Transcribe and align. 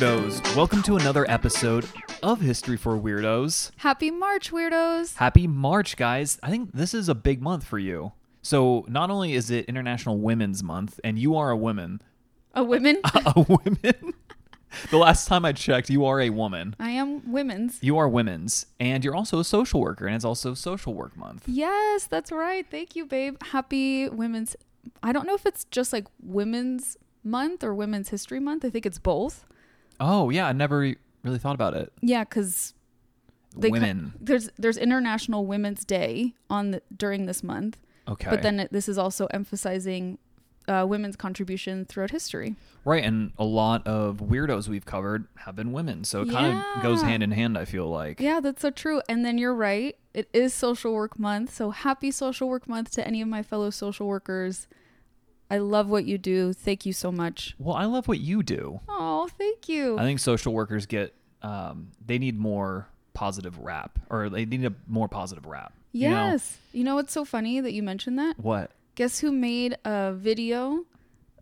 Weirdos, 0.00 0.56
welcome 0.56 0.82
to 0.84 0.96
another 0.96 1.30
episode 1.30 1.86
of 2.22 2.40
History 2.40 2.78
for 2.78 2.98
Weirdos. 2.98 3.70
Happy 3.76 4.10
March, 4.10 4.50
weirdos. 4.50 5.16
Happy 5.16 5.46
March, 5.46 5.98
guys. 5.98 6.38
I 6.42 6.48
think 6.48 6.72
this 6.72 6.94
is 6.94 7.10
a 7.10 7.14
big 7.14 7.42
month 7.42 7.64
for 7.64 7.78
you. 7.78 8.12
So, 8.40 8.86
not 8.88 9.10
only 9.10 9.34
is 9.34 9.50
it 9.50 9.66
International 9.66 10.16
Women's 10.16 10.62
Month, 10.62 11.00
and 11.04 11.18
you 11.18 11.36
are 11.36 11.50
a 11.50 11.56
woman, 11.56 12.00
A 12.54 12.64
women? 12.64 12.98
a 13.26 13.42
woman. 13.42 14.14
the 14.90 14.96
last 14.96 15.28
time 15.28 15.44
I 15.44 15.52
checked, 15.52 15.90
you 15.90 16.06
are 16.06 16.18
a 16.18 16.30
woman. 16.30 16.76
I 16.80 16.92
am 16.92 17.30
women's. 17.30 17.78
You 17.82 17.98
are 17.98 18.08
women's, 18.08 18.64
and 18.80 19.04
you're 19.04 19.14
also 19.14 19.38
a 19.38 19.44
social 19.44 19.82
worker, 19.82 20.06
and 20.06 20.16
it's 20.16 20.24
also 20.24 20.54
Social 20.54 20.94
Work 20.94 21.14
Month. 21.14 21.44
Yes, 21.46 22.06
that's 22.06 22.32
right. 22.32 22.64
Thank 22.70 22.96
you, 22.96 23.04
babe. 23.04 23.36
Happy 23.42 24.08
Women's. 24.08 24.56
I 25.02 25.12
don't 25.12 25.26
know 25.26 25.34
if 25.34 25.44
it's 25.44 25.64
just 25.64 25.92
like 25.92 26.06
Women's 26.22 26.96
Month 27.22 27.62
or 27.62 27.74
Women's 27.74 28.08
History 28.08 28.40
Month. 28.40 28.64
I 28.64 28.70
think 28.70 28.86
it's 28.86 28.98
both. 28.98 29.44
Oh, 30.00 30.30
yeah, 30.30 30.46
I 30.46 30.52
never 30.52 30.94
really 31.22 31.38
thought 31.38 31.54
about 31.54 31.74
it. 31.74 31.92
Yeah, 32.00 32.24
because 32.24 32.74
They 33.56 33.68
co- 33.68 33.72
Women. 33.72 34.14
there's 34.20 34.48
there's 34.58 34.76
International 34.76 35.44
Women's 35.46 35.84
Day 35.84 36.34
on 36.48 36.70
the, 36.72 36.82
during 36.96 37.26
this 37.26 37.42
month, 37.42 37.78
Okay. 38.08 38.30
but 38.30 38.42
then 38.42 38.60
it, 38.60 38.72
this 38.72 38.88
is 38.88 38.96
also 38.98 39.26
emphasizing 39.26 40.18
uh, 40.68 40.86
women's 40.88 41.16
contribution 41.16 41.84
throughout 41.84 42.10
history. 42.12 42.54
Right, 42.84 43.02
and 43.04 43.32
a 43.38 43.44
lot 43.44 43.86
of 43.86 44.18
weirdos 44.18 44.68
we've 44.68 44.86
covered 44.86 45.26
have 45.38 45.56
been 45.56 45.72
women, 45.72 46.04
so 46.04 46.22
it 46.22 46.30
kind 46.30 46.56
of 46.76 46.82
goes 46.82 47.02
hand 47.02 47.22
in 47.22 47.32
hand. 47.32 47.58
I 47.58 47.64
feel 47.66 47.88
like. 47.88 48.20
Yeah, 48.20 48.40
that's 48.40 48.62
so 48.62 48.70
true. 48.70 49.02
And 49.08 49.24
then 49.24 49.36
you're 49.36 49.54
right. 49.54 49.96
It 50.14 50.28
is 50.32 50.54
Social 50.54 50.92
Work 50.94 51.18
Month, 51.18 51.54
so 51.54 51.70
happy 51.70 52.10
Social 52.10 52.48
Work 52.48 52.66
Month 52.68 52.90
to 52.92 53.06
any 53.06 53.20
of 53.20 53.28
my 53.28 53.42
fellow 53.42 53.70
social 53.70 54.06
workers. 54.06 54.66
I 55.50 55.58
love 55.58 55.88
what 55.90 56.04
you 56.04 56.16
do. 56.18 56.52
Thank 56.52 56.86
you 56.86 56.92
so 56.92 57.10
much. 57.10 57.54
Well, 57.58 57.74
I 57.74 57.84
love 57.86 58.06
what 58.08 58.20
you 58.20 58.42
do. 58.42 58.80
Oh, 58.88 59.28
thank 59.36 59.68
you. 59.68 59.98
I 59.98 60.02
think 60.02 60.20
social 60.20 60.52
workers 60.52 60.86
get 60.86 61.14
um, 61.42 61.88
they 62.04 62.18
need 62.18 62.38
more 62.38 62.86
positive 63.14 63.58
rap, 63.58 63.98
or 64.10 64.28
they 64.28 64.44
need 64.44 64.64
a 64.64 64.72
more 64.86 65.08
positive 65.08 65.46
rap. 65.46 65.72
you 65.92 66.08
know? 66.08 66.30
yes. 66.30 66.58
You 66.72 66.84
know 66.84 66.94
what's 66.94 67.12
so 67.12 67.24
funny 67.24 67.60
that 67.60 67.72
you 67.72 67.82
mentioned 67.82 68.18
that? 68.18 68.38
What? 68.38 68.70
Guess 68.94 69.18
who 69.20 69.32
made 69.32 69.76
a 69.84 70.12
video 70.12 70.84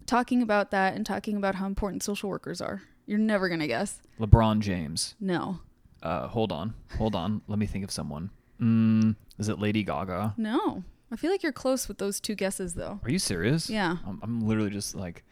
talking 0.07 0.41
about 0.43 0.71
that 0.71 0.95
and 0.95 1.05
talking 1.05 1.37
about 1.37 1.57
how 1.57 1.67
important 1.67 2.03
social 2.03 2.31
workers 2.31 2.61
are? 2.61 2.83
You're 3.07 3.19
never 3.19 3.49
going 3.49 3.61
to 3.61 3.67
guess. 3.67 4.01
LeBron 4.21 4.61
James. 4.61 5.15
No. 5.21 5.61
Uh, 6.03 6.29
hold 6.29 6.53
on, 6.53 6.75
hold 6.97 7.15
on. 7.17 7.43
Let 7.49 7.59
me 7.59 7.67
think 7.67 7.85
of 7.85 7.91
someone. 7.91 8.31
Mm, 8.61 9.17
is 9.39 9.49
it 9.49 9.59
Lady 9.59 9.83
Gaga? 9.83 10.35
No. 10.37 10.85
I 11.11 11.17
feel 11.17 11.31
like 11.31 11.43
you're 11.43 11.53
close 11.53 11.89
with 11.89 11.99
those 11.99 12.21
two 12.21 12.35
guesses, 12.35 12.75
though. 12.75 13.01
Are 13.03 13.11
you 13.11 13.19
serious? 13.19 13.69
Yeah. 13.69 13.97
I'm, 14.07 14.19
I'm 14.23 14.41
literally 14.41 14.71
just 14.71 14.95
like 14.95 15.25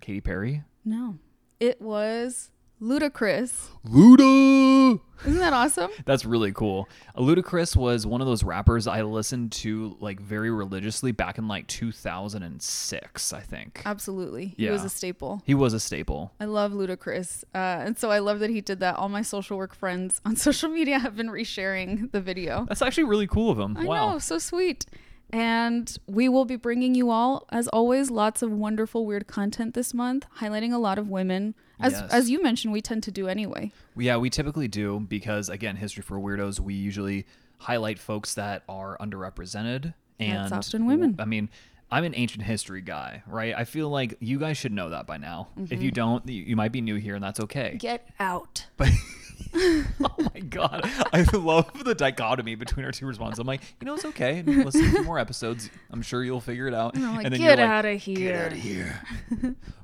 Katy 0.00 0.20
Perry. 0.20 0.62
No. 0.84 1.18
It 1.60 1.80
was 1.80 2.50
Ludacris. 2.82 3.68
Luda. 3.86 4.98
Isn't 5.24 5.38
that 5.38 5.52
awesome? 5.52 5.92
That's 6.04 6.24
really 6.24 6.50
cool. 6.50 6.88
Ludacris 7.16 7.76
was 7.76 8.04
one 8.04 8.20
of 8.20 8.26
those 8.26 8.42
rappers 8.42 8.88
I 8.88 9.02
listened 9.02 9.52
to 9.52 9.96
like 10.00 10.18
very 10.18 10.50
religiously 10.50 11.12
back 11.12 11.38
in 11.38 11.46
like 11.46 11.68
2006, 11.68 13.32
I 13.32 13.40
think. 13.40 13.82
Absolutely. 13.84 14.54
He 14.56 14.68
was 14.68 14.84
a 14.84 14.88
staple. 14.88 15.42
He 15.46 15.54
was 15.54 15.74
a 15.74 15.80
staple. 15.80 16.32
I 16.40 16.46
love 16.46 16.72
Ludacris. 16.72 17.44
Uh, 17.54 17.58
and 17.86 17.96
so 17.96 18.10
I 18.10 18.18
love 18.18 18.40
that 18.40 18.50
he 18.50 18.60
did 18.60 18.80
that. 18.80 18.96
All 18.96 19.08
my 19.08 19.22
social 19.22 19.56
work 19.56 19.76
friends 19.76 20.20
on 20.24 20.34
social 20.34 20.68
media 20.68 20.98
have 20.98 21.14
been 21.14 21.28
resharing 21.28 22.10
the 22.10 22.20
video. 22.20 22.66
That's 22.68 22.82
actually 22.82 23.04
really 23.04 23.28
cool 23.28 23.52
of 23.52 23.60
him. 23.60 23.76
I 23.76 23.84
wow. 23.84 24.12
know, 24.14 24.18
so 24.18 24.38
sweet. 24.38 24.86
And 25.32 25.96
we 26.06 26.28
will 26.28 26.44
be 26.44 26.56
bringing 26.56 26.94
you 26.94 27.10
all, 27.10 27.46
as 27.50 27.66
always, 27.68 28.10
lots 28.10 28.42
of 28.42 28.50
wonderful, 28.50 29.06
weird 29.06 29.26
content 29.26 29.72
this 29.72 29.94
month, 29.94 30.26
highlighting 30.40 30.74
a 30.74 30.78
lot 30.78 30.98
of 30.98 31.08
women. 31.08 31.54
As, 31.82 31.92
Yes. 31.92 32.10
as 32.12 32.30
you 32.30 32.42
mentioned, 32.42 32.72
we 32.72 32.80
tend 32.80 33.02
to 33.04 33.10
do 33.10 33.28
anyway. 33.28 33.72
Yeah, 33.96 34.16
we 34.16 34.30
typically 34.30 34.68
do 34.68 35.00
because 35.00 35.48
again, 35.48 35.76
history 35.76 36.02
for 36.02 36.18
weirdos, 36.18 36.60
we 36.60 36.74
usually 36.74 37.26
highlight 37.58 37.98
folks 37.98 38.34
that 38.34 38.62
are 38.68 38.96
underrepresented 38.98 39.94
and 40.18 40.52
often 40.52 40.86
women. 40.86 41.16
I 41.18 41.24
mean, 41.24 41.48
I'm 41.90 42.04
an 42.04 42.14
ancient 42.16 42.44
history 42.44 42.80
guy, 42.80 43.22
right? 43.26 43.54
I 43.56 43.64
feel 43.64 43.88
like 43.90 44.14
you 44.20 44.38
guys 44.38 44.56
should 44.56 44.72
know 44.72 44.90
that 44.90 45.06
by 45.06 45.18
now. 45.18 45.48
If 45.70 45.82
you 45.82 45.90
don't, 45.90 46.26
you 46.28 46.56
might 46.56 46.72
be 46.72 46.80
new 46.80 46.96
here 46.96 47.14
and 47.14 47.22
that's 47.22 47.40
okay. 47.40 47.68
Mm-hmm. 47.70 47.76
Get 47.78 48.08
out. 48.18 48.66
But 48.76 48.88
oh 49.54 50.30
my 50.34 50.40
god, 50.40 50.82
I 51.12 51.22
love 51.32 51.84
the 51.84 51.94
dichotomy 51.94 52.54
between 52.54 52.84
our 52.84 52.92
two 52.92 53.06
responses. 53.06 53.38
I'm 53.38 53.46
like, 53.46 53.62
you 53.80 53.86
know, 53.86 53.94
it's 53.94 54.04
okay. 54.04 54.42
Listen 54.42 54.92
to 54.94 55.02
more 55.02 55.18
episodes. 55.18 55.70
I'm 55.90 56.02
sure 56.02 56.22
you'll 56.24 56.40
figure 56.40 56.68
it 56.68 56.74
out. 56.74 56.94
And 56.94 57.04
like, 57.04 57.22
then 57.22 57.32
get 57.32 57.40
you're 57.40 57.50
like, 57.56 57.60
out 57.60 57.84
of 57.84 58.00
here. 58.00 58.16
Get 58.18 58.44
out 58.46 58.52
of 58.52 58.58
here. 58.58 59.00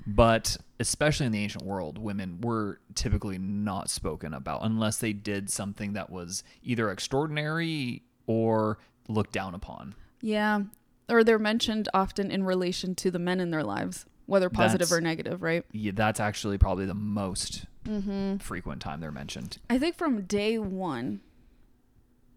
but 0.06 0.56
especially 0.80 1.26
in 1.26 1.32
the 1.32 1.42
ancient 1.42 1.64
world, 1.64 1.98
women 1.98 2.40
were 2.40 2.80
typically 2.94 3.38
not 3.38 3.90
spoken 3.90 4.34
about 4.34 4.60
unless 4.64 4.98
they 4.98 5.12
did 5.12 5.50
something 5.50 5.94
that 5.94 6.10
was 6.10 6.42
either 6.62 6.90
extraordinary 6.90 8.02
or 8.26 8.78
looked 9.08 9.32
down 9.32 9.54
upon. 9.54 9.94
Yeah. 10.20 10.62
Or 11.08 11.24
they're 11.24 11.38
mentioned 11.38 11.88
often 11.94 12.30
in 12.30 12.44
relation 12.44 12.94
to 12.96 13.10
the 13.10 13.18
men 13.18 13.40
in 13.40 13.50
their 13.50 13.64
lives, 13.64 14.04
whether 14.26 14.50
positive 14.50 14.88
That's- 14.88 14.98
or 14.98 15.00
negative, 15.00 15.42
right? 15.42 15.64
Yeah, 15.72 15.92
that's 15.94 16.20
actually 16.20 16.58
probably 16.58 16.86
the 16.86 16.94
most 16.94 17.64
Mm-hmm. 17.88 18.36
frequent 18.38 18.82
time 18.82 19.00
they're 19.00 19.10
mentioned. 19.10 19.58
I 19.70 19.78
think 19.78 19.96
from 19.96 20.22
day 20.22 20.58
one, 20.58 21.20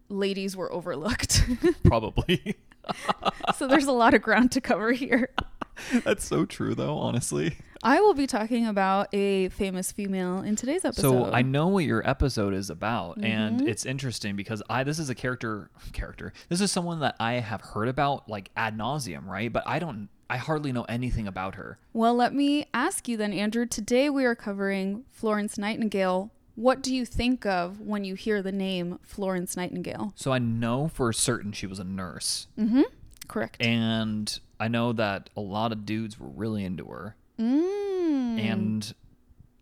ladies 0.08 0.56
were 0.56 0.72
overlooked. 0.72 1.44
Probably. 1.84 2.56
so 3.56 3.66
there's 3.66 3.86
a 3.86 3.92
lot 3.92 4.14
of 4.14 4.22
ground 4.22 4.52
to 4.52 4.60
cover 4.60 4.92
here. 4.92 5.30
that's 6.04 6.24
so 6.26 6.44
true, 6.44 6.74
though. 6.74 6.96
Honestly. 6.98 7.56
I 7.84 8.00
will 8.00 8.14
be 8.14 8.28
talking 8.28 8.66
about 8.68 9.12
a 9.12 9.48
famous 9.48 9.90
female 9.90 10.38
in 10.40 10.54
today's 10.54 10.84
episode. 10.84 11.02
So 11.26 11.32
I 11.32 11.42
know 11.42 11.66
what 11.66 11.84
your 11.84 12.08
episode 12.08 12.54
is 12.54 12.70
about, 12.70 13.16
Mm-hmm. 13.18 13.24
and 13.24 13.68
it's 13.68 13.84
interesting 13.84 14.36
because 14.36 14.62
I 14.70 14.84
this 14.84 14.98
is 15.00 15.10
a 15.10 15.14
character 15.16 15.68
character. 15.92 16.32
This 16.48 16.60
is 16.60 16.70
someone 16.70 17.00
that 17.00 17.16
I 17.18 17.34
have 17.34 17.60
heard 17.60 17.88
about 17.88 18.28
like 18.28 18.50
ad 18.56 18.78
nauseum, 18.78 19.26
right? 19.26 19.52
But 19.52 19.64
I 19.66 19.78
don't. 19.80 20.08
I 20.30 20.36
hardly 20.38 20.72
know 20.72 20.84
anything 20.84 21.26
about 21.26 21.56
her. 21.56 21.78
Well, 21.92 22.14
let 22.14 22.34
me 22.34 22.66
ask 22.72 23.06
you 23.08 23.16
then, 23.16 23.32
Andrew. 23.32 23.66
Today 23.66 24.08
we 24.08 24.24
are 24.24 24.34
covering 24.34 25.04
Florence 25.10 25.58
Nightingale. 25.58 26.30
What 26.54 26.82
do 26.82 26.94
you 26.94 27.04
think 27.06 27.44
of 27.46 27.80
when 27.80 28.04
you 28.04 28.14
hear 28.14 28.42
the 28.42 28.52
name 28.52 28.98
Florence 29.02 29.56
Nightingale? 29.56 30.12
So 30.16 30.32
I 30.32 30.38
know 30.38 30.88
for 30.88 31.12
certain 31.12 31.52
she 31.52 31.66
was 31.66 31.78
a 31.78 31.84
nurse, 31.84 32.46
Mm-hmm. 32.58 32.82
Correct. 33.28 33.62
and 33.64 34.38
I 34.60 34.68
know 34.68 34.92
that 34.92 35.30
a 35.36 35.40
lot 35.40 35.72
of 35.72 35.86
dudes 35.86 36.18
were 36.20 36.28
really 36.28 36.64
into 36.64 36.84
her, 36.86 37.16
Mm. 37.38 38.38
and 38.40 38.94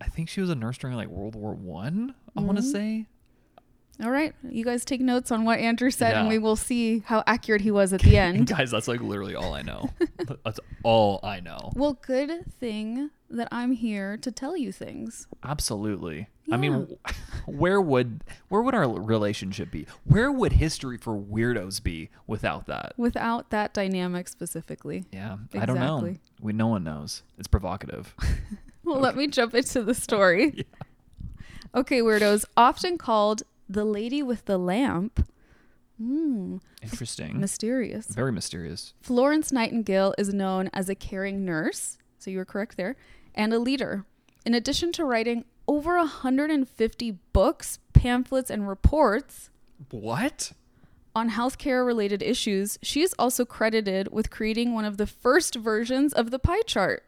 I 0.01 0.07
think 0.07 0.27
she 0.29 0.41
was 0.41 0.49
a 0.49 0.55
nurse 0.55 0.77
during 0.77 0.95
like 0.97 1.07
World 1.09 1.35
War 1.35 1.53
One. 1.53 2.13
I, 2.35 2.41
want 2.41 2.57
Mm-hmm. 2.59 2.65
to 2.67 2.71
say. 2.71 3.05
All 4.03 4.09
right. 4.09 4.33
You 4.49 4.65
guys 4.65 4.83
take 4.83 5.01
notes 5.01 5.31
on 5.31 5.45
what 5.45 5.59
Andrew 5.59 5.91
said, 5.91 6.15
and 6.15 6.27
we 6.27 6.39
will 6.39 6.55
see 6.55 6.99
how 7.05 7.23
accurate 7.27 7.61
he 7.61 7.71
was 7.71 7.93
at 7.93 8.01
the 8.01 8.17
end. 8.19 8.47
guys, 8.47 8.71
that's 8.71 8.87
like 8.87 9.01
literally 9.01 9.35
all 9.35 9.53
I 9.53 9.61
know. 9.61 9.89
that's 10.43 10.59
all 10.83 11.19
I 11.23 11.39
know. 11.39 11.71
well, 11.75 11.93
good 12.01 12.45
thing 12.59 13.11
that 13.29 13.47
I'm 13.51 13.71
here 13.73 14.17
to 14.17 14.31
tell 14.31 14.57
you 14.57 14.71
things. 14.71 15.27
Absolutely. 15.43 16.27
I 16.51 16.57
mean, 16.57 16.97
where 17.45 17.79
would 17.79 18.23
where 18.49 18.61
would 18.61 18.73
our 18.75 18.89
relationship 18.89 19.71
be? 19.71 19.85
Where 20.03 20.31
would 20.31 20.53
history 20.53 20.97
for 20.97 21.15
weirdos 21.15 21.81
be 21.81 22.09
without 22.27 22.65
that? 22.67 22.93
Without 22.97 23.51
that 23.51 23.73
dynamic 23.73 24.27
specifically. 24.27 25.05
Yeah, 25.11 25.37
I 25.53 25.65
don't 25.65 25.77
know. 25.79 25.97
Exactly. 25.99 26.19
We 26.41 26.53
no 26.53 26.67
one 26.67 26.83
knows. 26.83 27.21
It's 27.37 27.47
provocative. 27.47 28.15
Well, 28.83 28.99
let 28.99 29.15
me 29.15 29.27
jump 29.27 29.53
into 29.53 29.83
the 29.83 29.93
story. 29.93 30.65
Okay, 31.73 32.01
weirdos. 32.01 32.43
Often 32.57 32.97
called 32.97 33.43
the 33.73 33.85
lady 33.85 34.21
with 34.23 34.45
the 34.45 34.57
lamp. 34.57 35.27
Hmm, 35.97 36.57
Interesting. 36.81 37.39
mysterious. 37.39 38.07
Very 38.07 38.31
mysterious. 38.31 38.93
Florence 39.01 39.51
Nightingale 39.51 40.15
is 40.17 40.33
known 40.33 40.69
as 40.73 40.89
a 40.89 40.95
caring 40.95 41.45
nurse, 41.45 41.97
so 42.17 42.31
you 42.31 42.37
were 42.37 42.45
correct 42.45 42.75
there, 42.77 42.95
and 43.35 43.53
a 43.53 43.59
leader. 43.59 44.05
In 44.45 44.53
addition 44.55 44.91
to 44.93 45.05
writing 45.05 45.45
over 45.67 45.97
150 45.97 47.11
books, 47.33 47.77
pamphlets, 47.93 48.49
and 48.49 48.67
reports 48.67 49.51
What? 49.91 50.53
on 51.15 51.29
healthcare 51.29 51.85
related 51.85 52.23
issues, 52.23 52.79
she 52.81 53.01
is 53.03 53.13
also 53.19 53.45
credited 53.45 54.11
with 54.11 54.31
creating 54.31 54.73
one 54.73 54.85
of 54.85 54.97
the 54.97 55.05
first 55.07 55.55
versions 55.55 56.13
of 56.13 56.31
the 56.31 56.39
pie 56.39 56.63
chart. 56.65 57.03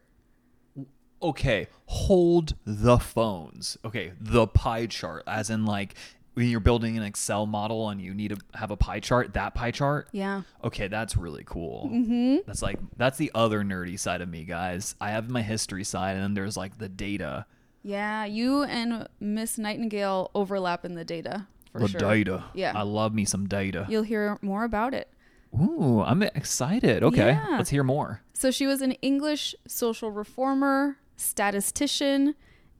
Okay, 1.20 1.68
hold 1.86 2.54
the 2.64 2.98
phones. 2.98 3.76
Okay, 3.84 4.12
the 4.20 4.46
pie 4.46 4.86
chart, 4.86 5.24
as 5.26 5.48
in 5.50 5.64
like 5.64 5.94
when 6.34 6.48
you're 6.48 6.60
building 6.60 6.96
an 6.96 7.02
Excel 7.02 7.46
model 7.46 7.88
and 7.88 8.00
you 8.00 8.12
need 8.14 8.28
to 8.28 8.36
have 8.58 8.70
a 8.70 8.76
pie 8.76 9.00
chart. 9.00 9.34
That 9.34 9.54
pie 9.54 9.70
chart. 9.70 10.08
Yeah. 10.12 10.42
Okay, 10.62 10.88
that's 10.88 11.16
really 11.16 11.44
cool. 11.46 11.88
Mm-hmm. 11.92 12.36
That's 12.46 12.62
like 12.62 12.78
that's 12.96 13.18
the 13.18 13.30
other 13.34 13.62
nerdy 13.62 13.98
side 13.98 14.20
of 14.20 14.28
me, 14.28 14.44
guys. 14.44 14.94
I 15.00 15.10
have 15.10 15.30
my 15.30 15.42
history 15.42 15.84
side, 15.84 16.14
and 16.14 16.22
then 16.22 16.34
there's 16.34 16.56
like 16.56 16.78
the 16.78 16.88
data. 16.88 17.46
Yeah, 17.82 18.24
you 18.24 18.62
and 18.64 19.08
Miss 19.20 19.58
Nightingale 19.58 20.30
overlap 20.34 20.84
in 20.84 20.94
the 20.94 21.04
data 21.04 21.46
for 21.72 21.80
the 21.80 21.88
sure. 21.88 22.00
data. 22.00 22.44
Yeah. 22.54 22.72
I 22.74 22.82
love 22.82 23.14
me 23.14 23.24
some 23.24 23.46
data. 23.46 23.86
You'll 23.88 24.04
hear 24.04 24.38
more 24.40 24.64
about 24.64 24.94
it. 24.94 25.08
Ooh, 25.54 26.00
I'm 26.04 26.22
excited. 26.22 27.02
Okay, 27.04 27.26
Yeah. 27.32 27.56
let's 27.58 27.70
hear 27.70 27.84
more. 27.84 28.22
So 28.32 28.50
she 28.50 28.66
was 28.66 28.80
an 28.80 28.92
English 29.02 29.54
social 29.68 30.10
reformer, 30.10 30.96
statistician, 31.16 32.34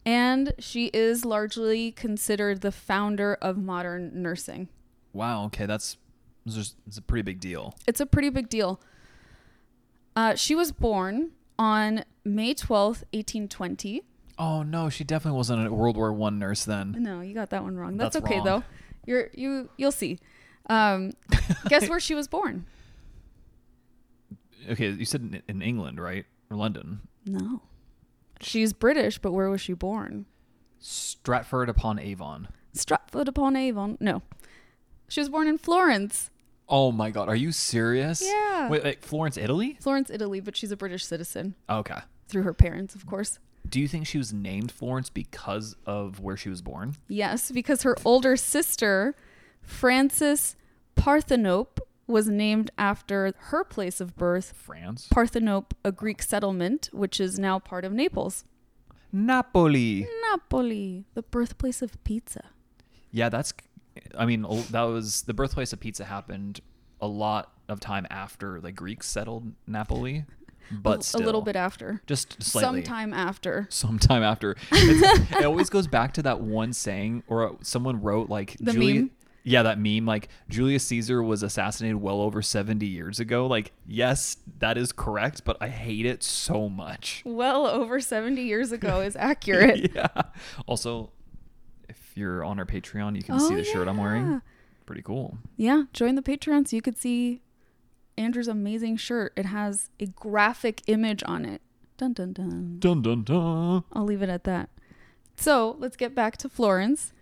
and 0.05 0.53
she 0.59 0.87
is 0.87 1.25
largely 1.25 1.93
considered 1.93 2.61
the 2.61 2.73
founder 2.73 3.39
of 3.41 3.56
modern 3.56 4.23
nursing. 4.23 4.69
Wow. 5.12 5.45
Okay, 5.47 5.67
that's 5.67 5.97
it's 6.47 6.99
a 6.99 7.03
pretty 7.03 7.23
big 7.23 7.41
deal. 7.41 7.75
It's 7.87 8.01
a 8.01 8.06
pretty 8.06 8.29
big 8.31 8.49
deal. 8.49 8.81
Uh, 10.15 10.35
she 10.35 10.55
was 10.55 10.73
born 10.73 11.31
on 11.59 12.05
May 12.25 12.55
12th, 12.55 13.03
1820. 13.12 14.03
Oh 14.39 14.62
no, 14.62 14.89
she 14.89 15.05
definitely 15.05 15.37
wasn't 15.37 15.67
a 15.67 15.73
World 15.73 15.97
War 15.97 16.12
One 16.12 16.39
nurse 16.39 16.65
then. 16.65 16.97
No, 16.99 17.21
you 17.21 17.35
got 17.35 17.51
that 17.51 17.62
one 17.62 17.77
wrong. 17.77 17.97
That's, 17.97 18.15
That's 18.15 18.25
okay 18.25 18.37
wrong. 18.37 18.45
though. 18.45 18.62
You're 19.06 19.31
you 19.33 19.69
you'll 19.77 19.93
see. 19.93 20.19
Um, 20.69 21.12
guess 21.69 21.89
where 21.89 22.01
she 22.01 22.15
was 22.15 22.27
born? 22.27 22.67
Okay, 24.69 24.91
you 24.91 25.05
said 25.05 25.21
in, 25.21 25.43
in 25.47 25.62
England, 25.62 26.01
right? 26.01 26.25
Or 26.51 26.56
London. 26.56 27.01
No. 27.27 27.62
She's 28.40 28.72
British, 28.72 29.19
but 29.19 29.32
where 29.32 29.48
was 29.50 29.60
she 29.60 29.72
born? 29.72 30.26
Stratford 30.78 31.69
upon 31.69 31.98
Avon. 31.98 32.48
Stratford 32.72 33.28
upon 33.28 33.56
Avon. 33.56 33.96
No. 34.00 34.22
She 35.08 35.20
was 35.20 35.28
born 35.28 35.46
in 35.46 35.58
Florence. 35.58 36.31
Oh 36.69 36.90
my 36.92 37.10
god, 37.10 37.28
are 37.28 37.36
you 37.36 37.52
serious? 37.52 38.22
Yeah. 38.25 38.69
Wait, 38.69 38.82
wait 38.84 39.04
Florence, 39.04 39.36
Italy? 39.36 39.76
Florence, 39.81 40.10
Italy, 40.10 40.40
but 40.40 40.56
she's 40.56 40.72
a 40.72 40.76
British 40.76 41.04
citizen 41.04 41.54
Okay. 41.69 41.98
through 42.28 42.42
her 42.42 42.54
parents, 42.54 42.94
of 42.94 43.06
course. 43.06 43.38
Do 43.69 43.81
you 43.81 43.88
think 43.88 44.06
she 44.06 44.19
was 44.19 44.32
named 44.32 44.70
Florence 44.72 45.08
because 45.10 45.76
of 45.86 46.20
where 46.20 46.36
she 46.36 46.48
was 46.50 46.62
born? 46.62 46.96
Yes, 47.08 47.50
because 47.50 47.82
her 47.82 47.96
older 48.04 48.36
sister, 48.36 49.14
Frances 49.62 50.56
Parthenope, 50.96 51.78
was 52.06 52.29
named 52.29 52.71
after 52.77 53.33
her 53.37 53.65
place 53.65 54.01
of 54.01 54.17
birth, 54.17 54.53
France. 54.56 55.09
Parthenope, 55.12 55.73
a 55.85 55.91
Greek 55.93 56.23
settlement, 56.23 56.91
which 56.93 57.19
is 57.21 57.39
now 57.39 57.59
part 57.59 57.85
of 57.85 57.93
Naples. 57.93 58.45
Napoli. 59.12 60.06
Napoli, 60.31 61.05
the 61.15 61.23
birthplace 61.23 61.83
of 61.83 62.03
pizza. 62.05 62.47
Yeah, 63.11 63.29
that's. 63.29 63.55
I 64.19 64.27
mean, 64.27 64.45
oh, 64.49 64.61
that 64.71 64.83
was 64.83 65.23
the 65.23 65.35
birthplace 65.35 65.73
of 65.73 65.79
pizza. 65.81 66.05
Happened 66.05 66.61
a 67.01 67.06
lot 67.06 67.53
of 67.69 67.81
time 67.81 68.06
after 68.11 68.61
the 68.61 68.73
Greeks 68.73 69.06
settled 69.09 69.53
Napoli, 69.69 70.25
but 70.73 71.01
a, 71.01 71.03
still, 71.05 71.23
a 71.23 71.25
little 71.25 71.43
bit 71.43 71.55
after. 71.55 72.03
just 72.06 72.43
slightly. 72.43 72.83
Sometime 72.85 73.15
after. 73.15 73.67
sometime 73.71 74.25
after. 74.25 74.56
It 74.73 75.45
always 75.45 75.71
goes 75.71 75.87
back 75.87 76.12
to 76.15 76.23
that 76.23 76.41
one 76.41 76.73
saying, 76.73 77.23
or 77.29 77.56
someone 77.62 78.03
wrote 78.03 78.29
like 78.29 78.56
The 78.61 78.73
Julia- 78.73 78.95
meme? 79.03 79.11
Yeah, 79.46 79.62
that 79.64 79.79
meme. 79.79 80.06
Like 80.06 80.29
Julius 80.49 80.85
Caesar 80.87 81.23
was 81.23 81.43
assassinated 81.43 81.96
well 82.00 82.20
over 82.23 82.41
seventy 82.41 82.87
years 82.87 83.20
ago. 83.20 83.46
Like, 83.46 83.73
yes, 83.87 84.38
that 84.58 84.79
is 84.79 84.91
correct, 84.91 85.44
but 85.44 85.58
I 85.61 85.69
hate 85.69 86.06
it 86.06 86.23
so 86.23 86.69
much. 86.70 87.23
Well 87.26 87.67
over 87.67 88.00
70 88.00 88.41
years 88.43 88.73
ago 88.73 89.00
is 89.00 89.14
accurate. 89.20 89.93
yeah. 89.94 90.08
Also, 90.67 91.11
if 91.88 92.12
you're 92.14 92.43
on 92.43 92.58
our 92.58 92.64
Patreon, 92.64 93.17
you 93.17 93.23
can 93.23 93.38
see 93.38 93.52
Oh, 93.55 93.56
the 93.58 93.64
shirt 93.64 93.87
I'm 93.87 93.99
wearing. 93.99 94.41
Pretty 94.87 95.02
cool. 95.02 95.37
Yeah, 95.56 95.85
join 95.93 96.14
the 96.14 96.23
Patreon 96.23 96.67
so 96.69 96.76
you 96.76 96.82
could 96.82 96.99
see 96.99 97.43
Andrew's 98.17 98.49
amazing 98.49 98.96
shirt. 98.96 99.32
It 99.37 99.46
has 99.46 99.91
a 100.00 100.06
graphic 100.06 100.82
image 100.87 101.23
on 101.26 101.44
it. 101.44 101.61
Dun 101.99 102.12
dun 102.14 102.32
dun. 102.32 102.76
Dun 102.81 103.02
dun 103.02 103.23
dun. 103.25 103.85
I'll 103.93 104.05
leave 104.05 104.23
it 104.23 104.29
at 104.31 104.44
that. 104.44 104.70
So 105.37 105.76
let's 105.79 105.96
get 105.96 106.14
back 106.14 106.37
to 106.38 106.49
Florence. 106.49 107.12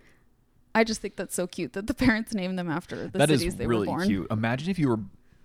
I 0.75 0.83
just 0.83 1.01
think 1.01 1.15
that's 1.15 1.35
so 1.35 1.45
cute 1.47 1.73
that 1.73 1.87
the 1.87 1.93
parents 2.05 2.33
named 2.33 2.57
them 2.57 2.69
after 2.69 3.07
the 3.07 3.17
That 3.17 3.29
is 3.29 3.41
cities 3.41 3.55
they 3.57 3.67
really 3.67 3.87
were 3.87 3.93
born. 3.97 4.07
cute. 4.07 4.27
Imagine 4.31 4.69
if 4.69 4.79
you 4.79 4.89
were 4.89 4.99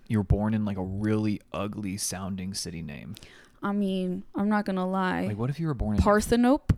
you 0.07 0.17
were 0.17 0.23
born 0.23 0.53
in 0.55 0.65
like 0.65 0.77
a 0.77 0.83
really 0.83 1.39
ugly 1.53 1.97
sounding 1.97 2.53
city 2.55 2.81
name. 2.81 3.15
I 3.61 3.73
mean, 3.73 4.23
I'm 4.35 4.49
not 4.49 4.65
gonna 4.65 4.87
lie. 4.89 5.25
Like, 5.27 5.37
what 5.37 5.49
if 5.49 5.59
you 5.59 5.67
were 5.67 5.73
born 5.75 5.97
in? 5.97 6.01
Parthenope. 6.01 6.71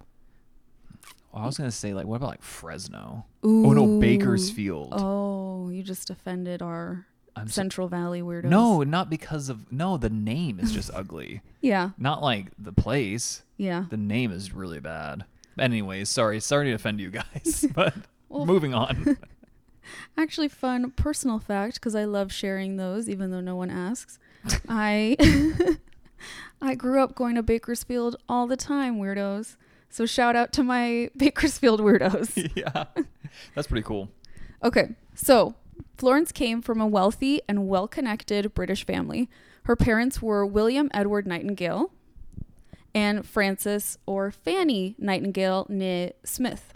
I 1.33 1.45
was 1.45 1.57
gonna 1.57 1.71
say 1.71 1.93
like, 1.93 2.05
what 2.05 2.17
about 2.17 2.29
like 2.29 2.41
Fresno? 2.43 3.25
Oh 3.43 3.71
no, 3.73 3.99
Bakersfield. 3.99 4.89
Oh, 4.91 5.69
you 5.69 5.81
just 5.83 6.09
offended 6.09 6.61
our 6.61 7.05
I'm 7.35 7.47
so- 7.47 7.53
Central 7.53 7.87
Valley 7.87 8.21
weirdos. 8.21 8.43
no, 8.49 8.83
not 8.83 9.09
because 9.09 9.47
of 9.47 9.71
no. 9.71 9.95
The 9.97 10.09
name 10.09 10.59
is 10.59 10.71
just 10.73 10.91
ugly. 10.93 11.41
Yeah. 11.61 11.91
Not 11.99 12.23
like 12.23 12.47
the 12.57 12.73
place. 12.73 13.43
Yeah. 13.55 13.85
The 13.91 13.95
name 13.95 14.31
is 14.31 14.51
really 14.51 14.79
bad. 14.79 15.25
Anyways, 15.59 16.09
sorry, 16.09 16.39
sorry 16.39 16.65
to 16.69 16.71
offend 16.73 16.99
you 16.99 17.11
guys, 17.11 17.65
but 17.75 17.93
Well- 18.31 18.45
moving 18.45 18.73
on. 18.73 19.17
Actually, 20.17 20.47
fun 20.47 20.91
personal 20.91 21.39
fact 21.39 21.75
because 21.75 21.95
I 21.95 22.05
love 22.05 22.31
sharing 22.31 22.77
those, 22.77 23.09
even 23.09 23.31
though 23.31 23.41
no 23.41 23.55
one 23.55 23.69
asks. 23.69 24.19
I 24.69 25.17
I 26.61 26.75
grew 26.75 27.01
up 27.01 27.15
going 27.15 27.35
to 27.35 27.43
Bakersfield 27.43 28.15
all 28.29 28.47
the 28.47 28.55
time, 28.57 28.99
weirdos. 28.99 29.57
So 29.89 30.05
shout 30.05 30.35
out 30.35 30.53
to 30.53 30.63
my 30.63 31.09
Bakersfield 31.17 31.81
weirdos. 31.81 32.51
yeah, 32.55 32.85
that's 33.55 33.67
pretty 33.67 33.83
cool. 33.83 34.09
Okay, 34.63 34.91
so 35.15 35.55
Florence 35.97 36.31
came 36.31 36.61
from 36.61 36.79
a 36.79 36.87
wealthy 36.87 37.41
and 37.47 37.67
well-connected 37.67 38.53
British 38.53 38.85
family. 38.85 39.29
Her 39.63 39.75
parents 39.75 40.21
were 40.21 40.45
William 40.45 40.89
Edward 40.93 41.25
Nightingale 41.27 41.91
and 42.93 43.25
Frances 43.27 43.97
or 44.05 44.31
Fanny 44.31 44.95
Nightingale 44.99 45.67
Smith. 46.23 46.73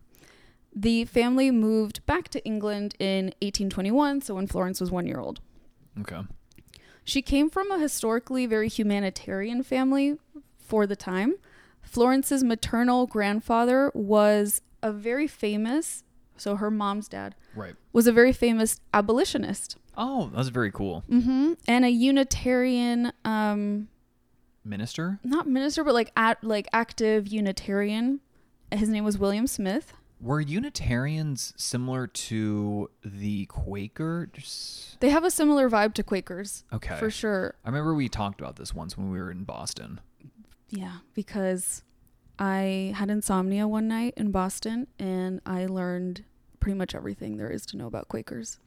The 0.75 1.05
family 1.05 1.51
moved 1.51 2.05
back 2.05 2.27
to 2.29 2.43
England 2.45 2.95
in 2.99 3.27
1821, 3.41 4.21
so 4.21 4.35
when 4.35 4.45
Florence 4.47 4.81
was 4.81 4.91
one 4.91 5.07
year 5.07 5.19
old. 5.19 5.39
Okay. 6.01 6.21
She 7.03 7.21
came 7.21 7.49
from 7.49 7.71
a 7.71 7.79
historically 7.79 8.45
very 8.45 8.67
humanitarian 8.67 9.63
family 9.63 10.17
for 10.57 10.85
the 10.85 10.95
time. 10.95 11.35
Florence's 11.81 12.43
maternal 12.43 13.05
grandfather 13.07 13.91
was 13.93 14.61
a 14.83 14.91
very 14.91 15.27
famous, 15.27 16.03
so 16.35 16.55
her 16.55 16.69
mom's 16.71 17.07
dad 17.07 17.35
Right. 17.55 17.75
was 17.93 18.07
a 18.07 18.11
very 18.11 18.33
famous 18.33 18.81
abolitionist 18.93 19.77
Oh, 19.97 20.29
that's 20.35 20.49
very 20.49 20.71
cool. 20.71 21.05
Mm-hmm. 21.09 21.53
and 21.69 21.85
a 21.85 21.89
Unitarian, 21.89 23.13
um, 23.23 23.87
Minister. 24.65 25.19
not 25.23 25.47
minister, 25.47 25.83
but 25.85 25.93
like 25.93 26.11
at 26.17 26.43
like 26.43 26.67
active 26.73 27.27
Unitarian. 27.29 28.19
His 28.71 28.89
name 28.89 29.05
was 29.05 29.17
William 29.17 29.47
Smith. 29.47 29.93
Were 30.25 30.41
Unitarians 30.41 31.53
similar 31.55 32.07
to 32.07 32.89
the 33.03 33.45
Quakers? 33.45 34.97
They 34.99 35.11
have 35.11 35.23
a 35.23 35.29
similar 35.29 35.69
vibe 35.69 35.93
to 35.93 36.03
Quakers, 36.03 36.63
Okay. 36.73 36.95
for 36.97 37.11
sure. 37.11 37.53
I 37.63 37.69
remember 37.69 37.93
we 37.93 38.09
talked 38.09 38.41
about 38.41 38.55
this 38.55 38.73
once 38.73 38.97
when 38.97 39.11
we 39.11 39.19
were 39.19 39.29
in 39.29 39.43
Boston. 39.43 40.01
Yeah, 40.71 40.97
because 41.13 41.83
I 42.39 42.91
had 42.95 43.11
insomnia 43.11 43.67
one 43.67 43.87
night 43.87 44.15
in 44.17 44.31
Boston 44.31 44.87
and 44.97 45.41
I 45.45 45.67
learned 45.67 46.23
pretty 46.59 46.75
much 46.75 46.95
everything 46.95 47.37
there 47.37 47.51
is 47.51 47.63
to 47.67 47.77
know 47.77 47.85
about 47.85 48.07
Quakers. 48.07 48.57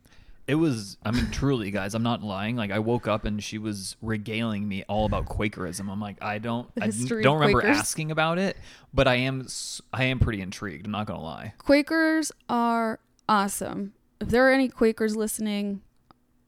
It 0.49 0.55
was, 0.55 0.97
I 1.05 1.11
mean, 1.11 1.31
truly, 1.31 1.71
guys, 1.71 1.95
I'm 1.95 2.03
not 2.03 2.23
lying. 2.23 2.57
Like, 2.57 2.71
I 2.71 2.79
woke 2.79 3.07
up 3.07 3.27
and 3.27 3.43
she 3.45 3.59
was 3.59 3.97
regaling 4.01 4.67
me 4.67 4.83
all 4.89 5.05
about 5.05 5.27
Quakerism. 5.27 5.91
I'm 5.91 6.01
like, 6.01 6.17
I 6.23 6.39
don't, 6.39 6.69
I 6.81 6.87
history 6.87 7.23
don't 7.23 7.39
remember 7.39 7.61
Quakers. 7.61 7.79
asking 7.79 8.11
about 8.11 8.39
it, 8.39 8.57
but 8.95 9.07
I 9.07 9.17
am, 9.17 9.43
s- 9.43 9.83
I 9.93 10.05
am 10.05 10.19
pretty 10.19 10.41
intrigued. 10.41 10.87
I'm 10.87 10.93
not 10.93 11.07
gonna 11.07 11.23
lie. 11.23 11.53
Quakers 11.59 12.33
are 12.49 12.99
awesome. 13.29 13.93
If 14.21 14.29
there 14.29 14.49
are 14.49 14.53
any 14.53 14.69
Quakers 14.69 15.17
listening, 15.17 15.83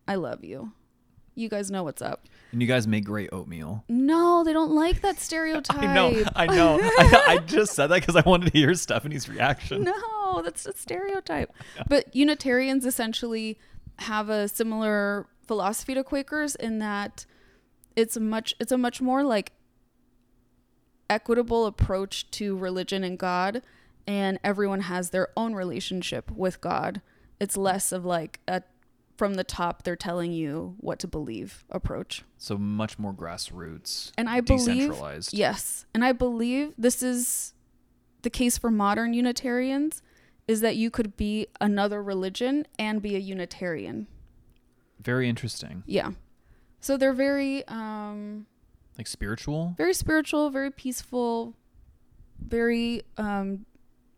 I 0.09 0.15
love 0.15 0.43
you. 0.45 0.73
You 1.35 1.49
guys 1.49 1.71
know 1.71 1.85
what's 1.85 2.03
up. 2.03 2.27
And 2.53 2.61
you 2.61 2.67
guys 2.67 2.87
make 2.87 3.05
great 3.05 3.29
oatmeal. 3.33 3.85
No, 3.89 4.43
they 4.45 4.53
don't 4.53 4.73
like 4.73 5.03
that 5.03 5.19
stereotype. 5.21 5.79
I 5.79 5.95
know, 5.95 6.25
I 6.35 6.47
know. 6.47 6.79
I, 6.83 7.25
I 7.29 7.39
just 7.39 7.75
said 7.75 7.89
that 7.89 8.01
because 8.01 8.17
I 8.17 8.23
wanted 8.23 8.51
to 8.53 8.59
hear 8.59 8.75
Stephanie's 8.75 9.29
reaction. 9.29 9.85
No, 9.85 10.41
that's 10.43 10.65
a 10.67 10.73
stereotype. 10.75 11.53
But 11.89 12.15
Unitarians 12.17 12.85
essentially 12.87 13.59
have 14.01 14.29
a 14.29 14.49
similar 14.49 15.27
philosophy 15.47 15.95
to 15.95 16.05
Quakers 16.05 16.55
in 16.57 16.79
that 16.79 17.27
it's 17.97 18.17
a 18.17 18.21
much 18.21 18.55
it's 18.61 18.73
a 18.73 18.79
much 18.79 19.01
more 19.01 19.23
like 19.23 19.53
equitable 21.09 21.67
approach 21.67 22.31
to 22.31 22.57
religion 22.57 23.03
and 23.03 23.19
God 23.19 23.63
and 24.07 24.39
everyone 24.43 24.83
has 24.83 25.11
their 25.11 25.29
own 25.37 25.55
relationship 25.55 26.31
with 26.31 26.61
God. 26.61 27.03
It's 27.41 27.57
less 27.57 27.93
of 27.93 28.05
like 28.05 28.41
a 28.49 28.63
from 29.17 29.35
the 29.35 29.45
top 29.45 29.83
they're 29.83 29.97
telling 29.97 30.33
you 30.33 30.77
what 30.79 30.99
to 31.01 31.07
believe 31.07 31.65
approach. 31.71 32.23
So 32.39 32.57
much 32.57 32.99
more 32.99 33.13
grassroots. 33.13 34.13
And 34.17 34.31
I 34.31 34.41
believe 34.41 34.89
decentralized. 34.89 35.35
yes, 35.35 35.85
and 35.93 36.03
I 36.03 36.13
believe 36.13 36.73
this 36.79 37.03
is 37.03 37.53
the 38.23 38.31
case 38.31 38.57
for 38.57 38.71
modern 38.71 39.13
Unitarians 39.13 40.01
is 40.51 40.61
that 40.63 40.75
you 40.75 40.91
could 40.91 41.17
be 41.17 41.47
another 41.61 42.03
religion 42.03 42.67
and 42.77 43.01
be 43.01 43.15
a 43.15 43.21
Unitarian. 43.21 44.09
Very 45.01 45.29
interesting. 45.29 45.85
Yeah. 45.87 46.11
So 46.81 46.97
they're 46.97 47.13
very 47.13 47.67
um 47.69 48.47
Like 48.99 49.07
spiritual. 49.07 49.75
very 49.77 49.95
spiritual, 49.95 50.51
very 50.51 50.73
peaceful, 50.73 51.55
very 52.41 53.03
um 53.17 53.65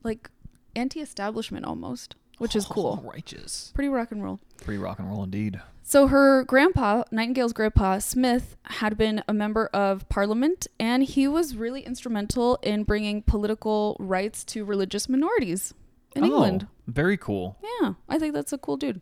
like 0.03 0.31
anti-establishment 0.75 1.67
almost, 1.67 2.17
which 2.39 2.57
is 2.57 2.65
cool. 2.65 3.03
Righteous. 3.05 3.71
Pretty 3.75 3.91
rock 3.91 4.11
and 4.11 4.25
roll. 4.25 4.41
Pretty 4.65 4.79
rock 4.79 4.99
and 4.99 5.09
roll 5.11 5.23
indeed. 5.23 5.61
So 5.83 6.07
her 6.07 6.45
grandpa, 6.45 7.03
Nightingale's 7.11 7.53
grandpa, 7.53 7.99
Smith, 7.99 8.57
had 8.81 8.97
been 8.97 9.23
a 9.29 9.35
member 9.35 9.67
of 9.75 10.09
parliament 10.09 10.67
and 10.81 11.03
he 11.03 11.29
was 11.29 11.57
really 11.57 11.83
instrumental 11.83 12.59
in 12.63 12.85
bringing 12.85 13.21
political 13.21 13.97
rights 14.01 14.45
to 14.45 14.65
religious 14.65 15.11
minorities 15.11 15.75
in 16.15 16.25
Oh, 16.25 16.27
England. 16.27 16.67
Very 16.87 17.17
cool. 17.17 17.57
Yeah, 17.81 17.95
I 18.09 18.19
think 18.19 18.35
that's 18.35 18.53
a 18.53 18.59
cool 18.59 18.77
dude. 18.77 19.01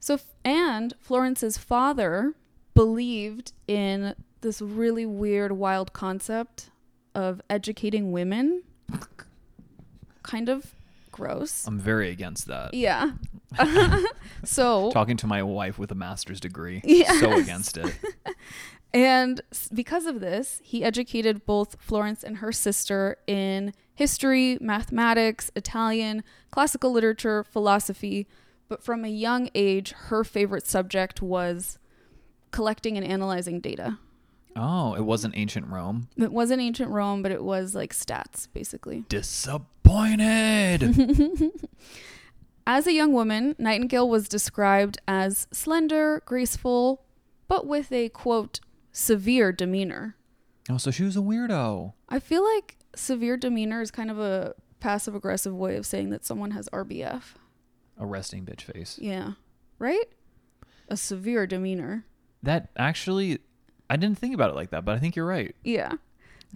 So 0.00 0.18
and 0.44 0.92
Florence's 1.00 1.56
father 1.56 2.34
believed 2.74 3.52
in 3.66 4.14
this 4.40 4.60
really 4.60 5.06
weird 5.06 5.52
wild 5.52 5.92
concept 5.92 6.70
of 7.14 7.40
educating 7.48 8.12
women. 8.12 8.62
kind 10.22 10.48
of 10.48 10.74
gross. 11.12 11.66
I'm 11.66 11.78
very 11.78 12.10
against 12.10 12.46
that. 12.48 12.74
Yeah. 12.74 13.12
so 14.44 14.90
Talking 14.90 15.16
to 15.18 15.26
my 15.26 15.42
wife 15.42 15.78
with 15.78 15.92
a 15.92 15.94
master's 15.94 16.40
degree. 16.40 16.80
Yes. 16.84 17.20
So 17.20 17.32
against 17.38 17.76
it. 17.76 17.94
And 18.92 19.40
because 19.72 20.06
of 20.06 20.20
this, 20.20 20.60
he 20.62 20.84
educated 20.84 21.44
both 21.46 21.74
Florence 21.80 22.22
and 22.22 22.36
her 22.36 22.52
sister 22.52 23.16
in 23.26 23.74
history, 23.94 24.58
mathematics, 24.60 25.50
Italian, 25.56 26.22
classical 26.50 26.92
literature, 26.92 27.44
philosophy. 27.44 28.26
But 28.68 28.82
from 28.82 29.04
a 29.04 29.08
young 29.08 29.50
age, 29.54 29.92
her 29.92 30.24
favorite 30.24 30.66
subject 30.66 31.22
was 31.22 31.78
collecting 32.50 32.96
and 32.96 33.06
analyzing 33.06 33.60
data. 33.60 33.98
Oh, 34.56 34.94
it 34.94 35.02
wasn't 35.02 35.36
ancient 35.36 35.66
Rome. 35.66 36.08
It 36.16 36.32
wasn't 36.32 36.60
ancient 36.60 36.90
Rome, 36.90 37.22
but 37.22 37.32
it 37.32 37.42
was 37.42 37.74
like 37.74 37.92
stats, 37.92 38.46
basically. 38.52 39.04
Disappointed. 39.08 40.82
As 42.66 42.86
a 42.86 42.92
young 42.92 43.12
woman, 43.12 43.54
Nightingale 43.58 44.08
was 44.08 44.26
described 44.28 44.96
as 45.06 45.46
slender, 45.52 46.22
graceful, 46.24 47.02
but 47.46 47.66
with 47.66 47.92
a 47.92 48.08
quote, 48.08 48.60
severe 48.90 49.52
demeanor. 49.52 50.16
oh, 50.70 50.78
so 50.78 50.90
she 50.90 51.02
was 51.02 51.14
a 51.16 51.20
weirdo. 51.20 51.92
I 52.08 52.18
feel 52.20 52.42
like 52.42 52.78
severe 52.96 53.36
demeanor 53.36 53.80
is 53.80 53.90
kind 53.90 54.10
of 54.10 54.18
a 54.18 54.54
passive 54.80 55.14
aggressive 55.14 55.54
way 55.54 55.76
of 55.76 55.86
saying 55.86 56.10
that 56.10 56.24
someone 56.24 56.52
has 56.52 56.68
RBF. 56.70 57.22
A 57.98 58.06
resting 58.06 58.44
bitch 58.44 58.62
face. 58.62 58.98
Yeah. 59.00 59.32
Right? 59.78 60.04
A 60.88 60.96
severe 60.96 61.46
demeanor. 61.46 62.04
That 62.42 62.70
actually, 62.76 63.38
I 63.88 63.96
didn't 63.96 64.18
think 64.18 64.34
about 64.34 64.50
it 64.50 64.56
like 64.56 64.70
that, 64.70 64.84
but 64.84 64.94
I 64.94 64.98
think 64.98 65.16
you're 65.16 65.26
right. 65.26 65.54
Yeah. 65.64 65.92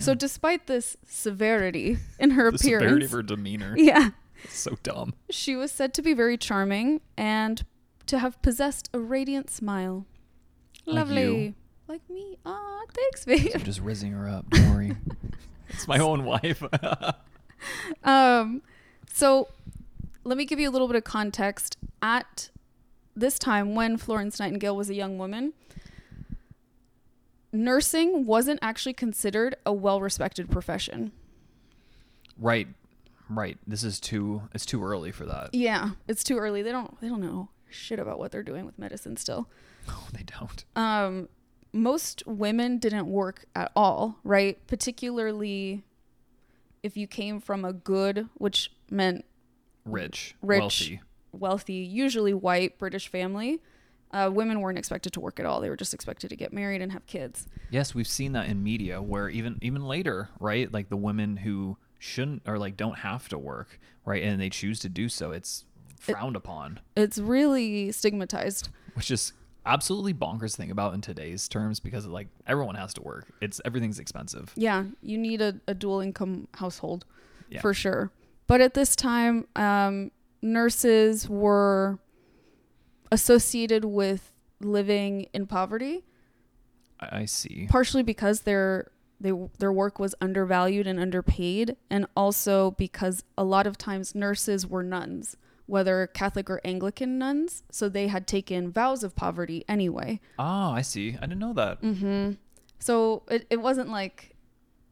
So 0.00 0.14
despite 0.14 0.66
this 0.68 0.96
severity 1.06 1.98
in 2.20 2.30
her 2.30 2.52
The 2.52 2.58
severity 2.58 2.86
appearance, 2.86 3.04
of 3.06 3.10
her 3.12 3.22
demeanor. 3.22 3.74
yeah, 3.78 4.10
so 4.48 4.76
dumb. 4.84 5.14
she 5.30 5.56
was 5.56 5.72
said 5.72 5.92
to 5.94 6.02
be 6.02 6.12
very 6.14 6.36
charming 6.36 7.00
and 7.16 7.64
to 8.06 8.18
have 8.20 8.40
possessed 8.40 8.88
a 8.94 9.00
radiant 9.00 9.50
smile. 9.50 10.06
Lovely. 10.86 11.54
You. 11.88 11.92
Like 11.92 12.10
me. 12.10 12.38
Aw, 12.44 12.80
thanks, 12.92 13.24
babe. 13.24 13.50
I'm 13.54 13.64
just 13.64 13.82
rizzing 13.84 14.12
her 14.12 14.28
up. 14.28 14.48
Don't 14.50 14.74
worry. 14.74 14.96
it's 15.68 15.88
my 15.88 15.98
own 15.98 16.24
wife. 16.24 16.62
Um, 18.04 18.62
so 19.12 19.48
let 20.22 20.38
me 20.38 20.44
give 20.44 20.60
you 20.60 20.68
a 20.68 20.70
little 20.70 20.86
bit 20.86 20.94
of 20.94 21.02
context. 21.02 21.76
At 22.00 22.50
this 23.16 23.36
time, 23.36 23.74
when 23.74 23.96
Florence 23.96 24.38
Nightingale 24.38 24.76
was 24.76 24.88
a 24.88 24.94
young 24.94 25.18
woman, 25.18 25.54
nursing 27.52 28.26
wasn't 28.26 28.60
actually 28.62 28.92
considered 28.92 29.56
a 29.66 29.72
well 29.72 30.00
respected 30.00 30.50
profession. 30.50 31.10
right. 32.38 32.68
Right. 33.30 33.58
This 33.66 33.82
is 33.84 33.98
too. 34.00 34.42
It's 34.54 34.64
too 34.64 34.82
early 34.82 35.10
for 35.12 35.26
that. 35.26 35.50
Yeah, 35.52 35.90
it's 36.06 36.22
too 36.24 36.38
early. 36.38 36.62
They 36.62 36.72
don't 36.72 36.98
they 37.00 37.08
don't 37.08 37.20
know 37.20 37.48
shit 37.68 37.98
about 37.98 38.18
what 38.18 38.30
they're 38.32 38.42
doing 38.42 38.64
with 38.64 38.78
medicine 38.78 39.16
still. 39.18 39.48
No, 39.86 39.94
they 40.12 40.22
don't. 40.22 40.64
Um, 40.76 41.28
most 41.72 42.22
women 42.26 42.78
didn't 42.78 43.06
work 43.06 43.44
at 43.54 43.70
all, 43.76 44.18
right? 44.24 44.64
Particularly 44.66 45.82
if 46.82 46.96
you 46.96 47.06
came 47.06 47.40
from 47.40 47.64
a 47.64 47.72
good, 47.72 48.28
which 48.34 48.72
meant 48.90 49.24
Rich. 49.84 50.34
Rich. 50.42 50.60
Wealthy. 50.60 51.00
wealthy, 51.32 51.74
usually 51.74 52.34
white 52.34 52.78
British 52.78 53.08
family, 53.08 53.60
uh, 54.12 54.30
women 54.32 54.60
weren't 54.60 54.78
expected 54.78 55.12
to 55.14 55.20
work 55.20 55.38
at 55.40 55.46
all. 55.46 55.60
They 55.60 55.68
were 55.70 55.76
just 55.76 55.92
expected 55.94 56.30
to 56.30 56.36
get 56.36 56.52
married 56.52 56.80
and 56.82 56.92
have 56.92 57.06
kids. 57.06 57.46
Yes, 57.70 57.94
we've 57.94 58.08
seen 58.08 58.32
that 58.32 58.48
in 58.48 58.62
media 58.62 59.02
where 59.02 59.28
even 59.28 59.58
even 59.60 59.84
later, 59.84 60.30
right? 60.40 60.72
Like 60.72 60.88
the 60.88 60.96
women 60.96 61.38
who 61.38 61.76
shouldn't 61.98 62.42
or 62.46 62.58
like 62.58 62.76
don't 62.76 62.98
have 62.98 63.28
to 63.30 63.38
work, 63.38 63.78
right? 64.04 64.22
And 64.22 64.40
they 64.40 64.48
choose 64.50 64.78
to 64.80 64.88
do 64.88 65.08
so, 65.08 65.32
it's 65.32 65.64
frowned 66.00 66.36
upon, 66.36 66.80
It's 66.96 67.18
really 67.18 67.90
stigmatized. 67.92 68.68
which 68.94 69.10
is 69.10 69.32
absolutely 69.66 70.14
bonkers 70.14 70.56
thing 70.56 70.70
about 70.70 70.94
in 70.94 71.00
today's 71.00 71.48
terms 71.48 71.80
because 71.80 72.06
like 72.06 72.28
everyone 72.46 72.74
has 72.74 72.94
to 72.94 73.02
work. 73.02 73.26
It's 73.40 73.60
everything's 73.64 73.98
expensive. 73.98 74.52
Yeah, 74.56 74.84
you 75.02 75.18
need 75.18 75.40
a, 75.40 75.60
a 75.68 75.74
dual 75.74 76.00
income 76.00 76.48
household 76.54 77.04
Yeah. 77.50 77.60
for 77.60 77.74
sure. 77.74 78.10
But 78.46 78.60
at 78.62 78.74
this 78.74 78.96
time, 78.96 79.46
um, 79.56 80.10
nurses 80.40 81.28
were 81.28 81.98
associated 83.12 83.84
with 83.84 84.32
living 84.60 85.26
in 85.32 85.46
poverty, 85.46 86.04
I, 87.00 87.20
I 87.20 87.24
see. 87.26 87.66
partially 87.70 88.02
because 88.02 88.40
their 88.42 88.90
they, 89.20 89.32
their 89.58 89.72
work 89.72 89.98
was 89.98 90.14
undervalued 90.20 90.86
and 90.86 91.00
underpaid, 91.00 91.76
and 91.90 92.06
also 92.16 92.70
because 92.72 93.24
a 93.36 93.42
lot 93.44 93.66
of 93.66 93.76
times 93.76 94.14
nurses 94.14 94.64
were 94.66 94.82
nuns, 94.82 95.36
whether 95.68 96.06
Catholic 96.06 96.48
or 96.48 96.60
Anglican 96.64 97.18
nuns, 97.18 97.62
so 97.70 97.88
they 97.88 98.08
had 98.08 98.26
taken 98.26 98.72
vows 98.72 99.04
of 99.04 99.14
poverty 99.14 99.64
anyway. 99.68 100.18
Oh, 100.38 100.70
I 100.70 100.80
see. 100.80 101.16
I 101.18 101.26
didn't 101.26 101.38
know 101.38 101.52
that. 101.52 101.82
Mm-hmm. 101.82 102.32
So 102.78 103.22
it, 103.28 103.46
it 103.50 103.60
wasn't 103.60 103.90
like 103.90 104.34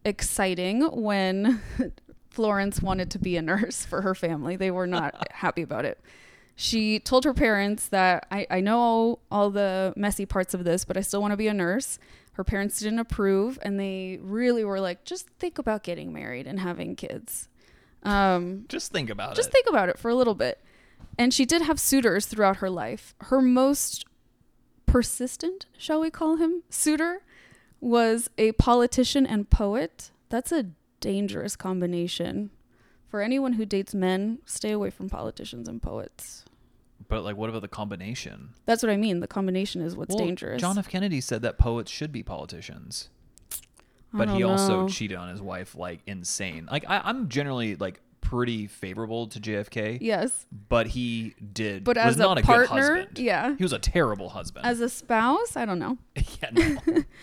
exciting 0.04 0.82
when 0.82 1.62
Florence 2.30 2.82
wanted 2.82 3.10
to 3.12 3.18
be 3.18 3.38
a 3.38 3.42
nurse 3.42 3.86
for 3.86 4.02
her 4.02 4.14
family. 4.14 4.54
They 4.56 4.70
were 4.70 4.86
not 4.86 5.26
happy 5.32 5.62
about 5.62 5.86
it. 5.86 5.98
She 6.54 7.00
told 7.00 7.24
her 7.24 7.34
parents 7.34 7.88
that 7.88 8.26
I, 8.30 8.46
I 8.50 8.60
know 8.60 9.20
all 9.30 9.50
the 9.50 9.94
messy 9.96 10.26
parts 10.26 10.52
of 10.52 10.64
this, 10.64 10.84
but 10.84 10.98
I 10.98 11.00
still 11.00 11.22
want 11.22 11.32
to 11.32 11.36
be 11.38 11.48
a 11.48 11.54
nurse. 11.54 11.98
Her 12.32 12.44
parents 12.44 12.78
didn't 12.80 12.98
approve, 12.98 13.58
and 13.62 13.80
they 13.80 14.18
really 14.20 14.62
were 14.62 14.80
like, 14.80 15.04
just 15.04 15.28
think 15.38 15.58
about 15.58 15.82
getting 15.82 16.12
married 16.12 16.46
and 16.46 16.60
having 16.60 16.96
kids. 16.96 17.48
Um, 18.02 18.66
Just 18.68 18.92
think 18.92 19.10
about 19.10 19.30
just 19.30 19.38
it. 19.38 19.42
Just 19.42 19.52
think 19.52 19.66
about 19.68 19.88
it 19.88 19.98
for 19.98 20.10
a 20.10 20.14
little 20.14 20.34
bit. 20.34 20.60
And 21.18 21.32
she 21.32 21.44
did 21.46 21.62
have 21.62 21.80
suitors 21.80 22.26
throughout 22.26 22.58
her 22.58 22.68
life. 22.70 23.14
Her 23.22 23.40
most 23.40 24.04
persistent, 24.86 25.66
shall 25.78 26.00
we 26.00 26.10
call 26.10 26.36
him, 26.36 26.62
suitor 26.68 27.22
was 27.80 28.30
a 28.38 28.52
politician 28.52 29.26
and 29.26 29.48
poet. 29.48 30.10
That's 30.28 30.52
a 30.52 30.66
dangerous 31.00 31.56
combination. 31.56 32.50
For 33.08 33.22
anyone 33.22 33.54
who 33.54 33.64
dates 33.64 33.94
men, 33.94 34.38
stay 34.44 34.72
away 34.72 34.90
from 34.90 35.08
politicians 35.08 35.68
and 35.68 35.80
poets. 35.80 36.44
But 37.08 37.22
like, 37.22 37.36
what 37.36 37.48
about 37.48 37.62
the 37.62 37.68
combination? 37.68 38.50
That's 38.64 38.82
what 38.82 38.90
I 38.90 38.96
mean. 38.96 39.20
The 39.20 39.28
combination 39.28 39.80
is 39.80 39.96
what's 39.96 40.14
Well, 40.14 40.24
dangerous. 40.24 40.60
John 40.60 40.76
F. 40.78 40.88
Kennedy 40.88 41.20
said 41.20 41.42
that 41.42 41.58
poets 41.58 41.90
should 41.90 42.10
be 42.10 42.22
politicians, 42.22 43.08
I 44.12 44.18
but 44.18 44.28
he 44.30 44.40
don't 44.40 44.52
also 44.52 44.88
cheated 44.88 45.16
on 45.16 45.28
his 45.28 45.40
wife 45.40 45.76
like 45.76 46.00
insane. 46.06 46.68
Like 46.70 46.84
I, 46.88 47.00
I'm 47.04 47.28
generally 47.28 47.76
like 47.76 48.00
pretty 48.26 48.66
favorable 48.66 49.28
to 49.28 49.38
JFK, 49.38 49.98
yes. 50.00 50.46
but 50.68 50.88
he 50.88 51.34
did. 51.52 51.84
But 51.84 51.96
was 51.96 52.06
as 52.06 52.16
a 52.16 52.18
not 52.18 52.38
a, 52.38 52.42
partner, 52.42 52.66
good 52.66 52.68
husband. 52.68 53.18
yeah. 53.20 53.54
he 53.56 53.62
was 53.62 53.72
a 53.72 53.78
terrible 53.78 54.30
husband. 54.30 54.66
As 54.66 54.80
a 54.80 54.88
spouse, 54.88 55.56
I 55.56 55.64
don't 55.64 55.78
know. 55.78 55.96
yeah, 56.42 56.50
no. 56.52 57.04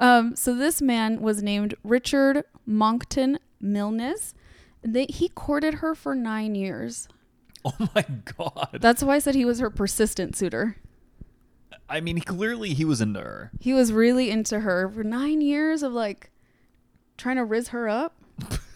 Um, 0.00 0.34
so 0.34 0.54
this 0.54 0.80
man 0.80 1.20
was 1.20 1.42
named 1.42 1.74
Richard 1.84 2.44
Monckton 2.64 3.38
Milnes. 3.60 4.34
They, 4.80 5.04
he 5.10 5.28
courted 5.28 5.74
her 5.74 5.94
for 5.94 6.14
nine 6.14 6.54
years. 6.54 7.06
oh 7.66 7.90
my 7.94 8.06
god. 8.24 8.78
That's 8.80 9.02
why 9.02 9.16
I 9.16 9.18
said 9.18 9.34
he 9.34 9.44
was 9.44 9.58
her 9.58 9.68
persistent 9.68 10.36
suitor. 10.36 10.78
I 11.86 12.00
mean, 12.00 12.18
clearly 12.20 12.72
he 12.72 12.86
was 12.86 13.02
into 13.02 13.20
her. 13.20 13.50
He 13.60 13.74
was 13.74 13.92
really 13.92 14.30
into 14.30 14.60
her 14.60 14.88
for 14.88 15.04
nine 15.04 15.42
years 15.42 15.82
of 15.82 15.92
like 15.92 16.30
trying 17.18 17.36
to 17.36 17.44
riz 17.44 17.68
her 17.68 17.86
up. 17.86 18.16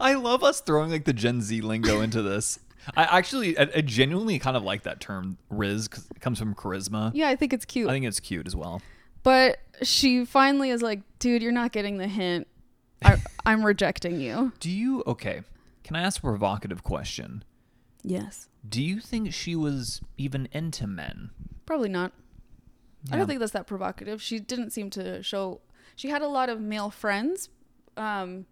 I 0.00 0.14
love 0.14 0.42
us 0.42 0.60
throwing 0.60 0.90
like 0.90 1.04
the 1.04 1.12
Gen 1.12 1.40
Z 1.40 1.60
lingo 1.60 2.00
into 2.00 2.22
this. 2.22 2.58
I 2.96 3.04
actually, 3.18 3.58
I, 3.58 3.68
I 3.76 3.80
genuinely 3.82 4.38
kind 4.38 4.56
of 4.56 4.62
like 4.62 4.84
that 4.84 5.00
term 5.00 5.36
"riz" 5.50 5.88
'cause 5.88 6.06
it 6.14 6.20
comes 6.20 6.38
from 6.38 6.54
charisma. 6.54 7.10
Yeah, 7.14 7.28
I 7.28 7.36
think 7.36 7.52
it's 7.52 7.64
cute. 7.64 7.88
I 7.88 7.92
think 7.92 8.06
it's 8.06 8.20
cute 8.20 8.46
as 8.46 8.56
well. 8.56 8.80
but 9.22 9.58
she 9.82 10.24
finally 10.24 10.70
is 10.70 10.80
like, 10.82 11.02
dude, 11.18 11.42
you're 11.42 11.52
not 11.52 11.70
getting 11.72 11.98
the 11.98 12.08
hint. 12.08 12.46
I, 13.04 13.16
I'm 13.46 13.64
rejecting 13.64 14.20
you. 14.20 14.52
Do 14.58 14.70
you 14.70 15.02
okay? 15.06 15.42
Can 15.84 15.96
I 15.96 16.00
ask 16.02 16.18
a 16.18 16.22
provocative 16.22 16.82
question? 16.82 17.44
Yes. 18.02 18.48
Do 18.68 18.82
you 18.82 19.00
think 19.00 19.32
she 19.32 19.54
was 19.54 20.00
even 20.16 20.48
into 20.52 20.86
men? 20.86 21.30
Probably 21.66 21.88
not. 21.88 22.12
I 23.12 23.16
don't 23.16 23.26
think 23.26 23.38
that's 23.40 23.52
that 23.52 23.66
provocative. 23.66 24.20
She 24.20 24.38
didn't 24.40 24.70
seem 24.70 24.90
to 24.90 25.22
show. 25.22 25.60
She 25.94 26.08
had 26.08 26.20
a 26.22 26.26
lot 26.28 26.48
of 26.48 26.60
male 26.60 26.90
friends 26.90 27.48
um, 27.96 28.46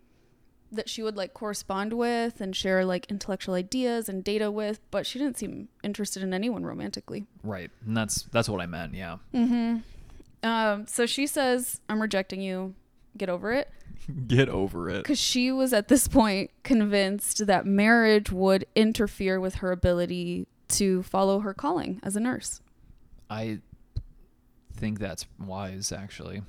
that 0.73 0.89
she 0.89 1.03
would 1.03 1.17
like 1.17 1.33
correspond 1.35 1.93
with 1.93 2.41
and 2.41 2.55
share 2.55 2.85
like 2.85 3.07
intellectual 3.11 3.55
ideas 3.55 4.09
and 4.09 4.25
data 4.25 4.51
with, 4.51 4.81
but 4.91 5.07
she 5.07 5.19
didn't 5.19 5.39
seem 5.39 5.69
interested 5.83 6.23
in 6.23 6.35
anyone 6.35 6.65
romantically. 6.65 7.27
Right, 7.43 7.71
and 7.87 7.97
that's 7.97 8.23
that's 8.25 8.49
what 8.49 8.61
I 8.61 8.67
meant. 8.67 8.95
Yeah, 8.95 9.19
Um, 10.43 10.87
so 10.87 11.07
she 11.07 11.27
says, 11.27 11.81
"I'm 11.89 12.01
rejecting 12.01 12.41
you. 12.41 12.75
Get 13.17 13.29
over 13.29 13.53
it." 13.53 13.71
get 14.27 14.49
over 14.49 14.89
it. 14.89 15.03
Because 15.03 15.19
she 15.19 15.51
was 15.51 15.73
at 15.73 15.89
this 15.89 16.09
point 16.09 16.51
convinced 16.63 17.47
that 17.47 17.67
marriage 17.67 18.31
would 18.31 18.67
interfere 18.75 19.41
with 19.41 19.57
her 19.57 19.73
ability 19.73 20.47
to 20.69 21.03
follow 21.03 21.41
her 21.41 21.55
calling 21.55 22.01
as 22.03 22.17
a 22.17 22.21
nurse. 22.21 22.61
I 23.31 23.61
think 24.75 24.99
that's 24.99 25.27
wise, 25.39 25.93
actually. 25.93 26.43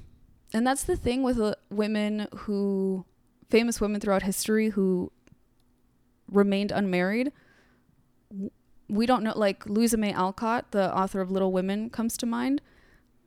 And 0.53 0.65
that's 0.65 0.83
the 0.83 0.95
thing 0.95 1.23
with 1.23 1.39
uh, 1.39 1.55
women 1.69 2.27
who, 2.35 3.05
famous 3.49 3.79
women 3.81 4.01
throughout 4.01 4.23
history 4.23 4.69
who 4.69 5.11
remained 6.31 6.71
unmarried. 6.71 7.31
We 8.89 9.05
don't 9.05 9.23
know, 9.23 9.33
like 9.35 9.65
Louisa 9.65 9.97
May 9.97 10.13
Alcott, 10.13 10.71
the 10.71 10.95
author 10.95 11.21
of 11.21 11.31
Little 11.31 11.51
Women, 11.51 11.89
comes 11.89 12.17
to 12.17 12.25
mind. 12.25 12.61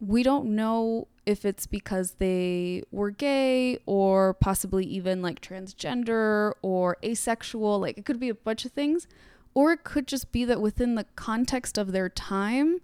We 0.01 0.23
don't 0.23 0.55
know 0.55 1.09
if 1.27 1.45
it's 1.45 1.67
because 1.67 2.13
they 2.13 2.83
were 2.91 3.11
gay 3.11 3.79
or 3.87 4.35
possibly 4.35 4.85
even 4.87 5.21
like 5.21 5.41
transgender 5.41 6.53
or 6.63 6.97
asexual. 7.05 7.79
Like 7.81 7.99
it 7.99 8.05
could 8.05 8.19
be 8.19 8.31
a 8.31 8.35
bunch 8.35 8.65
of 8.65 8.73
things. 8.73 9.07
Or 9.53 9.73
it 9.73 9.85
could 9.85 10.07
just 10.07 10.33
be 10.33 10.45
that 10.45 10.61
within 10.61 10.95
the 10.95 11.07
context 11.17 11.77
of 11.77 11.93
their 11.93 12.09
time, 12.09 12.81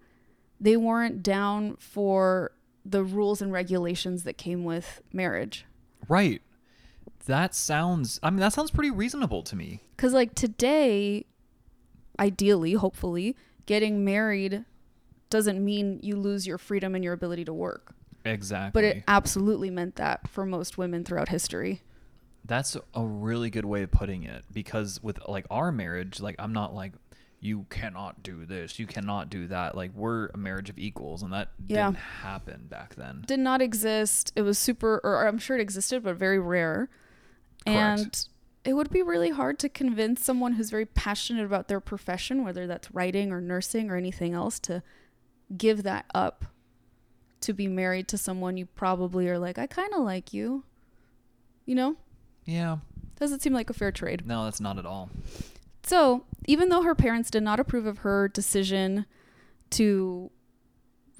they 0.61 0.77
weren't 0.77 1.23
down 1.23 1.77
for 1.79 2.53
the 2.85 3.05
rules 3.05 3.41
and 3.41 3.53
regulations 3.53 4.25
that 4.25 4.37
came 4.37 4.65
with 4.65 5.01
marriage. 5.13 5.65
Right. 6.09 6.43
That 7.27 7.55
sounds. 7.55 8.19
I 8.23 8.31
mean, 8.31 8.41
that 8.41 8.53
sounds 8.53 8.71
pretty 8.71 8.91
reasonable 8.91 9.43
to 9.45 9.57
me. 9.57 9.83
Because, 9.97 10.13
like, 10.13 10.35
today, 10.35 11.27
ideally, 12.19 12.75
hopefully, 12.75 13.37
getting 13.67 14.05
married 14.05 14.65
doesn't 15.29 15.63
mean 15.65 15.99
you 16.03 16.17
lose 16.17 16.47
your 16.47 16.59
freedom 16.59 16.95
and 16.95 17.03
your 17.05 17.13
ability 17.13 17.45
to 17.45 17.53
work. 17.53 17.95
Exactly. 18.25 18.71
But 18.81 18.85
it 18.85 19.05
absolutely 19.09 19.71
meant 19.71 19.97
that 19.97 20.29
for 20.29 20.47
most 20.47 20.79
women 20.79 21.05
throughout 21.05 21.29
history. 21.29 21.83
That's 22.45 22.77
a 22.95 23.05
really 23.05 23.51
good 23.51 23.65
way 23.65 23.83
of 23.83 23.91
putting 23.91 24.23
it 24.23 24.45
because 24.53 25.03
with 25.03 25.19
like 25.29 25.47
our 25.51 25.73
marriage, 25.73 26.21
like 26.21 26.37
I'm 26.39 26.53
not 26.53 26.75
like 26.75 26.93
you 27.41 27.67
cannot 27.71 28.23
do 28.23 28.47
this, 28.47 28.79
you 28.79 28.87
cannot 28.87 29.31
do 29.31 29.49
that. 29.49 29.77
Like 29.77 29.93
we're 29.95 30.27
a 30.27 30.37
marriage 30.39 30.71
of 30.71 30.79
equals 30.79 31.23
and 31.23 31.33
that 31.33 31.51
Yeah. 31.67 31.87
didn't 31.87 31.99
happen 31.99 32.67
back 32.69 32.95
then. 32.95 33.25
Did 33.27 33.41
not 33.41 33.61
exist. 33.61 34.33
It 34.37 34.43
was 34.43 34.59
super, 34.59 35.01
or 35.03 35.27
I'm 35.27 35.39
sure 35.39 35.57
it 35.57 35.61
existed, 35.61 36.05
but 36.05 36.17
very 36.17 36.39
rare. 36.39 36.89
Correct. 37.67 38.01
And 38.01 38.27
it 38.65 38.75
would 38.75 38.91
be 38.91 39.03
really 39.03 39.31
hard 39.31 39.59
to 39.61 39.69
convince 39.69 40.25
someone 40.25 40.55
who's 40.55 40.71
very 40.71 40.87
passionate 40.87 41.45
about 41.45 41.69
their 41.69 41.81
profession, 41.81 42.45
whether 42.45 42.67
that's 42.67 42.91
writing 42.93 43.33
or 43.33 43.41
nursing 43.41 43.91
or 43.91 43.97
anything 43.97 44.35
else, 44.35 44.59
to 44.61 44.83
give 45.57 45.85
that 45.85 46.07
up 46.15 46.47
to 47.43 47.53
be 47.53 47.69
married 47.69 48.09
to 48.09 48.19
someone 48.19 48.57
you 48.57 48.67
probably 48.67 49.29
are 49.29 49.39
like, 49.39 49.59
I 49.59 49.67
kind 49.67 49.93
of 49.95 50.03
like 50.03 50.33
you. 50.33 50.65
You 51.65 51.75
know? 51.77 51.97
Yeah. 52.45 52.79
Doesn't 53.19 53.41
seem 53.41 53.53
like 53.53 53.71
a 53.71 53.75
fair 53.75 53.93
trade. 53.93 54.27
No, 54.27 54.45
that's 54.45 54.61
not 54.61 54.79
at 54.79 54.87
all. 54.87 55.11
So, 55.85 56.25
even 56.47 56.69
though 56.69 56.83
her 56.83 56.95
parents 56.95 57.31
did 57.31 57.43
not 57.45 57.61
approve 57.61 57.87
of 57.87 57.99
her 57.99 58.27
decision 58.29 59.07
to 59.71 60.31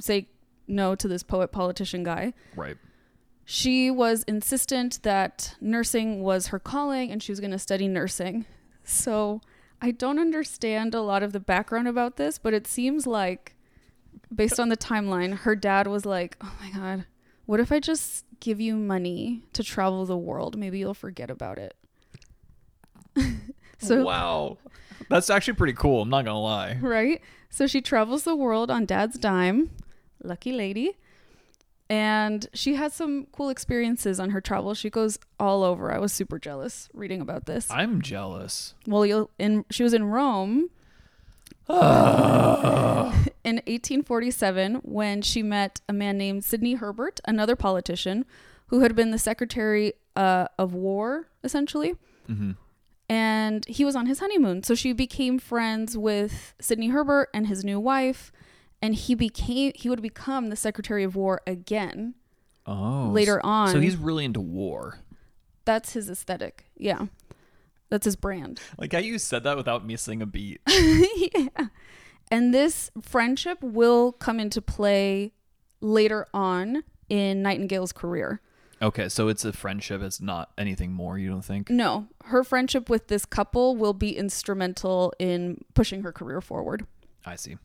say 0.01 0.29
no 0.67 0.95
to 0.97 1.07
this 1.07 1.23
poet 1.23 1.53
politician 1.53 2.03
guy, 2.03 2.33
Right. 2.57 2.77
She 3.49 3.91
was 3.93 4.25
insistent 4.25 5.03
that 5.05 5.55
nursing 5.61 6.21
was 6.21 6.49
her 6.49 6.59
calling 6.59 7.13
and 7.13 7.23
she 7.23 7.31
was 7.31 7.39
going 7.39 7.53
to 7.53 7.59
study 7.59 7.87
nursing. 7.87 8.45
So, 8.83 9.41
I 9.81 9.93
don't 9.93 10.19
understand 10.19 10.95
a 10.95 11.01
lot 11.01 11.23
of 11.23 11.33
the 11.33 11.41
background 11.41 11.87
about 11.87 12.17
this, 12.17 12.39
but 12.39 12.53
it 12.55 12.67
seems 12.67 13.07
like, 13.07 13.55
based 14.35 14.59
on 14.59 14.69
the 14.69 14.77
timeline, 14.77 15.39
her 15.39 15.55
dad 15.55 15.87
was 15.87 16.05
like, 16.05 16.37
oh 16.41 16.53
my 16.61 16.71
God, 16.71 17.07
what 17.47 17.61
if 17.61 17.71
I 17.71 17.79
just 17.79 18.25
give 18.41 18.61
you 18.61 18.75
money 18.75 19.45
to 19.53 19.63
travel 19.63 20.05
the 20.07 20.17
world? 20.17 20.59
Maybe 20.59 20.79
you'll 20.81 20.95
forget 20.95 21.31
about 21.31 21.59
it. 21.59 21.75
so, 23.79 24.03
wow. 24.03 24.59
That's 25.09 25.31
actually 25.31 25.55
pretty 25.55 25.75
cool. 25.75 26.03
I'm 26.03 26.11
not 26.11 26.25
going 26.25 26.35
to 26.35 26.39
lie. 26.39 26.79
right? 26.81 27.21
So 27.49 27.69
she 27.69 27.81
travels 27.81 28.25
the 28.25 28.35
world 28.35 28.73
on 28.73 28.87
dad's 28.87 29.19
dime. 29.19 29.71
Lucky 30.23 30.51
lady. 30.53 30.97
And 31.89 32.49
she 32.53 32.75
has 32.75 32.93
some 32.93 33.27
cool 33.33 33.49
experiences 33.49 34.19
on 34.19 34.31
her 34.31 34.41
travels. 34.41 34.77
She 34.79 34.91
goes 34.91 35.19
all 35.39 35.63
over. 35.63 35.93
I 35.93 35.99
was 35.99 36.13
super 36.13 36.39
jealous 36.39 36.89
reading 36.93 37.21
about 37.21 37.47
this. 37.47 37.71
I'm 37.71 38.03
jealous. 38.03 38.75
Well, 38.87 39.07
you'll 39.07 39.31
in 39.39 39.65
she 39.71 39.83
was 39.85 39.95
in 39.95 40.05
Rome 40.05 40.71
in 41.69 41.77
1847 43.45 44.77
when 44.77 45.23
she 45.23 45.43
met 45.43 45.81
a 45.89 45.93
man 45.93 46.19
named 46.19 46.45
Sidney 46.45 46.75
Herbert, 46.75 47.21
another 47.25 47.57
politician 47.57 48.25
who 48.69 48.81
had 48.81 48.97
been 48.97 49.13
the 49.13 49.19
secretary 49.19 49.93
uh, 50.17 50.49
of 50.59 50.75
war 50.75 51.29
essentially. 51.45 51.95
hmm 52.27 52.53
and 53.09 53.65
he 53.67 53.85
was 53.85 53.95
on 53.95 54.07
his 54.07 54.19
honeymoon. 54.19 54.65
So 54.65 54.75
she 54.75 54.93
became 54.93 55.39
friends 55.39 55.97
with 55.97 56.55
Sidney 56.61 56.89
Herbert 56.89 57.29
and 57.33 57.47
his 57.47 57.65
new 57.65 57.79
wife, 57.79 58.33
and 58.83 58.95
he 58.95 59.15
became 59.15 59.73
he 59.75 59.89
would 59.89 60.03
become 60.03 60.49
the 60.49 60.57
Secretary 60.57 61.05
of 61.05 61.17
War 61.17 61.41
again. 61.47 62.15
Oh. 62.67 63.11
Later 63.13 63.45
on. 63.45 63.71
So 63.71 63.81
he's 63.81 63.97
really 63.97 64.25
into 64.25 64.41
war. 64.41 64.99
That's 65.65 65.93
his 65.93 66.11
aesthetic. 66.11 66.67
Yeah. 66.77 67.07
That's 67.89 68.05
his 68.05 68.17
brand. 68.17 68.61
Like 68.77 68.93
how 68.93 68.99
you 68.99 69.19
said 69.19 69.45
that 69.45 69.57
without 69.57 69.87
missing 69.87 70.21
a 70.21 70.27
beat. 70.27 70.61
yeah. 70.69 71.69
And 72.31 72.53
this 72.53 72.91
friendship 73.01 73.59
will 73.63 74.13
come 74.13 74.41
into 74.41 74.61
play 74.61 75.33
later 75.81 76.27
on 76.35 76.83
in 77.09 77.43
Nightingale's 77.43 77.93
career. 77.93 78.41
Okay, 78.83 79.09
so 79.09 79.29
it's 79.29 79.45
a 79.45 79.53
friendship. 79.53 80.03
It's 80.03 80.21
not 80.21 80.51
anything 80.59 80.93
more, 80.93 81.19
you 81.19 81.31
don't 81.31 81.45
think? 81.45 81.71
No, 81.71 82.09
her 82.25 82.45
friendship 82.45 82.91
with 82.91 83.07
this 83.09 83.25
couple 83.25 83.75
will 83.75 83.95
be 83.95 84.17
instrumental 84.17 85.15
in 85.19 85.65
pushing 85.75 86.03
her 86.03 86.13
career 86.13 86.41
forward, 86.41 86.87
I 87.25 87.37
see. 87.37 87.57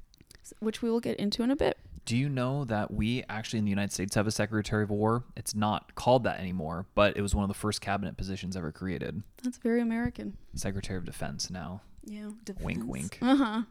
Which 0.60 0.82
we 0.82 0.90
will 0.90 1.00
get 1.00 1.18
into 1.18 1.44
in 1.44 1.52
a 1.52 1.56
bit. 1.56 1.78
Do 2.06 2.18
you 2.18 2.30
know 2.30 2.66
that 2.66 2.92
we 2.92 3.24
actually 3.30 3.60
in 3.60 3.66
the 3.66 3.70
United 3.70 3.92
States 3.94 4.16
have 4.16 4.26
a 4.26 4.32
Secretary 4.32 4.84
of 4.84 4.90
War? 4.90 5.24
It's 5.36 5.54
not 5.54 5.94
called 5.96 6.24
that 6.24 6.40
anymore, 6.40 6.88
but 6.96 7.16
it 7.16 7.22
was 7.22 7.36
one 7.36 7.44
of 7.44 7.48
the 7.48 7.54
first 7.54 7.80
cabinet 7.80 8.18
positions 8.18 8.58
ever 8.58 8.72
created. 8.72 9.22
That's 9.44 9.58
very 9.58 9.82
American. 9.82 10.36
Secretary 10.56 10.98
of 10.98 11.06
Defense 11.06 11.50
now. 11.52 11.82
Yeah. 12.04 12.30
Wink, 12.60 12.84
wink. 12.88 13.20
Uh 13.22 13.36
huh. 13.36 13.62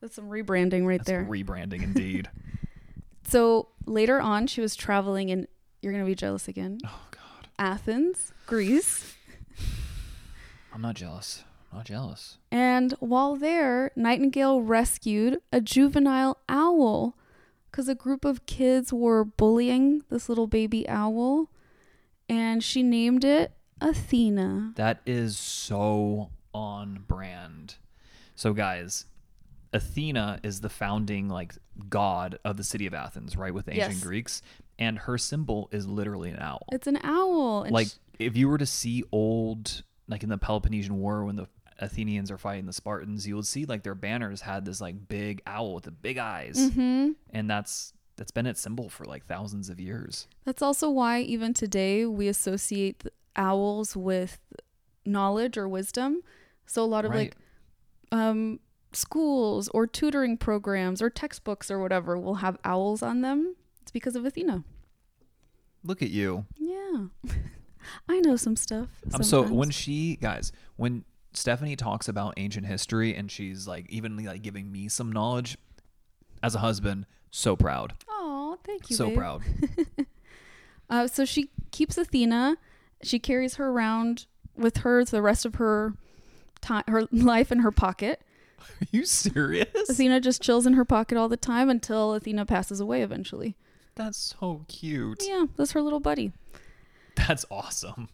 That's 0.00 0.14
some 0.14 0.30
rebranding 0.30 0.86
right 0.86 0.98
That's 1.00 1.08
there. 1.08 1.24
rebranding 1.28 1.82
indeed. 1.82 2.30
so 3.26 3.68
later 3.84 4.20
on, 4.20 4.46
she 4.46 4.60
was 4.60 4.76
traveling 4.76 5.28
in. 5.28 5.48
You're 5.82 5.92
gonna 5.92 6.04
be 6.06 6.14
jealous 6.14 6.46
again. 6.46 6.78
oh 6.86 7.00
God, 7.10 7.48
Athens, 7.58 8.32
Greece. 8.46 9.14
I'm 10.72 10.80
not 10.82 10.94
jealous. 10.94 11.42
Not 11.72 11.84
jealous. 11.86 12.38
And 12.50 12.92
while 12.98 13.36
there, 13.36 13.92
Nightingale 13.94 14.60
rescued 14.62 15.40
a 15.52 15.60
juvenile 15.60 16.38
owl 16.48 17.16
because 17.70 17.88
a 17.88 17.94
group 17.94 18.24
of 18.24 18.44
kids 18.46 18.92
were 18.92 19.24
bullying 19.24 20.02
this 20.10 20.28
little 20.28 20.48
baby 20.48 20.88
owl, 20.88 21.48
and 22.28 22.62
she 22.64 22.82
named 22.82 23.24
it 23.24 23.52
Athena. 23.80 24.72
That 24.76 25.00
is 25.06 25.38
so 25.38 26.30
on 26.52 27.04
brand. 27.06 27.76
So, 28.34 28.52
guys, 28.52 29.06
Athena 29.72 30.40
is 30.42 30.60
the 30.62 30.68
founding 30.68 31.28
like 31.28 31.54
god 31.88 32.38
of 32.44 32.56
the 32.56 32.64
city 32.64 32.86
of 32.86 32.94
Athens, 32.94 33.36
right? 33.36 33.54
With 33.54 33.66
the 33.66 33.72
ancient 33.74 33.94
Yes. 33.94 34.02
Greeks, 34.02 34.42
and 34.78 34.98
her 34.98 35.16
symbol 35.18 35.68
is 35.70 35.86
literally 35.86 36.30
an 36.30 36.40
owl. 36.40 36.66
It's 36.72 36.88
an 36.88 36.98
owl. 37.04 37.66
Like 37.70 37.86
sh- 37.88 37.92
if 38.18 38.36
you 38.36 38.48
were 38.48 38.58
to 38.58 38.66
see 38.66 39.04
old, 39.12 39.84
like 40.08 40.24
in 40.24 40.28
the 40.28 40.38
Peloponnesian 40.38 40.98
War 40.98 41.24
when 41.24 41.36
the 41.36 41.46
Athenians 41.80 42.30
are 42.30 42.38
fighting 42.38 42.66
the 42.66 42.72
Spartans, 42.72 43.26
you 43.26 43.34
would 43.36 43.46
see 43.46 43.64
like 43.64 43.82
their 43.82 43.94
banners 43.94 44.42
had 44.42 44.64
this 44.64 44.80
like 44.80 45.08
big 45.08 45.42
owl 45.46 45.74
with 45.74 45.84
the 45.84 45.90
big 45.90 46.18
eyes, 46.18 46.56
Mhm. 46.58 47.16
and 47.30 47.50
that's 47.50 47.92
that's 48.16 48.30
been 48.30 48.46
its 48.46 48.60
symbol 48.60 48.90
for 48.90 49.06
like 49.06 49.24
thousands 49.26 49.70
of 49.70 49.80
years. 49.80 50.28
That's 50.44 50.60
also 50.60 50.90
why 50.90 51.20
even 51.20 51.54
today 51.54 52.04
we 52.04 52.28
associate 52.28 53.04
owls 53.34 53.96
with 53.96 54.38
knowledge 55.06 55.56
or 55.56 55.66
wisdom. 55.66 56.22
So 56.66 56.84
a 56.84 56.86
lot 56.86 57.04
of 57.06 57.12
Right. 57.12 57.34
like 57.34 57.36
um, 58.12 58.60
schools 58.92 59.68
or 59.72 59.86
tutoring 59.86 60.36
programs 60.36 61.00
or 61.00 61.08
textbooks 61.08 61.70
or 61.70 61.78
whatever 61.78 62.18
will 62.18 62.34
have 62.36 62.58
owls 62.64 63.02
on 63.02 63.22
them. 63.22 63.54
It's 63.80 63.90
because 63.92 64.16
of 64.16 64.24
Athena. 64.26 64.64
Look 65.82 66.02
at 66.02 66.10
you. 66.10 66.44
Yeah, 66.56 67.06
I 68.08 68.20
know 68.20 68.36
some 68.36 68.56
stuff. 68.56 68.88
Um, 69.14 69.22
so 69.22 69.42
when 69.50 69.70
she 69.70 70.16
guys, 70.16 70.52
when 70.76 71.04
Stephanie 71.32 71.76
talks 71.76 72.08
about 72.08 72.34
ancient 72.36 72.66
history 72.66 73.14
and 73.14 73.30
she's 73.30 73.66
like 73.66 73.88
even 73.90 74.16
like 74.24 74.42
giving 74.42 74.70
me 74.70 74.88
some 74.88 75.12
knowledge 75.12 75.56
as 76.42 76.54
a 76.54 76.58
husband, 76.58 77.06
so 77.30 77.54
proud, 77.54 77.92
oh, 78.08 78.58
thank 78.64 78.90
you, 78.90 78.96
so 78.96 79.06
babe. 79.08 79.16
proud. 79.18 79.42
Uh, 80.90 81.06
so 81.06 81.24
she 81.24 81.50
keeps 81.70 81.96
Athena. 81.96 82.56
She 83.02 83.18
carries 83.18 83.54
her 83.54 83.68
around 83.68 84.26
with 84.56 84.78
her 84.78 85.04
the 85.04 85.22
rest 85.22 85.46
of 85.46 85.54
her 85.54 85.94
time, 86.60 86.82
her 86.88 87.06
life 87.12 87.52
in 87.52 87.60
her 87.60 87.70
pocket. 87.70 88.20
Are 88.58 88.86
you 88.90 89.06
serious? 89.06 89.88
Athena 89.88 90.20
just 90.20 90.42
chills 90.42 90.66
in 90.66 90.74
her 90.74 90.84
pocket 90.84 91.16
all 91.16 91.28
the 91.28 91.36
time 91.36 91.70
until 91.70 92.12
Athena 92.12 92.44
passes 92.44 92.80
away 92.80 93.02
eventually. 93.02 93.56
That's 93.94 94.34
so 94.38 94.64
cute. 94.68 95.22
Yeah, 95.26 95.46
that's 95.56 95.72
her 95.72 95.80
little 95.80 96.00
buddy. 96.00 96.32
That's 97.14 97.46
awesome. 97.50 98.08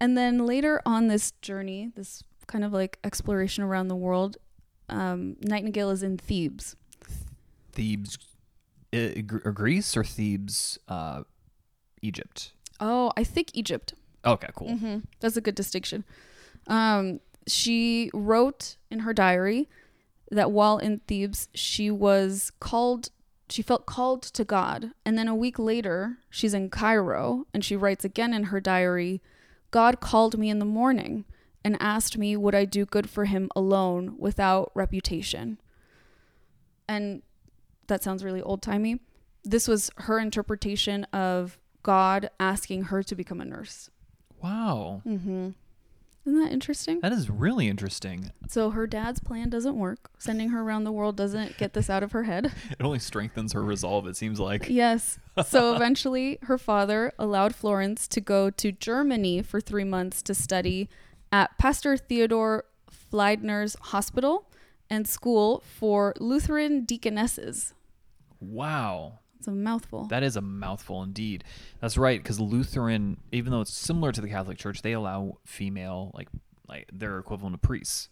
And 0.00 0.16
then 0.16 0.46
later 0.46 0.80
on 0.86 1.08
this 1.08 1.32
journey, 1.42 1.90
this 1.94 2.22
kind 2.46 2.64
of 2.64 2.72
like 2.72 2.98
exploration 3.04 3.64
around 3.64 3.88
the 3.88 3.96
world, 3.96 4.36
um, 4.88 5.36
Nightingale 5.40 5.90
is 5.90 6.02
in 6.02 6.18
Thebes. 6.18 6.76
Thebes, 7.72 8.18
uh, 8.92 9.20
Greece 9.52 9.96
or 9.96 10.04
Thebes, 10.04 10.78
uh, 10.88 11.22
Egypt. 12.02 12.52
Oh, 12.80 13.12
I 13.16 13.24
think 13.24 13.50
Egypt. 13.54 13.94
Okay, 14.24 14.48
cool. 14.54 14.76
hmm 14.76 14.98
That's 15.20 15.36
a 15.36 15.40
good 15.40 15.54
distinction. 15.54 16.04
Um, 16.66 17.20
she 17.46 18.10
wrote 18.14 18.76
in 18.90 19.00
her 19.00 19.12
diary 19.12 19.68
that 20.30 20.50
while 20.50 20.78
in 20.78 21.00
Thebes, 21.00 21.48
she 21.54 21.90
was 21.90 22.50
called, 22.60 23.10
she 23.50 23.60
felt 23.62 23.84
called 23.86 24.22
to 24.22 24.44
God. 24.44 24.92
And 25.04 25.18
then 25.18 25.28
a 25.28 25.34
week 25.34 25.58
later, 25.58 26.18
she's 26.30 26.54
in 26.54 26.70
Cairo 26.70 27.46
and 27.52 27.64
she 27.64 27.76
writes 27.76 28.04
again 28.04 28.32
in 28.32 28.44
her 28.44 28.60
diary 28.60 29.20
God 29.70 29.98
called 30.00 30.38
me 30.38 30.50
in 30.50 30.60
the 30.60 30.64
morning 30.64 31.24
and 31.64 31.76
asked 31.80 32.18
me 32.18 32.36
would 32.36 32.54
I 32.54 32.64
do 32.66 32.84
good 32.84 33.08
for 33.08 33.24
him 33.24 33.48
alone 33.56 34.16
without 34.18 34.70
reputation. 34.74 35.58
And 36.88 37.22
that 37.86 38.02
sounds 38.02 38.22
really 38.24 38.42
old 38.42 38.62
timey. 38.62 39.00
This 39.44 39.66
was 39.68 39.90
her 39.96 40.18
interpretation 40.18 41.04
of 41.04 41.58
God 41.82 42.30
asking 42.40 42.84
her 42.84 43.02
to 43.02 43.14
become 43.14 43.40
a 43.40 43.44
nurse. 43.44 43.90
Wow, 44.42 45.02
Mm-hmm. 45.06 45.50
Isn't 46.26 46.40
that 46.42 46.52
interesting? 46.52 47.00
that 47.00 47.12
is 47.12 47.28
really 47.28 47.68
interesting. 47.68 48.32
So 48.48 48.70
her 48.70 48.86
dad's 48.86 49.20
plan 49.20 49.50
doesn't 49.50 49.76
work. 49.76 50.08
Sending 50.18 50.48
her 50.50 50.62
around 50.62 50.84
the 50.84 50.92
world 50.92 51.16
doesn't 51.18 51.58
get 51.58 51.74
this 51.74 51.90
out 51.90 52.02
of 52.02 52.12
her 52.12 52.22
head. 52.22 52.50
It 52.70 52.82
only 52.82 52.98
strengthens 52.98 53.52
her 53.52 53.62
resolve. 53.62 54.06
It 54.06 54.16
seems 54.16 54.40
like. 54.40 54.68
yes. 54.70 55.18
So 55.44 55.74
eventually, 55.74 56.38
her 56.42 56.56
father 56.56 57.12
allowed 57.18 57.54
Florence 57.54 58.08
to 58.08 58.22
go 58.22 58.48
to 58.50 58.72
Germany 58.72 59.42
for 59.42 59.60
three 59.60 59.84
months 59.84 60.22
to 60.22 60.34
study 60.34 60.88
at 61.34 61.58
Pastor 61.58 61.96
Theodor 61.96 62.64
Fliedner's 63.12 63.74
hospital 63.80 64.48
and 64.88 65.08
school 65.08 65.64
for 65.66 66.14
Lutheran 66.20 66.84
deaconesses. 66.84 67.74
Wow, 68.40 69.18
It's 69.38 69.48
a 69.48 69.50
mouthful. 69.50 70.04
that 70.04 70.22
is 70.22 70.36
a 70.36 70.40
mouthful 70.40 71.02
indeed. 71.02 71.42
That's 71.80 71.98
right, 71.98 72.22
because 72.22 72.38
Lutheran, 72.38 73.16
even 73.32 73.50
though 73.50 73.62
it's 73.62 73.74
similar 73.74 74.12
to 74.12 74.20
the 74.20 74.28
Catholic 74.28 74.58
Church, 74.58 74.82
they 74.82 74.92
allow 74.92 75.38
female 75.44 76.12
like 76.14 76.28
like 76.68 76.88
their 76.92 77.18
equivalent 77.18 77.54
of 77.54 77.62
priests. 77.62 78.08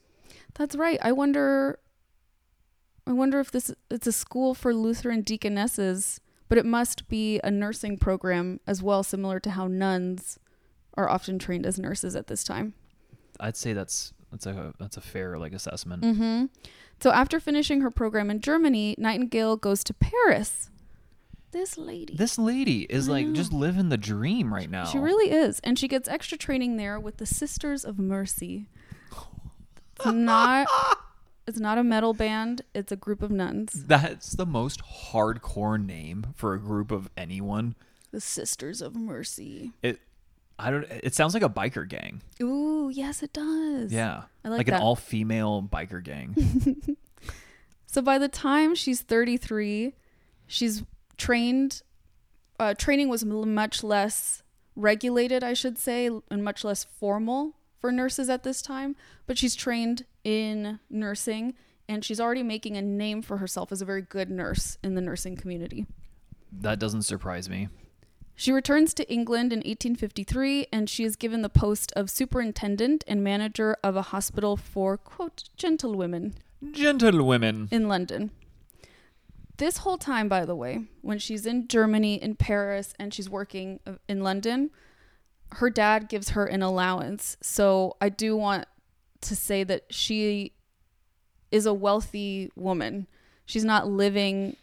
That's 0.54 0.74
right. 0.74 0.98
I 1.00 1.12
wonder. 1.12 1.78
I 3.06 3.12
wonder 3.12 3.38
if 3.38 3.52
this 3.52 3.72
it's 3.90 4.06
a 4.08 4.12
school 4.12 4.52
for 4.54 4.74
Lutheran 4.74 5.22
deaconesses, 5.22 6.20
but 6.48 6.58
it 6.58 6.66
must 6.66 7.08
be 7.08 7.38
a 7.44 7.50
nursing 7.52 7.98
program 7.98 8.58
as 8.66 8.82
well, 8.82 9.02
similar 9.04 9.38
to 9.40 9.50
how 9.50 9.68
nuns 9.68 10.38
are 10.94 11.08
often 11.08 11.38
trained 11.38 11.66
as 11.66 11.78
nurses 11.78 12.16
at 12.16 12.26
this 12.26 12.42
time. 12.42 12.74
I'd 13.40 13.56
say 13.56 13.72
that's 13.72 14.12
that's 14.30 14.46
a 14.46 14.74
that's 14.78 14.96
a 14.96 15.00
fair 15.00 15.38
like 15.38 15.52
assessment. 15.52 16.02
Mm-hmm. 16.02 16.46
So 17.00 17.10
after 17.10 17.40
finishing 17.40 17.80
her 17.80 17.90
program 17.90 18.30
in 18.30 18.40
Germany, 18.40 18.94
Nightingale 18.98 19.56
goes 19.56 19.82
to 19.84 19.94
Paris. 19.94 20.70
This 21.52 21.76
lady. 21.76 22.14
This 22.16 22.38
lady 22.38 22.82
is 22.84 23.08
I 23.08 23.12
like 23.12 23.26
know. 23.26 23.34
just 23.34 23.52
living 23.52 23.90
the 23.90 23.98
dream 23.98 24.54
right 24.54 24.70
now. 24.70 24.86
She 24.86 24.98
really 24.98 25.30
is. 25.30 25.60
And 25.60 25.78
she 25.78 25.86
gets 25.86 26.08
extra 26.08 26.38
training 26.38 26.78
there 26.78 26.98
with 26.98 27.18
the 27.18 27.26
Sisters 27.26 27.84
of 27.84 27.98
Mercy. 27.98 28.68
It's 29.96 30.06
not 30.06 30.66
it's 31.46 31.60
not 31.60 31.76
a 31.76 31.84
metal 31.84 32.14
band, 32.14 32.62
it's 32.74 32.90
a 32.90 32.96
group 32.96 33.22
of 33.22 33.30
nuns. 33.30 33.84
That's 33.86 34.32
the 34.32 34.46
most 34.46 34.80
hardcore 35.12 35.84
name 35.84 36.28
for 36.34 36.54
a 36.54 36.58
group 36.58 36.90
of 36.90 37.10
anyone. 37.16 37.74
The 38.12 38.20
Sisters 38.20 38.80
of 38.80 38.94
Mercy. 38.94 39.72
It 39.82 40.00
I 40.58 40.70
don't 40.70 40.84
it 40.84 41.14
sounds 41.14 41.34
like 41.34 41.42
a 41.42 41.48
biker 41.48 41.88
gang. 41.88 42.22
Ooh, 42.40 42.90
yes 42.92 43.22
it 43.22 43.32
does. 43.32 43.92
Yeah. 43.92 44.24
I 44.44 44.48
like 44.48 44.68
an 44.68 44.74
that. 44.74 44.82
all 44.82 44.96
female 44.96 45.62
biker 45.62 46.02
gang. 46.02 46.96
So 47.92 48.00
by 48.00 48.16
the 48.16 48.28
time 48.28 48.74
she's 48.74 49.02
33, 49.02 49.92
she's 50.46 50.82
trained 51.18 51.82
uh, 52.58 52.72
training 52.74 53.10
was 53.10 53.22
much 53.24 53.84
less 53.84 54.42
regulated, 54.76 55.44
I 55.44 55.52
should 55.52 55.76
say, 55.78 56.08
and 56.30 56.42
much 56.42 56.64
less 56.64 56.84
formal 56.84 57.56
for 57.78 57.92
nurses 57.92 58.30
at 58.30 58.44
this 58.44 58.62
time, 58.62 58.96
but 59.26 59.36
she's 59.36 59.54
trained 59.54 60.06
in 60.24 60.78
nursing 60.88 61.54
and 61.88 62.02
she's 62.02 62.20
already 62.20 62.42
making 62.42 62.76
a 62.78 62.82
name 62.82 63.20
for 63.20 63.36
herself 63.38 63.72
as 63.72 63.82
a 63.82 63.84
very 63.84 64.00
good 64.02 64.30
nurse 64.30 64.78
in 64.82 64.94
the 64.94 65.00
nursing 65.02 65.36
community. 65.36 65.84
that 66.50 66.78
doesn't 66.78 67.02
surprise 67.02 67.50
me. 67.50 67.68
She 68.42 68.50
returns 68.50 68.92
to 68.94 69.08
England 69.08 69.52
in 69.52 69.58
1853 69.58 70.66
and 70.72 70.90
she 70.90 71.04
is 71.04 71.14
given 71.14 71.42
the 71.42 71.48
post 71.48 71.92
of 71.94 72.10
superintendent 72.10 73.04
and 73.06 73.22
manager 73.22 73.76
of 73.84 73.94
a 73.94 74.02
hospital 74.02 74.56
for, 74.56 74.98
quote, 74.98 75.44
gentlewomen 75.56 76.34
Gentlewomen. 76.72 77.68
in 77.70 77.86
London. 77.86 78.32
This 79.58 79.76
whole 79.76 79.96
time, 79.96 80.28
by 80.28 80.44
the 80.44 80.56
way, 80.56 80.86
when 81.02 81.20
she's 81.20 81.46
in 81.46 81.68
Germany, 81.68 82.20
in 82.20 82.34
Paris, 82.34 82.94
and 82.98 83.14
she's 83.14 83.30
working 83.30 83.78
uh, 83.86 83.92
in 84.08 84.24
London, 84.24 84.70
her 85.52 85.70
dad 85.70 86.08
gives 86.08 86.30
her 86.30 86.44
an 86.44 86.62
allowance. 86.62 87.36
So 87.42 87.96
I 88.00 88.08
do 88.08 88.36
want 88.36 88.64
to 89.20 89.36
say 89.36 89.62
that 89.62 89.84
she 89.94 90.54
is 91.52 91.64
a 91.64 91.72
wealthy 91.72 92.50
woman. 92.56 93.06
She's 93.46 93.64
not 93.64 93.86
living 93.86 94.56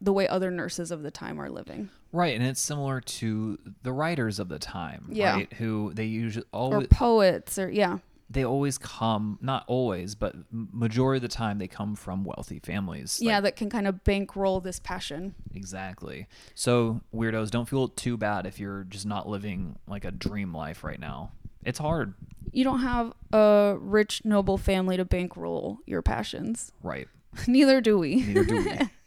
the 0.00 0.12
way 0.12 0.28
other 0.28 0.50
nurses 0.50 0.90
of 0.90 1.02
the 1.02 1.10
time 1.10 1.40
are 1.40 1.48
living. 1.50 1.88
Right, 2.12 2.34
and 2.36 2.44
it's 2.46 2.60
similar 2.60 3.00
to 3.00 3.58
the 3.82 3.92
writers 3.92 4.38
of 4.38 4.48
the 4.48 4.58
time, 4.58 5.06
Yeah. 5.10 5.32
right? 5.34 5.52
Who 5.54 5.92
they 5.94 6.04
usually 6.04 6.44
Or 6.52 6.74
always 6.74 6.88
poets, 6.88 7.58
or 7.58 7.68
yeah. 7.70 7.98
they 8.30 8.44
always 8.44 8.78
come 8.78 9.38
not 9.40 9.64
always, 9.66 10.14
but 10.14 10.34
majority 10.52 11.18
of 11.18 11.22
the 11.22 11.28
time 11.34 11.58
they 11.58 11.66
come 11.68 11.96
from 11.96 12.24
wealthy 12.24 12.58
families. 12.60 13.18
yeah, 13.20 13.34
Like, 13.36 13.42
that 13.44 13.56
can 13.56 13.70
kind 13.70 13.86
of 13.86 14.04
bankroll 14.04 14.60
this 14.60 14.78
passion. 14.78 15.34
exactly. 15.54 16.26
So 16.54 17.00
weirdos, 17.14 17.50
don't 17.50 17.68
feel 17.68 17.88
too 17.88 18.16
bad 18.16 18.46
if 18.46 18.60
you're 18.60 18.84
just 18.84 19.06
not 19.06 19.28
living 19.28 19.76
like 19.88 20.04
a 20.04 20.10
dream 20.12 20.54
life 20.54 20.84
right 20.84 21.00
now. 21.00 21.32
It's 21.64 21.78
hard, 21.78 22.14
You 22.52 22.62
don't 22.62 22.80
have 22.80 23.12
a 23.32 23.76
rich, 23.80 24.22
noble 24.24 24.58
family 24.58 24.96
to 24.98 25.04
bankroll 25.04 25.78
your 25.86 26.02
passions. 26.02 26.72
right? 26.82 27.08
Neither 27.48 27.80
do 27.80 27.98
we. 27.98 28.16
Neither 28.16 28.44
do 28.44 28.56
we. 28.56 28.78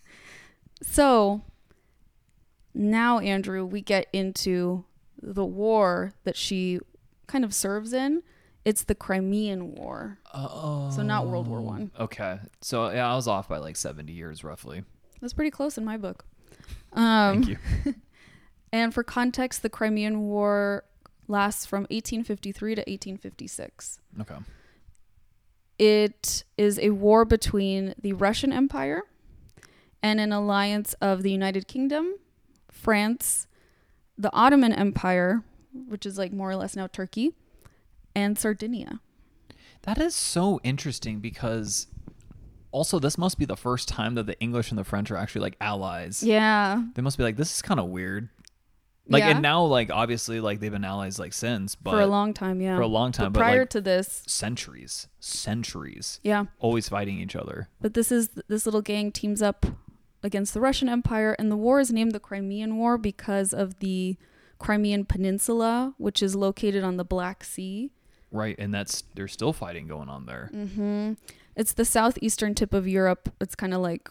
So 0.82 1.42
now, 2.74 3.20
Andrew, 3.20 3.66
we 3.66 3.82
get 3.82 4.08
into 4.14 4.86
the 5.22 5.46
war 5.46 6.14
that 6.24 6.36
she 6.36 6.80
kind 7.26 7.44
of 7.44 7.54
serves 7.54 7.94
in. 7.94 8.24
It's 8.66 8.84
the 8.84 8.96
Crimean 8.96 9.74
War. 9.76 10.20
Oh. 10.34 10.90
So 10.92 11.02
not 11.02 11.28
World 11.28 11.48
War 11.48 11.62
One. 11.62 11.92
Okay. 12.00 12.40
So 12.62 12.90
yeah, 12.92 13.12
I 13.12 13.16
was 13.16 13.28
off 13.28 13.48
by 13.48 13.58
like 13.58 13.78
70 13.78 14.12
years 14.12 14.44
roughly. 14.44 14.84
That's 15.22 15.34
pretty 15.34 15.52
close 15.52 15.78
in 15.78 15.86
my 15.86 15.98
book. 15.98 16.26
Um, 16.94 17.44
Thank 17.44 17.48
you. 17.86 17.96
And 18.72 18.94
for 18.94 19.04
context, 19.04 19.62
the 19.62 19.70
Crimean 19.70 20.22
War 20.22 20.84
lasts 21.28 21.66
from 21.66 21.84
1853 21.84 22.76
to 22.76 22.82
1856. 22.82 24.00
Okay. 24.22 24.36
It 25.80 26.44
is 26.58 26.80
a 26.80 26.90
war 26.90 27.24
between 27.24 27.94
the 28.00 28.14
Russian 28.14 28.52
Empire 28.52 29.04
and 30.04 30.20
an 30.20 30.32
alliance 30.32 30.94
of 31.02 31.24
the 31.24 31.32
United 31.32 31.68
Kingdom, 31.68 32.14
France, 32.72 33.48
the 34.18 34.34
Ottoman 34.34 34.74
Empire, 34.74 35.44
which 35.88 36.06
is 36.06 36.18
like 36.18 36.32
more 36.34 36.50
or 36.52 36.56
less 36.56 36.76
now 36.76 36.88
Turkey, 36.88 37.34
and 38.16 38.38
Sardinia. 38.38 39.00
That 39.84 40.00
is 40.00 40.16
so 40.16 40.60
interesting 40.64 41.20
because 41.20 41.88
also 42.72 43.00
this 43.00 43.18
must 43.18 43.38
be 43.40 43.46
the 43.46 43.56
first 43.56 43.88
time 43.88 44.16
that 44.16 44.26
the 44.26 44.40
English 44.40 44.70
and 44.72 44.78
the 44.78 44.84
French 44.84 45.10
are 45.12 45.18
actually 45.18 45.42
like 45.42 45.56
allies. 45.62 46.24
Yeah. 46.24 46.84
They 46.96 47.02
must 47.02 47.18
be 47.18 47.24
like 47.24 47.38
this 47.38 47.56
is 47.56 47.62
kind 47.62 47.80
of 47.80 47.88
weird. 47.88 48.30
Like 49.10 49.22
Yeah. 49.22 49.30
and 49.30 49.42
now 49.42 49.64
like 49.64 49.90
obviously 49.90 50.42
like 50.42 50.60
they've 50.60 50.72
been 50.72 50.84
allies 50.84 51.18
like 51.18 51.32
since, 51.32 51.76
but 51.76 51.92
for 51.92 52.02
a 52.02 52.08
long 52.08 52.34
time, 52.34 52.60
yeah. 52.60 52.76
for 52.76 52.82
a 52.82 52.88
long 52.88 53.12
time, 53.14 53.32
But 53.32 53.40
but, 53.40 53.46
prior 53.46 53.60
like- 53.62 53.70
to 53.70 53.82
this, 53.82 54.24
centuries, 54.28 55.08
centuries, 55.20 56.20
yeah. 56.24 56.46
always 56.60 56.90
fighting 56.90 57.20
each 57.20 57.36
other. 57.36 57.70
But 57.80 57.94
this 57.94 58.12
is 58.12 58.30
this 58.50 58.66
little 58.66 58.82
gang 58.82 59.12
teams 59.14 59.42
up 59.42 59.66
against 60.28 60.54
the 60.54 60.60
Russian 60.62 60.88
Empire, 60.90 61.36
and 61.40 61.52
the 61.52 61.58
war 61.58 61.80
is 61.80 61.92
named 61.92 62.12
the 62.12 62.20
Crimean 62.20 62.78
War 62.78 62.98
because 63.00 63.54
of 63.54 63.80
the 63.80 64.16
Crimean 64.60 65.06
Peninsula, 65.06 65.96
which 65.98 66.22
is 66.22 66.36
located 66.36 66.84
on 66.84 66.98
the 66.98 67.04
Black 67.06 67.44
Sea. 67.44 67.92
Right, 68.32 68.56
and 68.60 68.72
that's 68.74 69.04
there's 69.16 69.32
still 69.34 69.54
fighting 69.54 69.88
going 69.88 70.10
on 70.10 70.26
there. 70.28 70.52
Mm-hmm. 70.54 71.14
It's 71.56 71.74
the 71.74 71.86
southeastern 71.86 72.54
tip 72.54 72.74
of 72.74 72.88
Europe. 72.88 73.34
It's 73.42 73.56
kind 73.56 73.74
of 73.74 73.82
like 73.82 74.10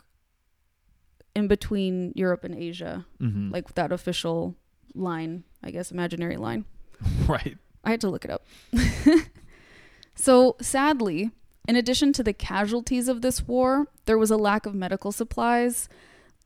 in 1.37 1.47
between 1.49 2.13
Europe 2.17 2.43
and 2.45 2.55
Asia, 2.55 3.05
Mhm. 3.21 3.53
like 3.53 3.75
that 3.75 3.93
official 3.93 4.57
line, 4.95 5.45
I 5.63 5.71
guess, 5.71 5.93
imaginary 5.93 6.37
line. 6.39 6.65
right. 7.29 7.59
I 7.85 7.91
had 7.91 8.01
to 8.01 8.09
look 8.09 8.25
it 8.25 8.31
up. 8.31 8.43
so, 10.15 10.57
sadly, 10.61 11.31
in 11.69 11.77
addition 11.77 12.13
to 12.15 12.23
the 12.23 12.33
casualties 12.33 13.09
of 13.09 13.23
this 13.23 13.47
war, 13.47 13.87
there 14.05 14.19
was 14.19 14.31
a 14.31 14.37
lack 14.37 14.67
of 14.67 14.75
medical 14.75 15.13
supplies, 15.13 15.89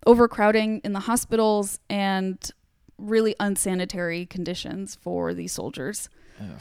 overcrowding 0.06 0.80
in 0.84 0.92
the 0.92 1.00
hospitals, 1.00 1.78
and 1.88 2.50
really 2.98 3.34
unsanitary 3.40 4.26
conditions 4.26 4.96
for 5.00 5.34
these 5.34 5.52
soldiers. 5.52 6.08
Ugh. 6.40 6.60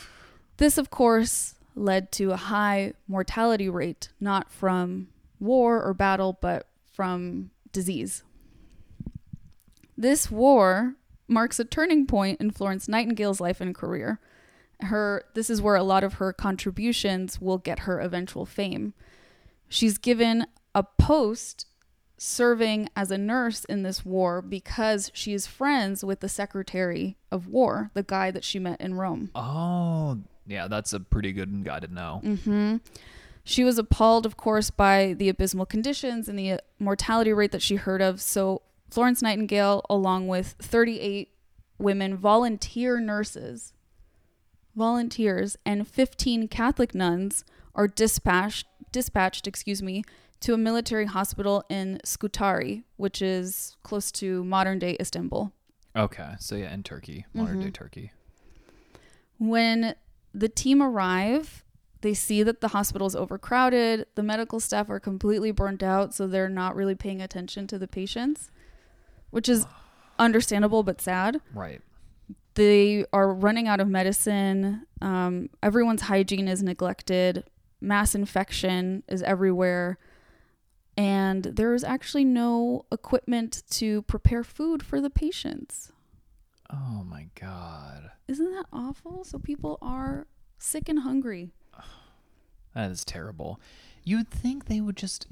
This, 0.57 0.77
of 0.77 0.89
course, 0.89 1.55
led 1.75 2.11
to 2.13 2.31
a 2.31 2.37
high 2.37 2.93
mortality 3.07 3.69
rate, 3.69 4.09
not 4.19 4.51
from 4.51 5.07
war 5.39 5.81
or 5.81 5.93
battle, 5.93 6.37
but 6.41 6.67
from 6.91 7.51
disease. 7.71 8.23
This 9.97 10.29
war 10.29 10.95
marks 11.27 11.59
a 11.59 11.65
turning 11.65 12.05
point 12.05 12.41
in 12.41 12.51
Florence 12.51 12.87
Nightingale's 12.87 13.39
life 13.39 13.61
and 13.61 13.73
career. 13.73 14.19
Her 14.81 15.25
this 15.33 15.49
is 15.49 15.61
where 15.61 15.75
a 15.75 15.83
lot 15.83 16.03
of 16.03 16.15
her 16.15 16.31
contributions 16.31 17.41
will 17.41 17.57
get 17.57 17.79
her 17.79 17.99
eventual 17.99 18.45
fame. 18.45 18.93
She's 19.67 19.97
given 19.97 20.47
a 20.73 20.83
post 20.83 21.65
serving 22.17 22.89
as 22.95 23.11
a 23.11 23.17
nurse 23.17 23.65
in 23.65 23.83
this 23.83 24.05
war 24.05 24.41
because 24.41 25.09
she 25.13 25.33
is 25.33 25.47
friends 25.47 26.03
with 26.03 26.19
the 26.19 26.29
Secretary 26.29 27.17
of 27.31 27.47
War, 27.47 27.91
the 27.93 28.03
guy 28.03 28.31
that 28.31 28.43
she 28.43 28.59
met 28.59 28.79
in 28.81 28.95
Rome. 28.95 29.29
Oh, 29.35 30.19
yeah, 30.45 30.67
that's 30.67 30.93
a 30.93 30.99
pretty 30.99 31.31
good 31.31 31.63
guy 31.63 31.79
to 31.79 31.87
know. 31.87 32.21
Mm-hmm. 32.23 32.77
She 33.43 33.63
was 33.63 33.77
appalled, 33.77 34.25
of 34.25 34.37
course, 34.37 34.69
by 34.69 35.13
the 35.13 35.29
abysmal 35.29 35.65
conditions 35.65 36.27
and 36.27 36.37
the 36.37 36.59
mortality 36.77 37.33
rate 37.33 37.51
that 37.51 37.61
she 37.61 37.77
heard 37.77 38.01
of. 38.01 38.21
So 38.21 38.63
Florence 38.89 39.21
Nightingale, 39.21 39.85
along 39.89 40.27
with 40.27 40.55
38 40.59 41.29
women 41.77 42.17
volunteer 42.17 42.99
nurses, 42.99 43.73
volunteers, 44.75 45.57
and 45.65 45.87
15 45.87 46.47
Catholic 46.47 46.93
nuns 46.95 47.43
are 47.75 47.87
dispatched 47.87 48.65
dispatched, 48.91 49.45
excuse 49.47 49.83
me, 49.83 50.03
to 50.39 50.53
a 50.53 50.57
military 50.57 51.05
hospital 51.05 51.63
in 51.69 51.99
Scutari, 52.03 52.83
which 52.97 53.21
is 53.21 53.77
close 53.83 54.11
to 54.13 54.43
modern 54.43 54.79
day 54.79 54.97
Istanbul. 54.99 55.51
Okay, 55.95 56.33
so 56.39 56.55
yeah, 56.55 56.73
in 56.73 56.83
Turkey, 56.83 57.25
modern 57.33 57.57
Mm-hmm. 57.57 57.65
day 57.65 57.71
Turkey. 57.71 58.11
When 59.37 59.95
the 60.33 60.49
team 60.49 60.81
arrive, 60.81 61.63
they 62.01 62.13
see 62.13 62.43
that 62.43 62.61
the 62.61 62.69
hospital 62.69 63.07
is 63.07 63.15
overcrowded. 63.15 64.05
The 64.15 64.23
medical 64.23 64.59
staff 64.59 64.89
are 64.89 64.99
completely 64.99 65.51
burnt 65.51 65.83
out, 65.83 66.13
so 66.13 66.27
they're 66.27 66.49
not 66.49 66.75
really 66.75 66.95
paying 66.95 67.21
attention 67.21 67.67
to 67.67 67.77
the 67.77 67.87
patients, 67.87 68.49
which 69.29 69.49
is 69.49 69.65
understandable 70.19 70.83
but 70.83 71.01
sad. 71.01 71.41
Right. 71.53 71.81
They 72.59 73.05
are 73.13 73.33
running 73.33 73.69
out 73.69 73.79
of 73.79 73.87
medicine. 73.87 74.85
Um, 75.01 75.49
everyone's 75.63 76.01
hygiene 76.01 76.49
is 76.49 76.61
neglected. 76.61 77.45
Mass 77.79 78.13
infection 78.13 79.01
is 79.07 79.23
everywhere. 79.23 79.97
And 80.97 81.43
there 81.45 81.73
is 81.73 81.85
actually 81.85 82.25
no 82.25 82.83
equipment 82.91 83.63
to 83.69 84.01
prepare 84.01 84.43
food 84.43 84.83
for 84.83 84.99
the 84.99 85.09
patients. 85.09 85.93
Oh 86.69 87.05
my 87.07 87.27
god, 87.39 88.11
Isn't 88.27 88.51
that 88.51 88.65
awful? 88.73 89.23
So 89.23 89.39
people 89.39 89.77
are 89.81 90.27
sick 90.57 90.89
and 90.89 90.99
hungry. 90.99 91.53
that 92.75 92.91
is 92.91 93.05
terrible. 93.05 93.61
You'd 94.03 94.29
think 94.29 94.65
they 94.65 94.81
would 94.81 94.97
just. 94.97 95.27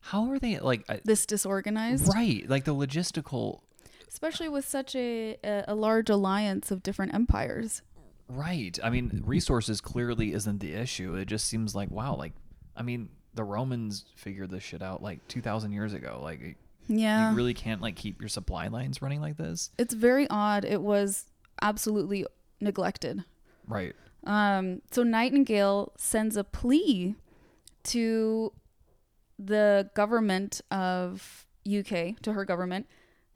How 0.00 0.28
are 0.28 0.40
they 0.40 0.58
like? 0.58 0.84
I- 0.88 1.02
This 1.04 1.24
disorganized, 1.24 2.08
Right, 2.12 2.48
like 2.48 2.64
the 2.64 2.74
logistical. 2.74 3.60
Especially 4.08 4.48
with 4.48 4.66
such 4.66 4.94
a, 4.96 5.36
a 5.44 5.74
large 5.74 6.10
alliance 6.10 6.70
of 6.70 6.82
different 6.82 7.14
empires. 7.14 7.82
Right. 8.28 8.78
I 8.82 8.90
mean, 8.90 9.22
resources 9.24 9.80
clearly 9.80 10.32
isn't 10.32 10.58
the 10.60 10.74
issue. 10.74 11.14
It 11.14 11.26
just 11.26 11.46
seems 11.46 11.74
like 11.74 11.90
wow. 11.90 12.14
Like, 12.16 12.32
I 12.76 12.82
mean, 12.82 13.08
the 13.34 13.44
Romans 13.44 14.04
figured 14.16 14.50
this 14.50 14.62
shit 14.62 14.82
out 14.82 15.02
like 15.02 15.26
two 15.28 15.40
thousand 15.40 15.72
years 15.72 15.94
ago. 15.94 16.20
Like, 16.22 16.56
Yeah, 16.88 17.30
you 17.30 17.36
really 17.36 17.54
can't 17.54 17.80
like 17.80 17.96
keep 17.96 18.20
your 18.20 18.28
supply 18.28 18.68
lines 18.68 19.00
running 19.00 19.20
like 19.20 19.36
this. 19.36 19.70
it's 19.78 19.94
very 19.94 20.26
odd. 20.28 20.64
It 20.64 20.82
was 20.82 21.26
absolutely 21.62 22.26
neglected. 22.60 23.24
Right. 23.66 23.94
Um, 24.24 24.82
so 24.90 25.02
Nightingale 25.04 25.92
sends 25.96 26.36
a 26.36 26.44
plea 26.44 27.14
to 27.84 28.52
the 29.38 29.88
government 29.94 30.60
of 30.70 31.46
UK, 31.66 32.20
to 32.22 32.32
her 32.32 32.44
government, 32.44 32.86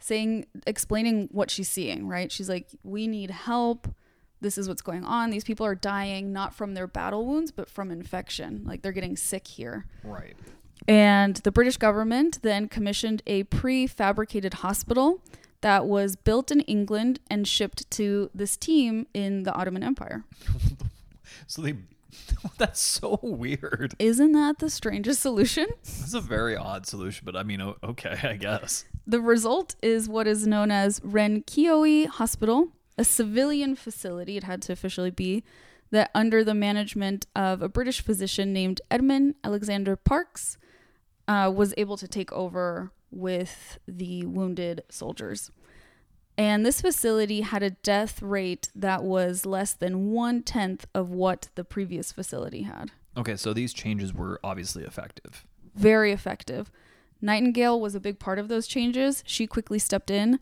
saying, 0.02 0.46
explaining 0.66 1.28
what 1.32 1.50
she's 1.50 1.68
seeing, 1.68 2.08
right? 2.08 2.30
She's 2.30 2.48
like, 2.48 2.68
we 2.82 3.06
need 3.06 3.30
help. 3.30 3.88
This 4.40 4.58
is 4.58 4.68
what's 4.68 4.82
going 4.82 5.04
on. 5.04 5.30
These 5.30 5.44
people 5.44 5.64
are 5.64 5.74
dying 5.74 6.32
not 6.32 6.52
from 6.54 6.74
their 6.74 6.86
battle 6.86 7.26
wounds, 7.26 7.52
but 7.52 7.68
from 7.68 7.90
infection. 7.90 8.62
Like 8.64 8.82
they're 8.82 8.92
getting 8.92 9.16
sick 9.16 9.46
here. 9.46 9.86
Right. 10.02 10.34
And 10.88 11.36
the 11.36 11.52
British 11.52 11.76
government 11.76 12.40
then 12.42 12.68
commissioned 12.68 13.22
a 13.26 13.44
prefabricated 13.44 14.54
hospital 14.54 15.22
that 15.60 15.86
was 15.86 16.16
built 16.16 16.50
in 16.50 16.60
England 16.62 17.20
and 17.30 17.46
shipped 17.46 17.88
to 17.92 18.30
this 18.34 18.56
team 18.56 19.06
in 19.14 19.44
the 19.44 19.52
Ottoman 19.54 19.82
Empire. 19.82 20.24
So 21.46 21.62
they. 21.62 21.74
That's 22.58 22.80
so 22.80 23.18
weird. 23.22 23.94
Isn't 23.98 24.32
that 24.32 24.58
the 24.58 24.70
strangest 24.70 25.20
solution? 25.20 25.66
That's 25.82 26.14
a 26.14 26.20
very 26.20 26.56
odd 26.56 26.86
solution, 26.86 27.24
but 27.24 27.36
I 27.36 27.42
mean, 27.42 27.60
okay, 27.82 28.18
I 28.22 28.36
guess. 28.36 28.84
The 29.06 29.20
result 29.20 29.74
is 29.82 30.08
what 30.08 30.26
is 30.26 30.46
known 30.46 30.70
as 30.70 31.00
Renkioi 31.00 32.06
Hospital, 32.06 32.68
a 32.96 33.04
civilian 33.04 33.74
facility, 33.74 34.36
it 34.36 34.44
had 34.44 34.62
to 34.62 34.72
officially 34.72 35.10
be, 35.10 35.42
that 35.90 36.10
under 36.14 36.42
the 36.42 36.54
management 36.54 37.26
of 37.36 37.62
a 37.62 37.68
British 37.68 38.00
physician 38.00 38.52
named 38.52 38.80
Edmund 38.90 39.34
Alexander 39.44 39.96
Parkes 39.96 40.56
uh, 41.28 41.52
was 41.54 41.74
able 41.76 41.96
to 41.96 42.08
take 42.08 42.32
over 42.32 42.90
with 43.10 43.78
the 43.86 44.24
wounded 44.24 44.82
soldiers. 44.88 45.50
And 46.42 46.66
this 46.66 46.80
facility 46.80 47.42
had 47.42 47.62
a 47.62 47.70
death 47.70 48.20
rate 48.20 48.68
that 48.74 49.04
was 49.04 49.46
less 49.46 49.74
than 49.74 50.10
one 50.10 50.42
tenth 50.42 50.86
of 50.92 51.08
what 51.08 51.48
the 51.54 51.62
previous 51.62 52.10
facility 52.10 52.62
had. 52.62 52.90
Okay, 53.16 53.36
so 53.36 53.52
these 53.52 53.72
changes 53.72 54.12
were 54.12 54.40
obviously 54.42 54.82
effective. 54.82 55.46
very 55.76 56.10
effective. 56.10 56.68
Nightingale 57.20 57.80
was 57.80 57.94
a 57.94 58.00
big 58.00 58.18
part 58.18 58.40
of 58.40 58.48
those 58.48 58.66
changes. 58.66 59.22
She 59.24 59.46
quickly 59.46 59.78
stepped 59.78 60.10
in. 60.10 60.40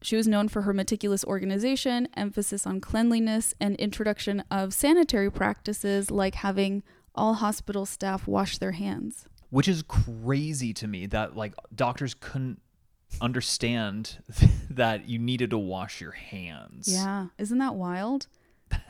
She 0.00 0.16
was 0.16 0.26
known 0.26 0.48
for 0.48 0.62
her 0.62 0.72
meticulous 0.72 1.22
organization, 1.24 2.08
emphasis 2.16 2.66
on 2.66 2.80
cleanliness, 2.80 3.52
and 3.60 3.76
introduction 3.76 4.42
of 4.50 4.72
sanitary 4.72 5.30
practices 5.30 6.10
like 6.10 6.36
having 6.36 6.82
all 7.14 7.34
hospital 7.34 7.84
staff 7.84 8.26
wash 8.26 8.56
their 8.56 8.72
hands. 8.72 9.26
which 9.50 9.68
is 9.68 9.82
crazy 9.82 10.72
to 10.72 10.86
me 10.88 11.04
that 11.06 11.36
like 11.36 11.52
doctors 11.74 12.14
couldn't 12.14 12.60
understand 13.20 14.18
that 14.70 15.08
you 15.08 15.18
needed 15.18 15.50
to 15.50 15.58
wash 15.58 16.00
your 16.00 16.12
hands. 16.12 16.88
Yeah, 16.92 17.26
isn't 17.38 17.58
that 17.58 17.74
wild? 17.74 18.26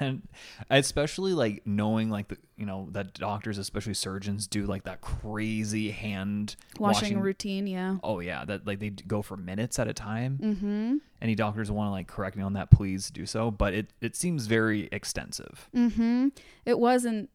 and 0.00 0.26
especially 0.70 1.34
like 1.34 1.60
knowing 1.66 2.08
like 2.08 2.28
the 2.28 2.38
you 2.56 2.64
know 2.64 2.88
that 2.92 3.12
doctors 3.12 3.58
especially 3.58 3.92
surgeons 3.92 4.46
do 4.46 4.64
like 4.64 4.84
that 4.84 5.02
crazy 5.02 5.90
hand 5.90 6.56
Washing, 6.78 7.20
routine, 7.20 7.66
yeah. 7.66 7.98
oh 8.02 8.20
yeah 8.20 8.46
that 8.46 8.66
like 8.66 8.78
they 8.78 8.88
go 8.88 9.20
for 9.20 9.36
minutes 9.36 9.78
at 9.78 9.86
a 9.86 9.92
time 9.92 10.40
mm-hmm. 10.42 10.96
any 11.20 11.34
doctors 11.34 11.70
want 11.70 11.88
to 11.88 11.90
like 11.90 12.06
correct 12.06 12.38
me 12.38 12.42
on 12.42 12.54
that 12.54 12.70
please 12.70 13.10
do 13.10 13.26
so 13.26 13.50
but 13.50 13.74
it 13.74 13.90
it 14.00 14.16
seems 14.16 14.46
very 14.46 14.88
extensive 14.92 15.68
Mm-hmm. 15.74 16.28
It 16.64 16.78
wasn't 16.78 17.30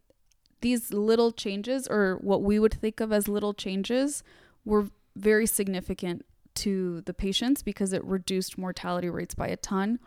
these 0.62 0.94
little 0.94 1.32
changes, 1.32 1.88
or 1.88 2.18
what 2.22 2.42
we 2.42 2.60
would 2.60 2.74
think 2.74 3.00
of 3.00 3.12
as 3.12 3.28
little 3.28 3.54
changes, 3.54 4.24
were 4.64 4.88
very 5.16 5.46
significant 5.46 6.26
to 6.56 7.02
the 7.02 7.14
patients 7.14 7.64
because 7.64 7.94
it 7.94 8.04
reduced 8.04 8.58
mortality 8.58 9.10
rates 9.10 9.36
by 9.36 9.48
a 9.48 9.58
ton. 9.58 10.00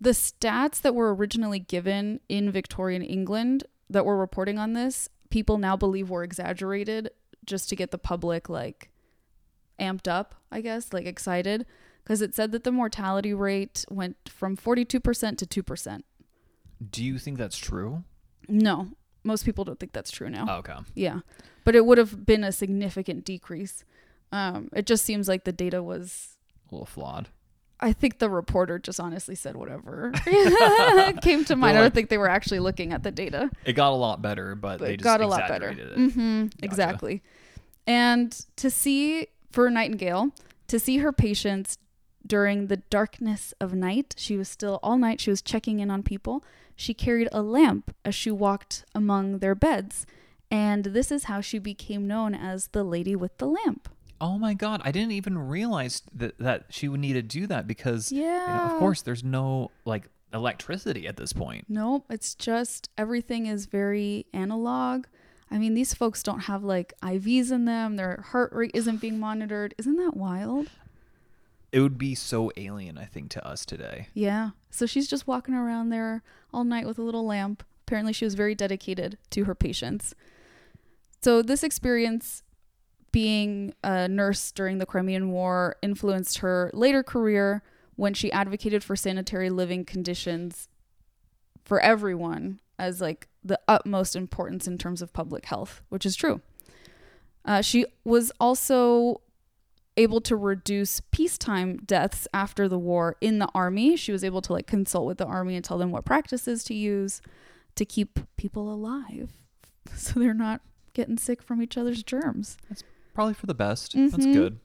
The 0.00 0.10
stats 0.10 0.80
that 0.82 0.94
were 0.94 1.14
originally 1.14 1.58
given 1.58 2.20
in 2.28 2.50
Victorian 2.50 3.02
England 3.02 3.64
that 3.88 4.04
were 4.04 4.16
reporting 4.16 4.58
on 4.58 4.72
this, 4.74 5.08
people 5.30 5.58
now 5.58 5.76
believe 5.76 6.10
were 6.10 6.22
exaggerated 6.24 7.10
just 7.44 7.68
to 7.70 7.76
get 7.76 7.90
the 7.92 7.98
public 7.98 8.48
like 8.48 8.90
amped 9.80 10.08
up, 10.08 10.34
I 10.50 10.60
guess, 10.60 10.92
like 10.92 11.06
excited. 11.06 11.64
Because 12.02 12.20
it 12.22 12.34
said 12.34 12.52
that 12.52 12.62
the 12.64 12.70
mortality 12.72 13.34
rate 13.34 13.84
went 13.90 14.16
from 14.28 14.56
42% 14.56 15.38
to 15.38 15.62
2%. 15.62 16.00
do 16.90 17.02
you 17.04 17.18
think 17.18 17.36
that's 17.38 17.58
true 17.58 18.04
No, 18.48 18.88
most 19.24 19.44
people 19.44 19.64
don't 19.64 19.80
think 19.80 19.92
that's 19.92 20.10
true 20.12 20.30
now. 20.30 20.46
oh, 20.48 20.56
okay 20.58 20.76
Yeah, 20.94 21.20
but 21.64 21.74
it 21.74 21.84
would 21.86 21.98
have 21.98 22.24
been 22.26 22.44
a 22.44 22.52
significant 22.52 23.24
decrease. 23.24 23.82
Um, 24.32 24.68
it 24.72 24.86
just 24.86 25.04
seems 25.04 25.28
like 25.28 25.44
the 25.44 25.52
data 25.52 25.82
was. 25.82 26.36
a 26.70 26.74
little 26.74 26.86
flawed 26.86 27.28
I 27.78 27.92
think 27.92 28.18
the 28.18 28.30
reporter 28.30 28.78
just 28.78 28.98
honestly 28.98 29.34
said 29.34 29.56
whatever 29.56 30.10
came 31.22 31.44
to 31.44 31.56
mind. 31.56 31.76
I 31.76 31.80
don't 31.82 31.94
think 31.94 32.08
they 32.08 32.18
were 32.18 32.28
actually 32.28 32.60
looking 32.60 32.92
at 32.92 33.02
the 33.02 33.10
data. 33.10 33.50
it 33.64 33.74
got 33.74 33.92
a 33.92 33.96
lot 33.96 34.22
better 34.22 34.54
but, 34.54 34.78
But 34.78 34.86
they 34.86 34.94
it 34.94 34.96
just 34.98 35.04
got 35.04 35.20
a 35.20 35.26
lot 35.26 35.46
better. 35.48 35.68
exaggerated 35.70 35.98
it 35.98 36.12
hmm 36.12 36.46
Exactly. 36.62 37.22
And 37.86 38.32
to 38.56 38.70
see 38.70 39.28
for 39.52 39.70
Nightingale, 39.70 40.30
to 40.68 40.80
see 40.80 40.98
her 40.98 41.12
patients 41.12 41.78
during 42.26 42.66
the 42.66 42.78
darkness 42.78 43.54
of 43.60 43.74
night, 43.74 44.14
she 44.16 44.36
was 44.36 44.48
still 44.48 44.80
all 44.82 44.98
night, 44.98 45.20
she 45.20 45.30
was 45.30 45.42
checking 45.42 45.78
in 45.80 45.90
on 45.90 46.02
people. 46.02 46.42
She 46.74 46.94
carried 46.94 47.28
a 47.30 47.42
lamp 47.42 47.94
as 48.04 48.14
she 48.14 48.30
walked 48.30 48.84
among 48.94 49.38
their 49.38 49.54
beds. 49.54 50.06
And 50.50 50.84
this 50.84 51.10
is 51.12 51.24
how 51.24 51.40
she 51.40 51.58
became 51.58 52.06
known 52.06 52.34
as 52.34 52.68
the 52.68 52.84
lady 52.84 53.14
with 53.14 53.36
the 53.38 53.46
lamp. 53.46 53.88
Oh 54.20 54.38
my 54.38 54.54
god, 54.54 54.80
I 54.84 54.92
didn't 54.92 55.12
even 55.12 55.36
realize 55.38 56.02
that 56.14 56.38
that 56.38 56.66
she 56.70 56.88
would 56.88 57.00
need 57.00 57.14
to 57.14 57.22
do 57.22 57.46
that 57.48 57.66
because 57.66 58.10
you 58.12 58.22
know, 58.22 58.28
Yeah. 58.28 58.72
of 58.72 58.78
course 58.78 59.02
there's 59.02 59.22
no 59.24 59.70
like 59.84 60.08
electricity 60.32 61.06
at 61.06 61.16
this 61.16 61.32
point. 61.32 61.66
Nope, 61.68 62.06
it's 62.10 62.34
just 62.34 62.88
everything 62.96 63.46
is 63.46 63.66
very 63.66 64.26
analog. 64.32 65.06
I 65.50 65.58
mean, 65.58 65.74
these 65.74 65.94
folks 65.94 66.22
don't 66.22 66.40
have 66.40 66.64
like 66.64 66.92
IVs 67.02 67.52
in 67.52 67.66
them, 67.66 67.96
their 67.96 68.24
heart 68.32 68.52
rate 68.52 68.72
isn't 68.74 69.00
being 69.00 69.20
monitored. 69.20 69.74
Isn't 69.78 69.96
that 69.96 70.16
wild? 70.16 70.68
It 71.72 71.80
would 71.80 71.98
be 71.98 72.14
so 72.14 72.50
alien 72.56 72.96
I 72.96 73.04
think 73.04 73.30
to 73.30 73.46
us 73.46 73.66
today. 73.66 74.08
Yeah. 74.14 74.50
So 74.70 74.86
she's 74.86 75.06
just 75.08 75.26
walking 75.26 75.54
around 75.54 75.90
there 75.90 76.22
all 76.52 76.64
night 76.64 76.86
with 76.86 76.98
a 76.98 77.02
little 77.02 77.26
lamp. 77.26 77.62
Apparently, 77.86 78.12
she 78.12 78.24
was 78.24 78.34
very 78.34 78.54
dedicated 78.54 79.18
to 79.30 79.44
her 79.44 79.54
patients. 79.54 80.14
So, 81.22 81.42
this 81.42 81.62
experience 81.62 82.42
being 83.12 83.74
a 83.82 84.08
nurse 84.08 84.52
during 84.52 84.78
the 84.78 84.86
Crimean 84.86 85.30
War 85.30 85.76
influenced 85.82 86.38
her 86.38 86.70
later 86.74 87.02
career 87.02 87.62
when 87.96 88.14
she 88.14 88.30
advocated 88.32 88.84
for 88.84 88.94
sanitary 88.94 89.50
living 89.50 89.84
conditions 89.84 90.68
for 91.64 91.80
everyone 91.80 92.60
as 92.78 93.00
like 93.00 93.28
the 93.42 93.58
utmost 93.66 94.14
importance 94.14 94.66
in 94.66 94.76
terms 94.78 95.00
of 95.00 95.12
public 95.12 95.46
health, 95.46 95.82
which 95.88 96.04
is 96.04 96.14
true. 96.14 96.40
Uh, 97.44 97.62
she 97.62 97.86
was 98.04 98.32
also 98.40 99.20
able 99.96 100.20
to 100.20 100.36
reduce 100.36 101.00
peacetime 101.10 101.78
deaths 101.78 102.28
after 102.34 102.68
the 102.68 102.78
war 102.78 103.16
in 103.20 103.38
the 103.38 103.48
army. 103.54 103.96
She 103.96 104.12
was 104.12 104.24
able 104.24 104.42
to 104.42 104.52
like 104.52 104.66
consult 104.66 105.06
with 105.06 105.18
the 105.18 105.26
army 105.26 105.56
and 105.56 105.64
tell 105.64 105.78
them 105.78 105.90
what 105.90 106.04
practices 106.04 106.64
to 106.64 106.74
use 106.74 107.22
to 107.76 107.84
keep 107.84 108.18
people 108.36 108.72
alive 108.72 109.32
so 109.94 110.18
they're 110.18 110.34
not 110.34 110.60
getting 110.92 111.18
sick 111.18 111.42
from 111.42 111.62
each 111.62 111.76
other's 111.78 112.02
germs. 112.02 112.56
Probably 113.16 113.32
for 113.32 113.46
the 113.46 113.54
best. 113.54 113.94
That's 113.94 114.14
Mhm. 114.26 114.32
good. 114.34 114.60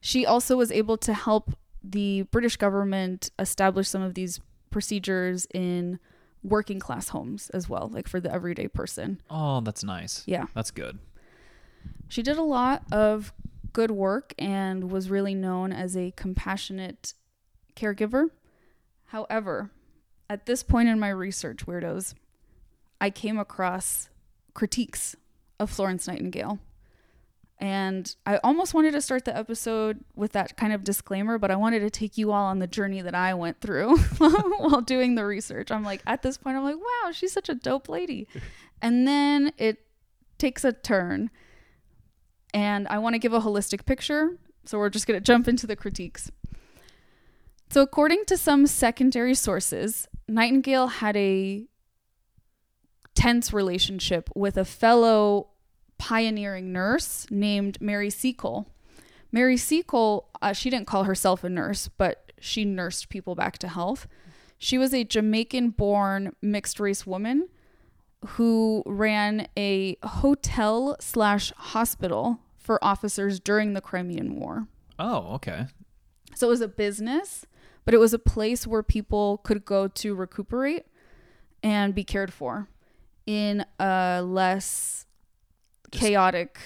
She 0.00 0.24
also 0.24 0.56
was 0.56 0.70
able 0.70 0.96
to 0.98 1.12
help 1.12 1.50
the 1.82 2.22
British 2.30 2.56
government 2.56 3.30
establish 3.40 3.88
some 3.88 4.02
of 4.02 4.14
these 4.14 4.38
procedures 4.70 5.48
in 5.52 5.98
working 6.44 6.78
class 6.78 7.08
homes 7.08 7.50
as 7.50 7.68
well, 7.68 7.88
like 7.92 8.06
for 8.06 8.20
the 8.20 8.32
everyday 8.32 8.68
person. 8.68 9.20
Oh, 9.28 9.60
that's 9.62 9.82
nice. 9.82 10.22
Yeah. 10.28 10.46
That's 10.54 10.70
good. 10.70 11.00
She 12.06 12.22
did 12.22 12.36
a 12.38 12.42
lot 12.42 12.84
of 12.92 13.32
good 13.72 13.90
work 13.90 14.32
and 14.38 14.88
was 14.92 15.10
really 15.10 15.34
known 15.34 15.72
as 15.72 15.96
a 15.96 16.12
compassionate 16.12 17.14
caregiver. 17.74 18.30
However, 19.06 19.72
at 20.28 20.46
this 20.46 20.62
point 20.62 20.88
in 20.88 21.00
my 21.00 21.08
research, 21.10 21.66
weirdos, 21.66 22.14
I 23.00 23.10
came 23.10 23.38
across 23.40 24.08
critiques 24.54 25.16
of 25.58 25.68
Florence 25.68 26.06
Nightingale. 26.06 26.60
And 27.60 28.14
I 28.24 28.38
almost 28.38 28.72
wanted 28.72 28.92
to 28.92 29.02
start 29.02 29.26
the 29.26 29.36
episode 29.36 30.02
with 30.16 30.32
that 30.32 30.56
kind 30.56 30.72
of 30.72 30.82
disclaimer, 30.82 31.36
but 31.36 31.50
I 31.50 31.56
wanted 31.56 31.80
to 31.80 31.90
take 31.90 32.16
you 32.16 32.32
all 32.32 32.46
on 32.46 32.58
the 32.58 32.66
journey 32.66 33.02
that 33.02 33.14
I 33.14 33.34
went 33.34 33.60
through 33.60 33.98
while 34.18 34.80
doing 34.80 35.14
the 35.14 35.26
research. 35.26 35.70
I'm 35.70 35.84
like, 35.84 36.02
at 36.06 36.22
this 36.22 36.38
point, 36.38 36.56
I'm 36.56 36.64
like, 36.64 36.76
wow, 36.76 37.12
she's 37.12 37.32
such 37.32 37.50
a 37.50 37.54
dope 37.54 37.88
lady. 37.88 38.26
And 38.82 39.06
then 39.06 39.52
it 39.58 39.84
takes 40.38 40.64
a 40.64 40.72
turn 40.72 41.28
and 42.54 42.88
I 42.88 42.98
want 42.98 43.12
to 43.12 43.18
give 43.18 43.34
a 43.34 43.40
holistic 43.40 43.84
picture. 43.84 44.38
So 44.64 44.78
we're 44.78 44.88
just 44.88 45.06
going 45.06 45.20
to 45.20 45.24
jump 45.24 45.48
into 45.48 45.66
the 45.66 45.76
critiques. 45.76 46.30
So, 47.68 47.82
according 47.82 48.24
to 48.26 48.36
some 48.36 48.66
secondary 48.66 49.34
sources, 49.34 50.08
Nightingale 50.26 50.88
had 50.88 51.16
a 51.16 51.66
tense 53.14 53.52
relationship 53.52 54.28
with 54.34 54.56
a 54.56 54.64
fellow 54.64 55.49
pioneering 56.00 56.72
nurse 56.72 57.26
named 57.30 57.78
Mary 57.78 58.08
Seacole. 58.08 58.66
Mary 59.30 59.58
Seacole, 59.58 60.30
uh, 60.40 60.54
she 60.54 60.70
didn't 60.70 60.86
call 60.86 61.04
herself 61.04 61.44
a 61.44 61.50
nurse, 61.50 61.88
but 61.88 62.32
she 62.40 62.64
nursed 62.64 63.10
people 63.10 63.34
back 63.34 63.58
to 63.58 63.68
health. 63.68 64.08
She 64.56 64.78
was 64.78 64.94
a 64.94 65.04
Jamaican 65.04 65.70
born 65.70 66.34
mixed 66.40 66.80
race 66.80 67.06
woman 67.06 67.50
who 68.28 68.82
ran 68.86 69.46
a 69.58 69.98
hotel 70.02 70.96
slash 71.00 71.52
hospital 71.56 72.40
for 72.56 72.82
officers 72.82 73.38
during 73.38 73.74
the 73.74 73.82
Crimean 73.82 74.36
War. 74.36 74.68
Oh, 74.98 75.34
okay. 75.34 75.66
So 76.34 76.46
it 76.46 76.50
was 76.50 76.60
a 76.62 76.68
business, 76.68 77.44
but 77.84 77.92
it 77.92 77.98
was 77.98 78.14
a 78.14 78.18
place 78.18 78.66
where 78.66 78.82
people 78.82 79.36
could 79.38 79.66
go 79.66 79.86
to 79.86 80.14
recuperate 80.14 80.86
and 81.62 81.94
be 81.94 82.04
cared 82.04 82.32
for 82.32 82.68
in 83.26 83.66
a 83.78 84.22
less 84.24 85.04
Chaotic, 85.90 86.58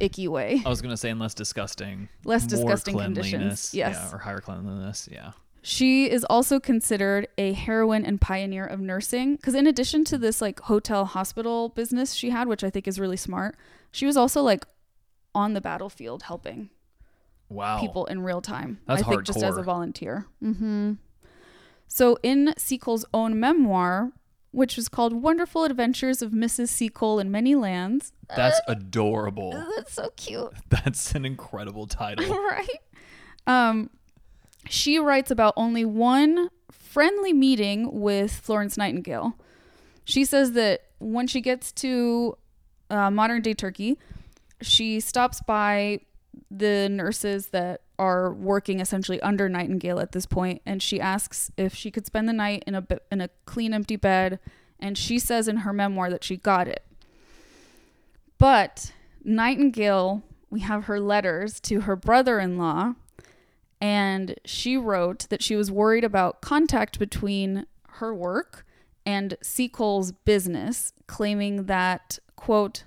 icky 0.00 0.28
way. 0.28 0.62
I 0.64 0.68
was 0.68 0.80
gonna 0.82 0.96
say, 0.96 1.10
and 1.10 1.20
less 1.20 1.34
disgusting. 1.34 2.08
Less 2.24 2.46
disgusting 2.46 2.98
conditions, 2.98 3.72
yes. 3.74 3.94
Yeah, 3.94 4.14
or 4.14 4.18
higher 4.18 4.40
cleanliness. 4.40 5.08
Yeah. 5.10 5.32
She 5.64 6.10
is 6.10 6.24
also 6.24 6.58
considered 6.58 7.28
a 7.38 7.52
heroine 7.52 8.04
and 8.04 8.20
pioneer 8.20 8.64
of 8.66 8.80
nursing 8.80 9.36
because 9.36 9.54
in 9.54 9.66
addition 9.68 10.04
to 10.06 10.18
this 10.18 10.40
like 10.42 10.58
hotel 10.60 11.04
hospital 11.04 11.68
business 11.68 12.14
she 12.14 12.30
had, 12.30 12.48
which 12.48 12.64
I 12.64 12.70
think 12.70 12.88
is 12.88 12.98
really 12.98 13.16
smart, 13.16 13.56
she 13.92 14.04
was 14.04 14.16
also 14.16 14.42
like 14.42 14.64
on 15.34 15.52
the 15.54 15.60
battlefield 15.60 16.24
helping 16.24 16.70
Wow. 17.48 17.78
people 17.80 18.06
in 18.06 18.22
real 18.22 18.40
time. 18.40 18.80
That's 18.86 19.02
I 19.02 19.04
think 19.08 19.22
just 19.24 19.42
as 19.42 19.56
a 19.56 19.62
volunteer. 19.62 20.26
hmm 20.40 20.94
So 21.86 22.18
in 22.24 22.54
Seacole's 22.56 23.04
own 23.14 23.38
memoir, 23.38 24.10
which 24.52 24.76
was 24.76 24.88
called 24.88 25.12
"Wonderful 25.12 25.64
Adventures 25.64 26.22
of 26.22 26.30
Mrs. 26.30 26.68
Seacole 26.68 27.18
in 27.18 27.30
Many 27.30 27.54
Lands," 27.54 28.12
That's 28.34 28.60
adorable. 28.68 29.50
that's 29.76 29.92
so 29.94 30.10
cute. 30.16 30.52
That's 30.68 31.14
an 31.14 31.24
incredible 31.24 31.86
title. 31.86 32.28
right? 32.50 32.80
Um, 33.46 33.90
she 34.68 34.98
writes 34.98 35.30
about 35.30 35.54
only 35.56 35.84
one 35.84 36.48
friendly 36.70 37.32
meeting 37.32 38.00
with 38.00 38.32
Florence 38.32 38.76
Nightingale. 38.76 39.36
She 40.04 40.24
says 40.24 40.52
that 40.52 40.82
when 40.98 41.26
she 41.26 41.40
gets 41.40 41.72
to 41.72 42.36
uh, 42.90 43.10
modern 43.10 43.42
day 43.42 43.54
Turkey, 43.54 43.98
she 44.60 45.00
stops 45.00 45.40
by 45.42 46.00
the 46.50 46.88
nurses 46.90 47.48
that 47.48 47.82
are 48.02 48.34
working 48.34 48.80
essentially 48.80 49.20
under 49.20 49.48
Nightingale 49.48 50.00
at 50.00 50.10
this 50.10 50.26
point, 50.26 50.60
and 50.66 50.82
she 50.82 51.00
asks 51.00 51.52
if 51.56 51.72
she 51.72 51.92
could 51.92 52.04
spend 52.04 52.28
the 52.28 52.32
night 52.32 52.64
in 52.66 52.74
a 52.74 52.84
in 53.12 53.20
a 53.20 53.30
clean, 53.46 53.72
empty 53.72 53.94
bed. 53.94 54.40
And 54.80 54.98
she 54.98 55.20
says 55.20 55.46
in 55.46 55.58
her 55.58 55.72
memoir 55.72 56.10
that 56.10 56.24
she 56.24 56.36
got 56.36 56.66
it. 56.66 56.84
But 58.38 58.92
Nightingale, 59.22 60.24
we 60.50 60.60
have 60.60 60.86
her 60.86 60.98
letters 60.98 61.60
to 61.60 61.82
her 61.82 61.94
brother 61.94 62.40
in 62.40 62.58
law, 62.58 62.94
and 63.80 64.34
she 64.44 64.76
wrote 64.76 65.28
that 65.30 65.40
she 65.40 65.54
was 65.54 65.70
worried 65.70 66.02
about 66.02 66.40
contact 66.40 66.98
between 66.98 67.66
her 68.00 68.12
work 68.12 68.66
and 69.06 69.36
Seacole's 69.42 70.10
business, 70.10 70.92
claiming 71.06 71.66
that, 71.66 72.18
quote, 72.34 72.82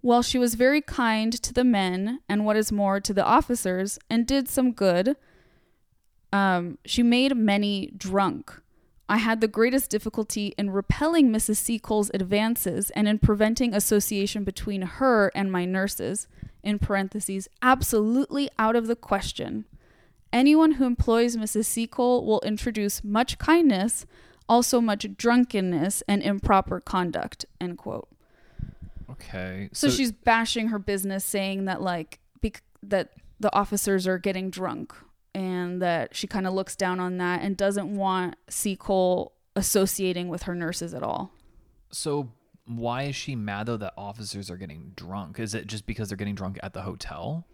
while 0.00 0.22
she 0.22 0.38
was 0.38 0.54
very 0.54 0.80
kind 0.80 1.32
to 1.32 1.52
the 1.52 1.64
men 1.64 2.20
and 2.28 2.44
what 2.44 2.56
is 2.56 2.72
more 2.72 3.00
to 3.00 3.12
the 3.12 3.24
officers 3.24 3.98
and 4.08 4.26
did 4.26 4.48
some 4.48 4.72
good, 4.72 5.16
um, 6.32 6.78
she 6.84 7.02
made 7.02 7.36
many 7.36 7.92
drunk. 7.96 8.60
I 9.08 9.18
had 9.18 9.40
the 9.40 9.48
greatest 9.48 9.90
difficulty 9.90 10.54
in 10.56 10.70
repelling 10.70 11.30
Mrs. 11.30 11.56
Seacole's 11.56 12.10
advances 12.14 12.90
and 12.90 13.08
in 13.08 13.18
preventing 13.18 13.74
association 13.74 14.44
between 14.44 14.82
her 14.82 15.32
and 15.34 15.50
my 15.50 15.64
nurses. 15.64 16.28
In 16.62 16.78
parentheses, 16.78 17.48
absolutely 17.62 18.50
out 18.58 18.76
of 18.76 18.86
the 18.86 18.94
question. 18.94 19.64
Anyone 20.32 20.72
who 20.72 20.84
employs 20.84 21.36
Mrs. 21.36 21.64
Seacole 21.64 22.24
will 22.24 22.40
introduce 22.42 23.02
much 23.02 23.38
kindness, 23.38 24.06
also 24.48 24.80
much 24.80 25.06
drunkenness 25.16 26.02
and 26.06 26.22
improper 26.22 26.78
conduct. 26.78 27.44
End 27.60 27.78
quote. 27.78 28.08
Okay. 29.12 29.68
So, 29.72 29.88
she's 29.88 30.12
bashing 30.12 30.68
her 30.68 30.78
business, 30.78 31.24
saying 31.24 31.64
that 31.66 31.82
like 31.82 32.20
bec- 32.40 32.62
that 32.82 33.12
the 33.38 33.54
officers 33.54 34.06
are 34.06 34.18
getting 34.18 34.50
drunk, 34.50 34.94
and 35.34 35.80
that 35.82 36.14
she 36.14 36.26
kind 36.26 36.46
of 36.46 36.52
looks 36.52 36.76
down 36.76 37.00
on 37.00 37.18
that 37.18 37.42
and 37.42 37.56
doesn't 37.56 37.94
want 37.94 38.36
Seacole 38.48 39.32
associating 39.56 40.28
with 40.28 40.44
her 40.44 40.54
nurses 40.54 40.94
at 40.94 41.02
all. 41.02 41.32
So 41.90 42.30
why 42.66 43.04
is 43.04 43.16
she 43.16 43.34
mad 43.34 43.66
though 43.66 43.76
that 43.76 43.94
officers 43.96 44.50
are 44.50 44.56
getting 44.56 44.92
drunk? 44.94 45.38
Is 45.38 45.54
it 45.54 45.66
just 45.66 45.86
because 45.86 46.08
they're 46.08 46.16
getting 46.16 46.34
drunk 46.34 46.58
at 46.62 46.72
the 46.72 46.82
hotel? 46.82 47.46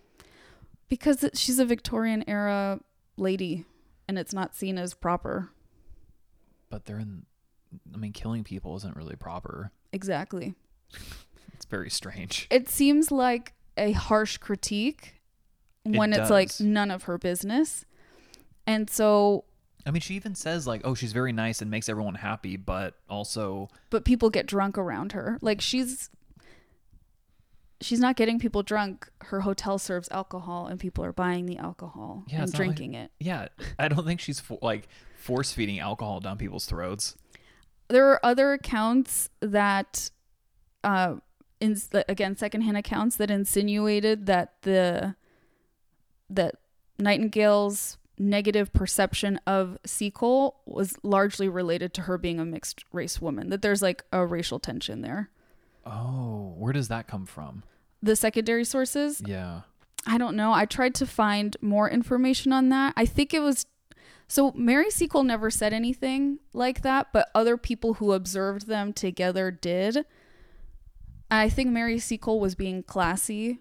Because 0.88 1.24
she's 1.34 1.59
a 1.59 1.64
Victorian 1.64 2.22
era 2.28 2.80
lady, 3.16 3.64
and 4.07 4.18
it's 4.18 4.32
not 4.32 4.54
seen 4.54 4.78
as 4.78 4.94
proper. 4.94 5.50
But 6.70 6.84
they're 6.84 6.98
in. 6.98 7.24
I 7.92 7.96
mean, 7.96 8.12
killing 8.12 8.44
people 8.44 8.76
isn't 8.76 8.96
really 8.96 9.16
proper. 9.16 9.72
Exactly. 9.92 10.54
It's 11.57 11.64
very 11.66 11.90
strange. 11.90 12.46
It 12.50 12.68
seems 12.68 13.11
like 13.11 13.52
a 13.76 13.92
harsh 13.92 14.36
critique 14.38 15.20
It 15.84 15.96
when 15.96 16.12
it's 16.12 16.30
like 16.30 16.48
does. 16.48 16.61
none 16.61 16.90
of 16.90 17.04
her 17.04 17.18
business. 17.18 17.84
And 18.66 18.88
so, 18.90 19.44
I 19.86 19.90
mean, 19.90 20.00
she 20.00 20.14
even 20.14 20.34
says 20.34 20.66
like, 20.66 20.80
"Oh, 20.84 20.94
she's 20.94 21.12
very 21.12 21.32
nice 21.32 21.62
and 21.62 21.70
makes 21.70 21.88
everyone 21.88 22.16
happy," 22.16 22.57
but 22.57 22.94
also, 23.09 23.68
but 23.90 24.04
people 24.04 24.28
get 24.30 24.46
drunk 24.46 24.76
around 24.78 25.12
her. 25.12 25.38
Like 25.40 25.61
she's 25.61 26.11
she's 27.80 28.00
not 28.00 28.16
getting 28.16 28.38
people 28.38 28.62
drunk. 28.62 29.09
Her 29.22 29.40
hotel 29.42 29.78
serves 29.78 30.09
alcohol 30.11 30.66
and 30.66 30.80
people 30.80 31.04
are 31.04 31.12
buying 31.12 31.46
the 31.46 31.59
alcohol 31.59 32.24
Yeah, 32.26 32.36
and 32.36 32.44
it's 32.44 32.52
not 32.52 32.59
like- 32.61 32.68
drinking 32.76 32.94
it. 32.94 33.11
yeah, 33.20 33.48
I 33.78 33.88
don't 33.88 34.04
think 34.04 34.20
she's 34.20 34.40
fo- 34.40 34.59
like 34.62 34.88
force 35.18 35.52
feeding 35.52 35.78
alcohol 35.78 36.20
down 36.20 36.38
people's 36.38 36.66
throats. 36.66 37.16
There 37.88 38.09
are 38.11 38.20
other 38.24 38.52
accounts 38.52 39.30
that 39.40 40.11
uh 40.82 41.16
in 41.61 41.76
again 42.09 42.36
secondhand 42.36 42.76
accounts 42.76 43.16
that 43.16 43.30
insinuated 43.30 44.26
that 44.26 44.54
the 44.62 45.14
that 46.28 46.57
Nightingale's 46.98 47.98
negative 48.18 48.72
perception 48.72 49.38
of 49.46 49.78
Seacole 49.84 50.57
was 50.64 50.96
largely 51.02 51.48
related 51.48 51.92
to 51.94 52.02
her 52.02 52.16
being 52.16 52.40
a 52.40 52.44
mixed 52.44 52.84
race 52.92 53.20
woman. 53.20 53.50
That 53.50 53.62
there's 53.62 53.82
like 53.82 54.04
a 54.12 54.24
racial 54.24 54.59
tension 54.59 55.02
there. 55.02 55.30
Oh, 55.84 56.54
where 56.57 56.72
does 56.72 56.88
that 56.88 57.07
come 57.07 57.26
from? 57.26 57.62
The 58.02 58.16
secondary 58.16 58.64
sources, 58.64 59.22
Yeah. 59.24 59.62
I 60.09 60.18
don't 60.18 60.36
know. 60.36 60.52
I 60.52 60.66
tried 60.66 60.94
to 60.96 61.07
find 61.07 61.57
more 61.61 61.90
information 61.90 62.52
on 62.52 62.68
that. 62.68 62.94
I 62.96 63.07
think 63.07 63.34
it 63.34 63.40
was 63.40 63.66
so 64.28 64.52
Mary 64.52 64.90
Seacole 64.90 65.24
never 65.24 65.50
said 65.50 65.72
anything 65.72 66.38
like 66.52 66.82
that, 66.82 67.09
but 67.12 67.28
other 67.34 67.57
people 67.57 67.94
who 67.94 68.12
observed 68.12 68.66
them 68.66 68.92
together 68.92 69.50
did. 69.50 70.04
I 71.30 71.48
think 71.48 71.70
Mary 71.70 71.98
Seacole 71.98 72.40
was 72.40 72.54
being 72.54 72.82
classy 72.82 73.60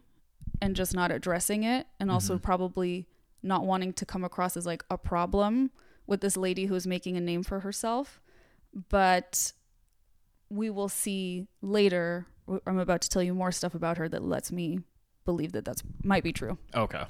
and 0.62 0.76
just 0.76 0.94
not 0.94 1.12
addressing 1.12 1.64
it, 1.64 1.88
and 2.00 2.12
also 2.12 2.36
mm-hmm. 2.36 2.44
probably 2.44 3.08
not 3.44 3.66
wanting 3.66 3.94
to 3.94 4.06
come 4.06 4.24
across 4.24 4.58
as 4.58 4.66
like 4.66 4.84
a 4.90 4.98
problem 4.98 5.72
with 6.08 6.22
this 6.22 6.38
lady 6.38 6.66
who 6.66 6.76
is 6.76 6.88
making 6.88 7.18
a 7.18 7.22
name 7.22 7.44
for 7.44 7.62
herself. 7.62 8.22
But 8.90 9.54
we 10.50 10.70
will 10.70 10.90
see 10.90 11.48
later. 11.62 12.28
I'm 12.68 12.80
about 12.80 13.02
to 13.02 13.10
tell 13.10 13.24
you 13.24 13.34
more 13.34 13.52
stuff 13.52 13.74
about 13.74 13.98
her 13.98 14.08
that 14.10 14.24
lets 14.24 14.52
me 14.52 14.80
believe 15.26 15.52
that 15.54 15.66
that's 15.66 15.84
might 16.04 16.24
be 16.24 16.32
true. 16.32 16.58
Okay. 16.76 17.04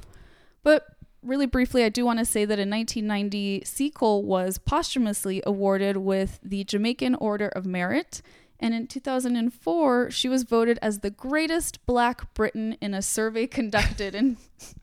But 0.63 0.85
really 1.21 1.45
briefly, 1.45 1.83
I 1.83 1.89
do 1.89 2.05
want 2.05 2.19
to 2.19 2.25
say 2.25 2.45
that 2.45 2.59
in 2.59 2.69
1990, 2.69 3.63
Seacole 3.65 4.23
was 4.23 4.57
posthumously 4.57 5.41
awarded 5.45 5.97
with 5.97 6.39
the 6.43 6.63
Jamaican 6.63 7.15
Order 7.15 7.49
of 7.49 7.65
Merit. 7.65 8.21
And 8.59 8.73
in 8.73 8.87
2004, 8.87 10.11
she 10.11 10.29
was 10.29 10.43
voted 10.43 10.79
as 10.81 10.99
the 10.99 11.09
greatest 11.09 11.85
black 11.85 12.33
Briton 12.33 12.73
in 12.81 12.93
a 12.93 13.01
survey 13.01 13.47
conducted 13.47 14.15
in 14.15 14.37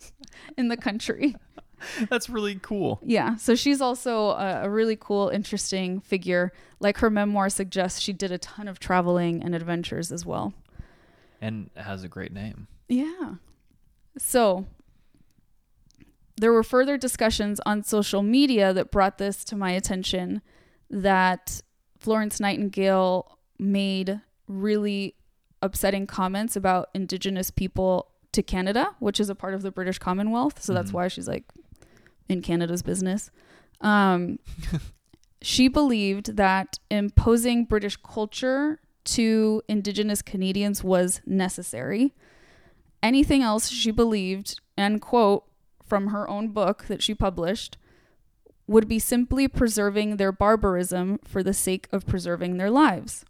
in 0.59 0.69
the 0.69 0.77
country. 0.77 1.37
That's 2.09 2.29
really 2.29 2.59
cool. 2.63 3.01
Yeah, 3.03 3.37
so 3.37 3.55
she's 3.55 3.81
also 3.81 4.31
a, 4.31 4.63
a 4.65 4.71
really 4.71 4.97
cool, 4.97 5.29
interesting 5.31 6.01
figure. 6.01 6.53
Like 6.81 6.99
her 6.99 7.11
memoir 7.11 7.49
suggests, 7.49 8.01
she 8.01 8.13
did 8.13 8.31
a 8.31 8.39
ton 8.39 8.69
of 8.69 8.79
traveling 8.79 9.43
and 9.43 9.55
adventures 9.55 10.13
as 10.13 10.25
well. 10.25 10.55
And 11.41 11.71
has 11.77 12.05
a 12.05 12.09
great 12.09 12.33
name. 12.33 12.69
Yeah. 12.89 13.35
So 14.19 14.67
there 16.37 16.53
were 16.53 16.63
further 16.63 16.97
discussions 16.97 17.61
on 17.67 17.83
social 17.83 18.23
media 18.23 18.73
that 18.73 18.91
brought 18.91 19.19
this 19.19 19.45
to 19.45 19.57
my 19.57 19.73
attention 19.73 20.43
that 20.91 21.63
Florence 21.99 22.41
Nightingale 22.41 23.39
made 23.63 24.21
really 24.49 25.15
upsetting 25.63 26.07
comments 26.07 26.57
about 26.57 26.89
indigenous 26.95 27.51
people 27.51 28.09
to 28.33 28.43
Canada, 28.43 28.95
which 28.99 29.21
is 29.21 29.29
a 29.31 29.35
part 29.35 29.55
of 29.55 29.63
the 29.63 29.71
British 29.71 29.99
Commonwealth. 29.99 30.63
So 30.63 30.75
that's 30.75 30.91
Mhm. 30.91 30.95
why 30.95 31.09
she's 31.09 31.29
like 31.29 31.45
in 32.29 32.43
Canada's 32.43 32.83
business. 32.83 33.31
Um, 33.81 34.39
she 35.43 35.69
believed 35.69 36.37
that 36.37 36.79
imposing 36.91 37.65
British 37.67 37.97
culture 37.97 38.81
to 39.05 39.63
indigenous 39.69 40.23
Canadians 40.23 40.83
was 40.83 41.21
necessary. 41.27 42.15
Anything 43.03 43.43
else 43.43 43.69
she 43.69 43.91
believed, 43.91 44.61
and 44.77 45.01
quote 45.01 45.45
from 45.85 46.09
her 46.09 46.29
own 46.29 46.49
book 46.49 46.85
that 46.85 47.03
she 47.03 47.15
published, 47.15 47.77
would 48.69 48.87
be 48.89 48.99
simply 49.01 49.49
preserving 49.49 50.17
their 50.17 50.33
barbarism 50.33 51.19
for 51.25 51.43
the 51.43 51.53
sake 51.53 51.89
of 51.93 52.07
preserving 52.07 52.57
their 52.57 52.71
lives. 52.71 53.25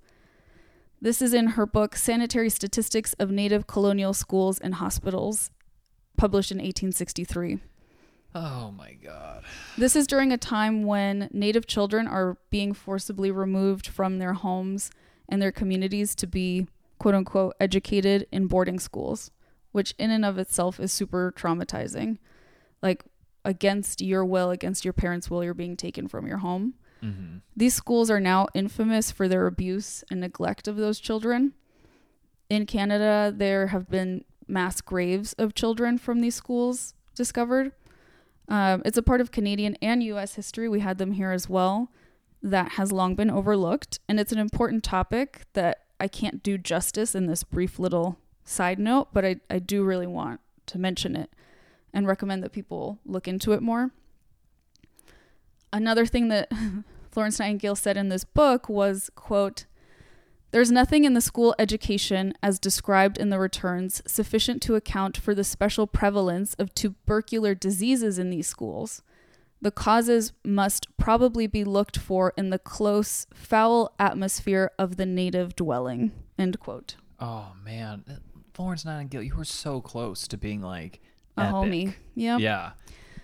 This 1.03 1.21
is 1.21 1.35
in 1.35 1.49
her 1.49 1.67
book 1.67 1.97
Sanitary 1.97 2.49
Statistics 2.49 3.13
of 3.15 3.29
Native 3.29 3.67
Colonial 3.67 4.15
Schools 4.15 4.61
and 4.61 4.75
Hospitals, 4.75 5.51
published 6.17 6.53
in 6.53 6.59
1863. 6.59 7.59
Oh 8.37 8.71
my 8.71 8.93
god. 8.93 9.43
This 9.77 9.97
is 9.97 10.07
during 10.07 10.31
a 10.31 10.39
time 10.39 10.85
when 10.85 11.29
Native 11.33 11.67
children 11.67 12.07
are 12.07 12.39
being 12.51 12.73
forcibly 12.73 13.33
removed 13.33 13.89
from 13.89 14.21
their 14.21 14.35
homes 14.35 14.93
and 15.29 15.43
their 15.43 15.51
communities 15.51 16.15
to 16.15 16.29
be, 16.29 16.69
quote 17.01 17.17
unquote, 17.17 17.57
educated 17.59 18.29
in 18.31 18.47
boarding 18.47 18.79
schools, 18.79 19.33
which 19.73 19.97
in 19.99 20.13
and 20.13 20.25
of 20.25 20.39
itself 20.39 20.79
is 20.79 20.93
super 20.93 21.35
traumatizing. 21.37 22.19
Like, 22.81 23.07
against 23.45 24.01
your 24.01 24.25
will, 24.25 24.51
against 24.53 24.85
your 24.85 24.95
parents' 24.95 25.29
will, 25.29 25.43
you're 25.43 25.53
being 25.53 25.77
taken 25.77 26.07
from 26.07 26.29
your 26.29 26.39
home. 26.39 26.75
Mm-hmm. 27.03 27.39
These 27.57 27.75
schools 27.75 28.11
are 28.11 28.21
now 28.21 28.47
infamous 28.55 29.11
for 29.11 29.29
their 29.29 29.47
abuse 29.47 30.05
and 30.11 30.21
neglect 30.21 30.69
of 30.69 30.77
those 30.77 31.01
children. 31.01 31.53
In 32.49 32.67
Canada, 32.67 33.33
there 33.35 33.69
have 33.69 33.89
been 33.89 34.25
mass 34.47 34.81
graves 34.81 35.33
of 35.35 35.55
children 35.55 35.99
from 35.99 36.21
these 36.21 36.35
schools 36.35 36.95
discovered. 37.15 37.73
Um, 38.49 38.83
it's 38.85 38.99
a 38.99 39.03
part 39.03 39.21
of 39.21 39.31
Canadian 39.31 39.77
and 39.81 40.03
U.S. 40.05 40.35
history. 40.35 40.69
We 40.69 40.81
had 40.81 40.99
them 40.99 41.13
here 41.13 41.33
as 41.33 41.49
well. 41.49 41.91
That 42.43 42.73
has 42.73 42.91
long 42.93 43.15
been 43.15 43.31
overlooked, 43.31 44.01
and 44.09 44.19
it's 44.19 44.33
an 44.33 44.39
important 44.39 44.83
topic 44.83 45.43
that 45.53 45.85
I 46.01 46.09
can't 46.09 46.43
do 46.43 46.59
justice 46.59 47.15
in 47.15 47.27
this 47.27 47.45
brief 47.45 47.79
little 47.79 48.19
side 48.45 48.81
note, 48.81 49.09
but 49.13 49.25
I, 49.25 49.37
I 49.49 49.61
do 49.61 49.85
really 49.85 50.09
want 50.09 50.41
to 50.67 50.79
mention 50.79 51.15
it 51.15 51.31
and 51.95 52.07
recommend 52.07 52.43
that 52.43 52.51
people 52.51 52.99
look 53.07 53.29
into 53.29 53.53
it 53.53 53.63
more. 53.63 53.93
Another 55.73 56.05
thing 56.05 56.29
that 56.29 56.51
Florence 57.13 57.39
Nightingale 57.39 57.77
said 57.77 57.97
in 57.97 58.09
this 58.09 58.25
book 58.25 58.69
was, 58.69 59.11
quote, 59.15 59.67
there's 60.51 60.71
nothing 60.71 61.05
in 61.05 61.15
the 61.15 61.21
school 61.21 61.55
education 61.59 62.35
as 62.43 62.59
described 62.59 63.17
in 63.17 63.31
the 63.31 63.39
returns 63.39 64.03
sufficient 64.07 64.61
to 64.63 64.75
account 64.75 65.17
for 65.17 65.35
the 65.35 65.45
special 65.45 65.87
prevalence 65.87 66.55
of 66.55 66.75
tubercular 66.75 67.55
diseases 67.55 68.19
in 68.19 68.29
these 68.31 68.47
schools. 68.47 69.03
The 69.63 69.71
causes 69.71 70.33
must 70.45 70.89
probably 70.99 71.47
be 71.47 71.65
looked 71.65 71.97
for 71.97 72.35
in 72.37 72.51
the 72.51 72.59
close, 72.59 73.27
foul 73.33 73.95
atmosphere 73.99 74.73
of 74.79 74.97
the 74.97 75.07
native 75.07 75.55
dwelling. 75.55 76.13
End 76.39 76.59
quote. 76.61 76.97
Oh 77.21 77.53
man, 77.65 78.05
Florence 78.53 78.85
Nightingale, 78.85 79.23
you 79.23 79.37
were 79.37 79.45
so 79.45 79.81
close 79.81 80.27
to 80.29 80.37
being 80.37 80.61
like 80.61 81.01
A 81.39 81.43
epic. 81.43 81.55
homie. 81.55 81.95
Yeah. 82.15 82.39
Yeah. 82.39 82.73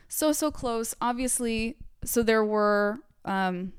so 0.08 0.32
so 0.32 0.50
close 0.50 0.94
obviously 1.02 1.76
so 2.04 2.22
there 2.22 2.44
were 2.44 3.00
um 3.26 3.72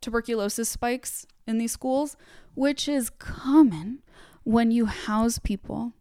tuberculosis 0.00 0.68
spikes 0.68 1.26
in 1.46 1.58
these 1.58 1.72
schools, 1.72 2.16
which 2.54 2.88
is 2.88 3.10
common 3.10 4.00
when 4.44 4.70
you 4.70 4.86
house 4.86 5.38
people, 5.38 5.92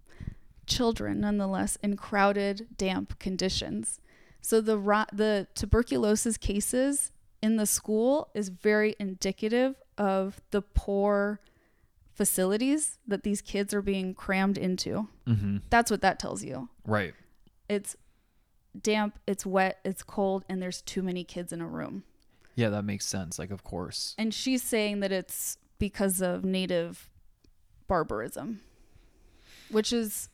children 0.66 1.22
nonetheless, 1.22 1.78
in 1.84 1.96
crowded, 1.98 2.68
damp 2.78 3.20
conditions. 3.20 4.00
So 4.42 4.62
the 4.62 4.78
ro- 4.78 5.06
the 5.12 5.48
tuberculosis 5.56 6.38
cases 6.38 7.12
in 7.42 7.58
the 7.58 7.66
school 7.66 8.30
is 8.34 8.50
very 8.50 8.96
indicative 9.00 9.76
of 9.98 10.42
the 10.52 10.62
poor 10.62 11.40
facilities 12.14 12.98
that 13.08 13.24
these 13.24 13.42
kids 13.42 13.74
are 13.74 13.82
being 13.82 14.14
crammed 14.14 14.58
into. 14.58 15.08
Mm-hmm. 15.28 15.58
That's 15.70 15.92
what 15.92 16.02
that 16.02 16.18
tells 16.18 16.44
you. 16.44 16.70
Right. 16.86 17.14
It's 17.70 17.96
damp, 18.82 19.20
it's 19.28 19.46
wet, 19.46 19.80
it's 19.84 20.04
cold, 20.04 20.44
and 20.50 20.62
there's 20.62 20.82
too 20.82 21.04
many 21.04 21.24
kids 21.24 21.54
in 21.54 21.62
a 21.62 21.68
room. 21.68 22.04
Yeah, 22.58 22.70
that 22.70 22.84
makes 22.84 23.06
sense. 23.06 23.38
Like, 23.38 23.52
of 23.52 23.64
course. 23.64 24.16
And 24.18 24.34
she's 24.34 24.64
saying 24.64 25.00
that 25.02 25.12
it's 25.12 25.60
because 25.78 26.22
of 26.22 26.44
native 26.44 27.10
barbarism, 27.88 28.62
which 29.70 29.94
is 29.94 30.28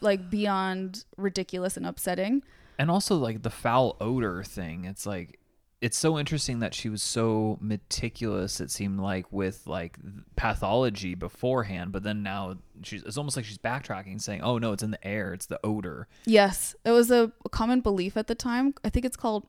like 0.00 0.30
beyond 0.30 1.04
ridiculous 1.16 1.76
and 1.76 1.84
upsetting. 1.84 2.44
And 2.78 2.92
also, 2.92 3.16
like, 3.16 3.42
the 3.42 3.50
foul 3.50 3.96
odor 4.00 4.44
thing. 4.44 4.84
It's 4.84 5.04
like, 5.04 5.40
it's 5.80 5.98
so 5.98 6.16
interesting 6.16 6.60
that 6.60 6.74
she 6.74 6.88
was 6.88 7.02
so 7.02 7.58
meticulous, 7.60 8.60
it 8.60 8.70
seemed 8.70 9.00
like, 9.00 9.32
with 9.32 9.66
like 9.66 9.96
pathology 10.36 11.16
beforehand. 11.16 11.90
But 11.90 12.04
then 12.04 12.22
now 12.22 12.58
she's, 12.84 13.02
it's 13.02 13.16
almost 13.18 13.36
like 13.36 13.44
she's 13.44 13.58
backtracking, 13.58 14.20
saying, 14.20 14.42
oh, 14.42 14.58
no, 14.58 14.72
it's 14.72 14.84
in 14.84 14.92
the 14.92 15.04
air, 15.04 15.32
it's 15.34 15.46
the 15.46 15.58
odor. 15.64 16.06
Yes, 16.24 16.76
it 16.84 16.92
was 16.92 17.10
a 17.10 17.32
common 17.50 17.80
belief 17.80 18.16
at 18.16 18.28
the 18.28 18.36
time. 18.36 18.74
I 18.84 18.90
think 18.90 19.04
it's 19.04 19.16
called 19.16 19.48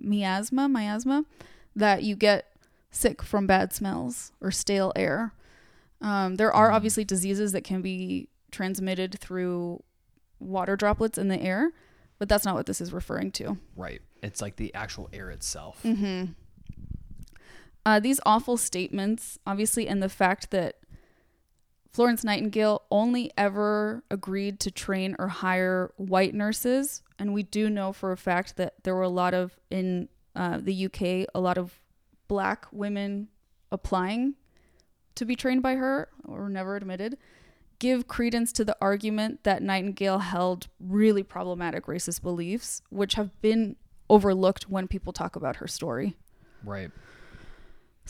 miasma, 0.00 0.68
miasma, 0.68 1.24
that 1.76 2.02
you 2.02 2.16
get 2.16 2.46
sick 2.90 3.22
from 3.22 3.46
bad 3.46 3.72
smells 3.72 4.32
or 4.40 4.50
stale 4.50 4.92
air. 4.96 5.32
Um, 6.00 6.36
there 6.36 6.52
are 6.52 6.72
obviously 6.72 7.04
diseases 7.04 7.52
that 7.52 7.62
can 7.62 7.82
be 7.82 8.28
transmitted 8.50 9.18
through 9.20 9.82
water 10.38 10.76
droplets 10.76 11.18
in 11.18 11.28
the 11.28 11.40
air, 11.40 11.72
but 12.18 12.28
that's 12.28 12.44
not 12.44 12.54
what 12.54 12.66
this 12.66 12.80
is 12.80 12.92
referring 12.92 13.30
to. 13.32 13.58
Right. 13.76 14.00
It's 14.22 14.42
like 14.42 14.56
the 14.56 14.74
actual 14.74 15.08
air 15.12 15.30
itself. 15.30 15.80
Mm-hmm. 15.84 16.32
Uh, 17.86 18.00
these 18.00 18.20
awful 18.26 18.56
statements, 18.56 19.38
obviously, 19.46 19.88
and 19.88 20.02
the 20.02 20.08
fact 20.08 20.50
that 20.50 20.76
Florence 21.92 22.22
Nightingale 22.22 22.82
only 22.90 23.32
ever 23.36 24.04
agreed 24.10 24.60
to 24.60 24.70
train 24.70 25.16
or 25.18 25.28
hire 25.28 25.92
white 25.96 26.34
nurses, 26.34 27.02
and 27.18 27.34
we 27.34 27.42
do 27.42 27.68
know 27.68 27.92
for 27.92 28.12
a 28.12 28.16
fact 28.16 28.56
that 28.56 28.74
there 28.84 28.94
were 28.94 29.02
a 29.02 29.08
lot 29.08 29.34
of 29.34 29.58
in 29.70 30.08
uh, 30.36 30.58
the 30.60 30.86
UK, 30.86 31.28
a 31.34 31.40
lot 31.40 31.58
of 31.58 31.80
black 32.28 32.66
women 32.70 33.28
applying 33.72 34.34
to 35.16 35.24
be 35.24 35.34
trained 35.34 35.62
by 35.62 35.74
her, 35.74 36.08
or 36.24 36.48
never 36.48 36.76
admitted. 36.76 37.18
Give 37.80 38.06
credence 38.06 38.52
to 38.52 38.64
the 38.64 38.76
argument 38.80 39.42
that 39.42 39.62
Nightingale 39.62 40.20
held 40.20 40.68
really 40.78 41.24
problematic 41.24 41.86
racist 41.86 42.22
beliefs, 42.22 42.82
which 42.90 43.14
have 43.14 43.40
been 43.40 43.74
overlooked 44.08 44.68
when 44.70 44.86
people 44.86 45.12
talk 45.12 45.34
about 45.34 45.56
her 45.56 45.66
story. 45.66 46.16
Right. 46.64 46.90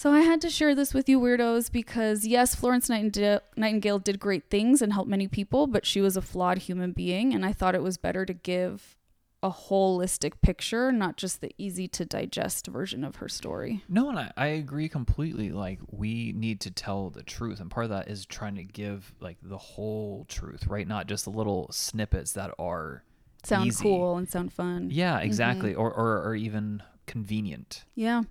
So 0.00 0.12
I 0.12 0.20
had 0.20 0.40
to 0.40 0.48
share 0.48 0.74
this 0.74 0.94
with 0.94 1.10
you 1.10 1.20
weirdos 1.20 1.70
because 1.70 2.26
yes, 2.26 2.54
Florence 2.54 2.88
Nightingale, 2.88 3.42
Nightingale 3.54 3.98
did 3.98 4.18
great 4.18 4.48
things 4.48 4.80
and 4.80 4.94
helped 4.94 5.10
many 5.10 5.28
people, 5.28 5.66
but 5.66 5.84
she 5.84 6.00
was 6.00 6.16
a 6.16 6.22
flawed 6.22 6.56
human 6.56 6.92
being 6.92 7.34
and 7.34 7.44
I 7.44 7.52
thought 7.52 7.74
it 7.74 7.82
was 7.82 7.98
better 7.98 8.24
to 8.24 8.32
give 8.32 8.96
a 9.42 9.50
holistic 9.50 10.40
picture, 10.40 10.90
not 10.90 11.18
just 11.18 11.42
the 11.42 11.52
easy 11.58 11.86
to 11.88 12.06
digest 12.06 12.66
version 12.68 13.04
of 13.04 13.16
her 13.16 13.28
story. 13.28 13.84
No, 13.90 14.08
and 14.08 14.18
I, 14.18 14.32
I 14.38 14.46
agree 14.46 14.88
completely. 14.88 15.50
Like, 15.50 15.80
we 15.90 16.32
need 16.32 16.60
to 16.60 16.70
tell 16.70 17.10
the 17.10 17.22
truth. 17.22 17.60
And 17.60 17.70
part 17.70 17.84
of 17.84 17.90
that 17.90 18.08
is 18.08 18.24
trying 18.24 18.54
to 18.54 18.64
give, 18.64 19.12
like, 19.20 19.36
the 19.42 19.58
whole 19.58 20.24
truth, 20.30 20.66
right? 20.66 20.88
Not 20.88 21.08
just 21.08 21.24
the 21.26 21.30
little 21.30 21.68
snippets 21.72 22.32
that 22.32 22.54
are 22.58 23.04
Sound 23.44 23.66
easy. 23.66 23.82
cool 23.82 24.16
and 24.16 24.26
sound 24.26 24.50
fun. 24.50 24.88
Yeah, 24.90 25.16
mm-hmm. 25.16 25.26
exactly. 25.26 25.74
Or, 25.74 25.92
or, 25.92 26.22
or 26.22 26.34
even 26.34 26.82
convenient. 27.06 27.84
Yeah. 27.94 28.22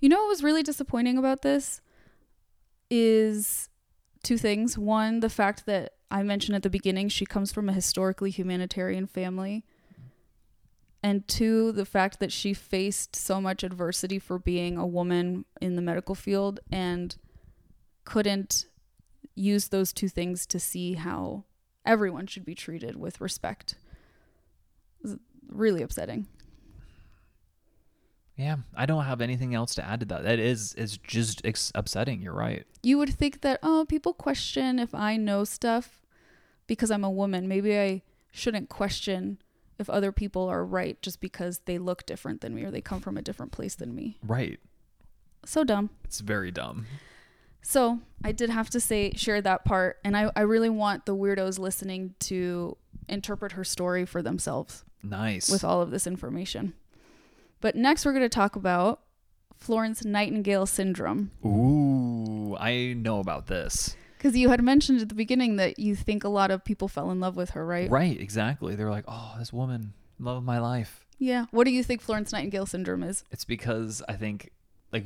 You 0.00 0.08
know 0.08 0.20
what 0.20 0.28
was 0.28 0.42
really 0.42 0.62
disappointing 0.62 1.18
about 1.18 1.42
this 1.42 1.80
is 2.90 3.68
two 4.22 4.38
things. 4.38 4.76
One, 4.76 5.20
the 5.20 5.30
fact 5.30 5.66
that 5.66 5.94
I 6.10 6.22
mentioned 6.22 6.56
at 6.56 6.62
the 6.62 6.70
beginning 6.70 7.08
she 7.08 7.26
comes 7.26 7.52
from 7.52 7.68
a 7.68 7.72
historically 7.72 8.30
humanitarian 8.30 9.06
family. 9.06 9.64
And 11.02 11.26
two, 11.28 11.72
the 11.72 11.84
fact 11.84 12.18
that 12.20 12.32
she 12.32 12.52
faced 12.52 13.14
so 13.14 13.40
much 13.40 13.62
adversity 13.62 14.18
for 14.18 14.38
being 14.38 14.76
a 14.76 14.86
woman 14.86 15.44
in 15.60 15.76
the 15.76 15.82
medical 15.82 16.14
field 16.14 16.60
and 16.70 17.16
couldn't 18.04 18.66
use 19.34 19.68
those 19.68 19.92
two 19.92 20.08
things 20.08 20.46
to 20.46 20.58
see 20.58 20.94
how 20.94 21.44
everyone 21.84 22.26
should 22.26 22.44
be 22.44 22.54
treated 22.54 22.96
with 22.96 23.20
respect. 23.20 23.76
Really 25.48 25.82
upsetting. 25.82 26.26
Yeah, 28.36 28.56
I 28.76 28.84
don't 28.86 29.04
have 29.04 29.20
anything 29.22 29.54
else 29.54 29.74
to 29.76 29.84
add 29.84 30.00
to 30.00 30.06
that. 30.06 30.24
That 30.24 30.38
is 30.38 30.74
is 30.74 30.98
just 30.98 31.40
ex- 31.44 31.72
upsetting. 31.74 32.20
You're 32.20 32.34
right. 32.34 32.64
you 32.82 32.98
would 32.98 33.14
think 33.14 33.40
that 33.40 33.58
oh 33.62 33.84
people 33.88 34.12
question 34.12 34.78
if 34.78 34.94
i 34.94 35.16
know 35.16 35.42
stuff 35.44 36.02
because 36.66 36.90
i'm 36.90 37.02
a 37.04 37.10
woman 37.10 37.48
maybe 37.48 37.76
i 37.78 38.02
shouldn't 38.30 38.68
question 38.68 39.38
if 39.78 39.88
other 39.90 40.12
people 40.12 40.46
are 40.48 40.64
right 40.64 41.00
just 41.02 41.20
because 41.20 41.60
they 41.64 41.78
look 41.78 42.06
different 42.06 42.40
than 42.42 42.54
me 42.54 42.62
or 42.64 42.70
they 42.70 42.80
come 42.80 43.00
from 43.00 43.16
a 43.16 43.22
different 43.22 43.50
place 43.52 43.74
than 43.74 43.94
me 43.94 44.18
Right. 44.22 44.60
so 45.44 45.64
dumb 45.64 45.90
It's 46.04 46.20
very 46.20 46.50
dumb. 46.52 46.86
so 47.62 48.00
i 48.22 48.30
did 48.32 48.50
have 48.50 48.70
to 48.70 48.80
say 48.80 49.12
share 49.16 49.40
that 49.40 49.64
part 49.64 49.98
and 50.04 50.16
i, 50.16 50.30
I 50.36 50.42
really 50.42 50.70
want 50.70 51.06
the 51.06 51.16
weirdos 51.16 51.58
listening 51.58 52.14
to 52.20 52.76
interpret 53.08 53.52
her 53.52 53.64
story 53.64 54.04
for 54.04 54.22
themselves 54.22 54.84
Nice. 55.02 55.50
with 55.50 55.64
all 55.64 55.80
of 55.82 55.90
this 55.90 56.06
information 56.06 56.74
but 57.60 57.74
next 57.76 58.04
we're 58.04 58.12
going 58.12 58.22
to 58.22 58.28
talk 58.28 58.56
about 58.56 59.00
florence 59.56 60.04
nightingale 60.04 60.66
syndrome 60.66 61.30
Ooh, 61.44 62.56
I 62.58 62.94
know 62.96 63.20
about 63.20 63.46
this. 63.46 63.96
because 64.18 64.36
you 64.36 64.48
had 64.50 64.62
mentioned 64.62 65.00
at 65.00 65.08
the 65.08 65.14
beginning 65.14 65.56
that 65.56 65.78
you 65.78 65.94
think 65.96 66.24
a 66.24 66.28
lot 66.28 66.50
of 66.50 66.64
people 66.64 66.88
fell 66.88 67.10
in 67.10 67.20
love 67.20 67.36
with 67.36 67.50
her 67.50 67.64
right 67.64 67.90
Right, 67.90 68.20
exactly. 68.20 68.74
They're 68.76 68.90
like, 68.90 69.04
oh, 69.08 69.34
this 69.38 69.52
woman, 69.52 69.92
love 70.18 70.38
of 70.38 70.44
my 70.44 70.58
life. 70.58 71.04
Yeah. 71.18 71.46
What 71.50 71.64
do 71.64 71.70
you 71.70 71.82
think 71.82 72.02
Florence 72.02 72.30
Nightingale 72.32 72.66
syndrome 72.66 73.02
is? 73.02 73.24
It's 73.30 73.44
because 73.46 74.02
I 74.08 74.14
think 74.14 74.50
like 74.92 75.04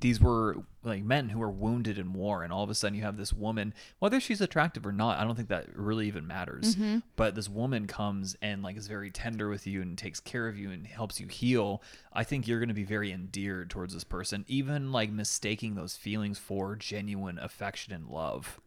these 0.00 0.20
were 0.20 0.56
like 0.82 1.02
men 1.02 1.28
who 1.28 1.38
were 1.38 1.50
wounded 1.50 1.98
in 1.98 2.12
war, 2.12 2.42
and 2.42 2.52
all 2.52 2.64
of 2.64 2.70
a 2.70 2.74
sudden 2.74 2.96
you 2.96 3.02
have 3.02 3.16
this 3.16 3.32
woman, 3.32 3.74
whether 3.98 4.18
she's 4.18 4.40
attractive 4.40 4.86
or 4.86 4.92
not, 4.92 5.18
I 5.18 5.24
don't 5.24 5.36
think 5.36 5.48
that 5.48 5.76
really 5.76 6.06
even 6.06 6.26
matters. 6.26 6.74
Mm-hmm. 6.74 6.98
But 7.16 7.34
this 7.34 7.48
woman 7.48 7.86
comes 7.86 8.36
and 8.40 8.62
like 8.62 8.76
is 8.76 8.88
very 8.88 9.10
tender 9.10 9.48
with 9.48 9.66
you 9.66 9.82
and 9.82 9.96
takes 9.96 10.20
care 10.20 10.48
of 10.48 10.58
you 10.58 10.70
and 10.70 10.86
helps 10.86 11.20
you 11.20 11.26
heal. 11.26 11.82
I 12.12 12.24
think 12.24 12.48
you're 12.48 12.60
going 12.60 12.68
to 12.68 12.74
be 12.74 12.84
very 12.84 13.12
endeared 13.12 13.70
towards 13.70 13.94
this 13.94 14.04
person, 14.04 14.44
even 14.48 14.92
like 14.92 15.10
mistaking 15.10 15.74
those 15.74 15.96
feelings 15.96 16.38
for 16.38 16.76
genuine 16.76 17.38
affection 17.38 17.92
and 17.92 18.08
love. 18.08 18.60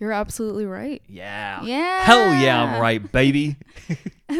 You're 0.00 0.12
absolutely 0.12 0.64
right. 0.64 1.02
Yeah. 1.08 1.62
Yeah. 1.62 2.02
Hell 2.04 2.34
yeah, 2.34 2.62
I'm 2.62 2.80
right, 2.80 3.12
baby. 3.12 3.56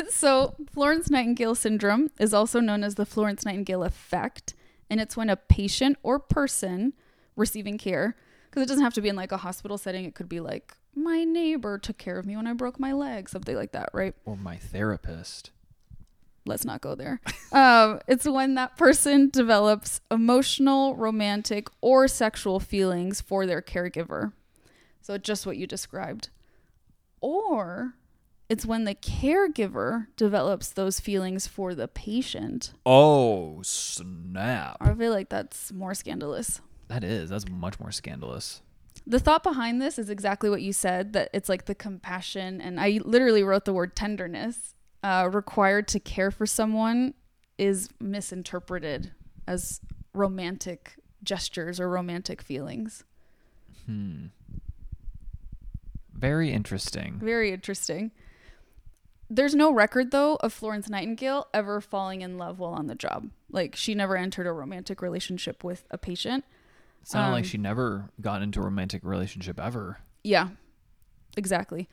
So, 0.08 0.54
Florence 0.72 1.10
Nightingale 1.10 1.56
syndrome 1.56 2.10
is 2.20 2.32
also 2.32 2.60
known 2.60 2.84
as 2.84 2.94
the 2.94 3.04
Florence 3.04 3.44
Nightingale 3.44 3.82
effect, 3.82 4.54
and 4.90 5.00
it's 5.00 5.16
when 5.16 5.30
a 5.30 5.36
patient 5.36 5.96
or 6.02 6.18
person 6.18 6.92
receiving 7.36 7.78
care, 7.78 8.16
because 8.50 8.62
it 8.62 8.66
doesn't 8.66 8.84
have 8.84 8.94
to 8.94 9.00
be 9.00 9.08
in 9.08 9.16
like 9.16 9.32
a 9.32 9.38
hospital 9.38 9.78
setting, 9.78 10.04
it 10.04 10.14
could 10.14 10.28
be 10.28 10.40
like 10.40 10.76
my 10.94 11.24
neighbor 11.24 11.78
took 11.78 11.98
care 11.98 12.18
of 12.18 12.26
me 12.26 12.36
when 12.36 12.46
I 12.46 12.52
broke 12.52 12.80
my 12.80 12.92
leg, 12.92 13.28
something 13.28 13.54
like 13.54 13.72
that, 13.72 13.90
right? 13.92 14.14
or 14.24 14.36
my 14.36 14.56
therapist. 14.56 15.52
let's 16.44 16.64
not 16.64 16.80
go 16.80 16.94
there. 16.94 17.20
um, 17.52 18.00
it's 18.08 18.26
when 18.26 18.54
that 18.56 18.76
person 18.76 19.30
develops 19.30 20.00
emotional, 20.10 20.96
romantic, 20.96 21.68
or 21.80 22.08
sexual 22.08 22.58
feelings 22.58 23.20
for 23.20 23.46
their 23.46 23.62
caregiver. 23.62 24.32
So 25.00 25.16
just 25.16 25.46
what 25.46 25.56
you 25.56 25.66
described. 25.66 26.28
Or 27.20 27.94
it's 28.50 28.66
when 28.66 28.84
the 28.84 28.96
caregiver 28.96 30.08
develops 30.16 30.70
those 30.70 30.98
feelings 30.98 31.46
for 31.46 31.72
the 31.72 31.86
patient. 31.86 32.72
Oh, 32.84 33.62
snap. 33.62 34.76
I 34.80 34.92
feel 34.92 35.12
like 35.12 35.28
that's 35.28 35.72
more 35.72 35.94
scandalous. 35.94 36.60
That 36.88 37.04
is. 37.04 37.30
That's 37.30 37.48
much 37.48 37.78
more 37.78 37.92
scandalous. 37.92 38.60
The 39.06 39.20
thought 39.20 39.44
behind 39.44 39.80
this 39.80 40.00
is 40.00 40.10
exactly 40.10 40.50
what 40.50 40.62
you 40.62 40.72
said 40.72 41.12
that 41.12 41.30
it's 41.32 41.48
like 41.48 41.66
the 41.66 41.76
compassion, 41.76 42.60
and 42.60 42.80
I 42.80 43.00
literally 43.04 43.44
wrote 43.44 43.66
the 43.66 43.72
word 43.72 43.94
tenderness 43.94 44.74
uh, 45.04 45.30
required 45.32 45.86
to 45.88 46.00
care 46.00 46.32
for 46.32 46.44
someone 46.44 47.14
is 47.56 47.88
misinterpreted 48.00 49.12
as 49.46 49.80
romantic 50.12 50.96
gestures 51.22 51.78
or 51.78 51.88
romantic 51.88 52.42
feelings. 52.42 53.04
Hmm. 53.86 54.26
Very 56.12 56.52
interesting. 56.52 57.20
Very 57.22 57.52
interesting. 57.52 58.10
There's 59.30 59.54
no 59.54 59.72
record 59.72 60.10
though 60.10 60.34
of 60.36 60.52
Florence 60.52 60.88
Nightingale 60.88 61.46
ever 61.54 61.80
falling 61.80 62.20
in 62.20 62.36
love 62.36 62.58
while 62.58 62.72
on 62.72 62.88
the 62.88 62.94
job. 62.96 63.30
Like 63.50 63.76
she 63.76 63.94
never 63.94 64.16
entered 64.16 64.46
a 64.46 64.52
romantic 64.52 65.00
relationship 65.00 65.62
with 65.64 65.84
a 65.90 65.96
patient. 65.96 66.44
Sounded 67.04 67.32
like 67.32 67.44
Um, 67.44 67.48
she 67.48 67.56
never 67.58 68.10
got 68.20 68.42
into 68.42 68.60
a 68.60 68.64
romantic 68.64 69.02
relationship 69.04 69.58
ever. 69.58 69.98
Yeah, 70.22 70.48
exactly. 71.36 71.88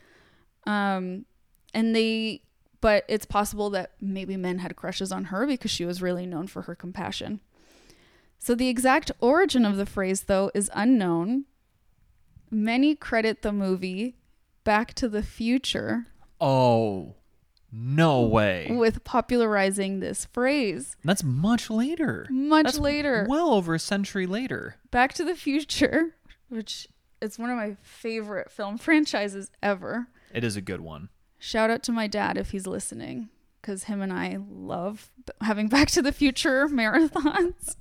Um, 0.65 1.25
and 1.73 1.95
they, 1.95 2.41
but 2.81 3.05
it's 3.07 3.25
possible 3.25 3.69
that 3.69 3.91
maybe 4.01 4.35
men 4.35 4.59
had 4.59 4.75
crushes 4.75 5.11
on 5.11 5.25
her 5.25 5.47
because 5.47 5.71
she 5.71 5.85
was 5.85 6.01
really 6.01 6.25
known 6.25 6.47
for 6.47 6.63
her 6.63 6.75
compassion. 6.75 7.39
So 8.39 8.53
the 8.53 8.67
exact 8.67 9.11
origin 9.21 9.65
of 9.65 9.77
the 9.77 9.85
phrase, 9.85 10.23
though, 10.23 10.51
is 10.53 10.69
unknown. 10.73 11.45
Many 12.51 12.95
credit 12.95 13.41
the 13.41 13.53
movie 13.53 14.17
Back 14.63 14.93
to 14.95 15.07
the 15.07 15.23
Future 15.23 16.07
Oh, 16.39 17.15
no 17.72 18.22
way. 18.22 18.68
with 18.70 19.03
popularizing 19.03 19.99
this 19.99 20.26
phrase. 20.26 20.95
That's 21.03 21.24
much 21.24 21.70
later. 21.70 22.28
Much 22.30 22.65
That's 22.65 22.80
later. 22.80 23.26
Well 23.30 23.53
over 23.53 23.76
a 23.76 23.80
century 23.80 24.26
later. 24.26 24.76
Back 24.91 25.13
to 25.13 25.24
the 25.24 25.36
Future, 25.36 26.15
which 26.49 26.88
is 27.22 27.38
one 27.38 27.49
of 27.49 27.57
my 27.57 27.76
favorite 27.82 28.51
film 28.51 28.78
franchises 28.78 29.51
ever. 29.61 30.07
It 30.34 30.43
is 30.43 30.55
a 30.55 30.61
good 30.61 30.82
one. 30.82 31.09
Shout 31.39 31.70
out 31.70 31.84
to 31.84 31.91
my 31.91 32.07
dad 32.07 32.38
if 32.38 32.51
he's 32.51 32.65
listening, 32.68 33.30
because 33.61 33.84
him 33.84 34.01
and 34.01 34.11
I 34.11 34.38
love 34.49 35.11
having 35.41 35.68
Back 35.70 35.89
to 35.91 36.01
the 36.01 36.11
Future 36.11 36.68
marathons. 36.68 37.76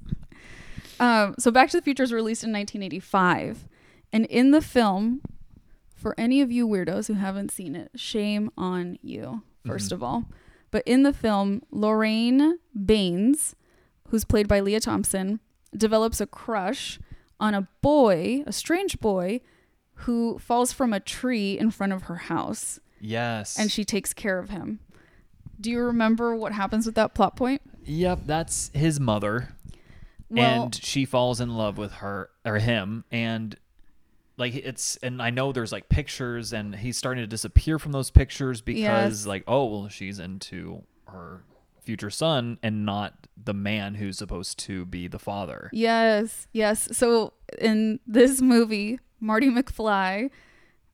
um, 1.01 1.34
so, 1.39 1.51
Back 1.51 1.70
to 1.70 1.78
the 1.78 1.82
Future 1.82 2.03
was 2.03 2.12
released 2.12 2.45
in 2.45 2.53
1985. 2.53 3.66
And 4.12 4.24
in 4.26 4.51
the 4.51 4.62
film, 4.62 5.20
for 5.95 6.14
any 6.18 6.41
of 6.41 6.53
you 6.53 6.68
weirdos 6.68 7.09
who 7.09 7.14
haven't 7.14 7.51
seen 7.51 7.74
it, 7.74 7.91
shame 7.97 8.51
on 8.57 8.99
you, 9.03 9.43
1st 9.66 9.76
mm-hmm. 9.76 9.94
of 9.94 10.02
all. 10.02 10.24
But 10.70 10.82
in 10.86 11.02
the 11.02 11.12
film, 11.12 11.62
Lorraine 11.70 12.58
Baines, 12.84 13.54
who's 14.08 14.24
played 14.24 14.48
by 14.48 14.60
Lea 14.60 14.80
Thompson, 14.80 15.40
develops 15.76 16.20
a 16.20 16.26
crush 16.26 16.98
on 17.38 17.54
a 17.54 17.68
boy, 17.82 18.42
a 18.46 18.52
strange 18.52 18.98
boy, 19.00 19.40
who 20.00 20.38
falls 20.38 20.72
from 20.72 20.92
a 20.92 21.00
tree 21.00 21.58
in 21.58 21.70
front 21.70 21.92
of 21.92 22.04
her 22.04 22.16
house 22.16 22.80
Yes. 23.00 23.58
and 23.58 23.70
she 23.70 23.84
takes 23.84 24.12
care 24.12 24.38
of 24.38 24.50
him. 24.50 24.80
Do 25.60 25.70
you 25.70 25.80
remember 25.80 26.34
what 26.34 26.52
happens 26.52 26.86
with 26.86 26.94
that 26.96 27.14
plot 27.14 27.36
point? 27.36 27.62
Yep, 27.84 28.20
that's 28.26 28.70
his 28.74 29.00
mother. 29.00 29.54
Well, 30.28 30.64
and 30.64 30.74
she 30.74 31.04
falls 31.04 31.40
in 31.40 31.56
love 31.56 31.78
with 31.78 31.92
her 31.92 32.30
or 32.44 32.58
him 32.58 33.04
and 33.10 33.56
like 34.39 34.55
it's 34.55 34.97
and 34.99 35.22
I 35.22 35.30
know 35.30 35.53
there's 35.53 35.72
like 35.72 35.89
pictures 35.89 36.53
and 36.53 36.74
he's 36.74 36.97
starting 36.97 37.22
to 37.22 37.26
disappear 37.26 37.78
from 37.78 37.93
those 37.93 38.11
pictures 38.11 38.61
because 38.61 38.80
Yes. 38.80 39.26
like 39.26 39.45
oh 39.47 39.64
well 39.66 39.89
she's 39.89 40.18
into 40.18 40.82
her 41.09 41.43
future 41.82 42.11
son 42.11 42.59
and 42.62 42.84
not 42.84 43.26
the 43.43 43.55
man 43.55 43.95
who's 43.95 44.18
supposed 44.18 44.59
to 44.59 44.84
be 44.87 45.07
the 45.09 45.18
father. 45.20 45.70
yes, 45.72 46.49
yes. 46.53 46.89
So 46.97 47.32
in 47.59 48.01
this 48.07 48.43
movie, 48.43 48.99
Marty 49.20 49.49
McFly, 49.49 50.30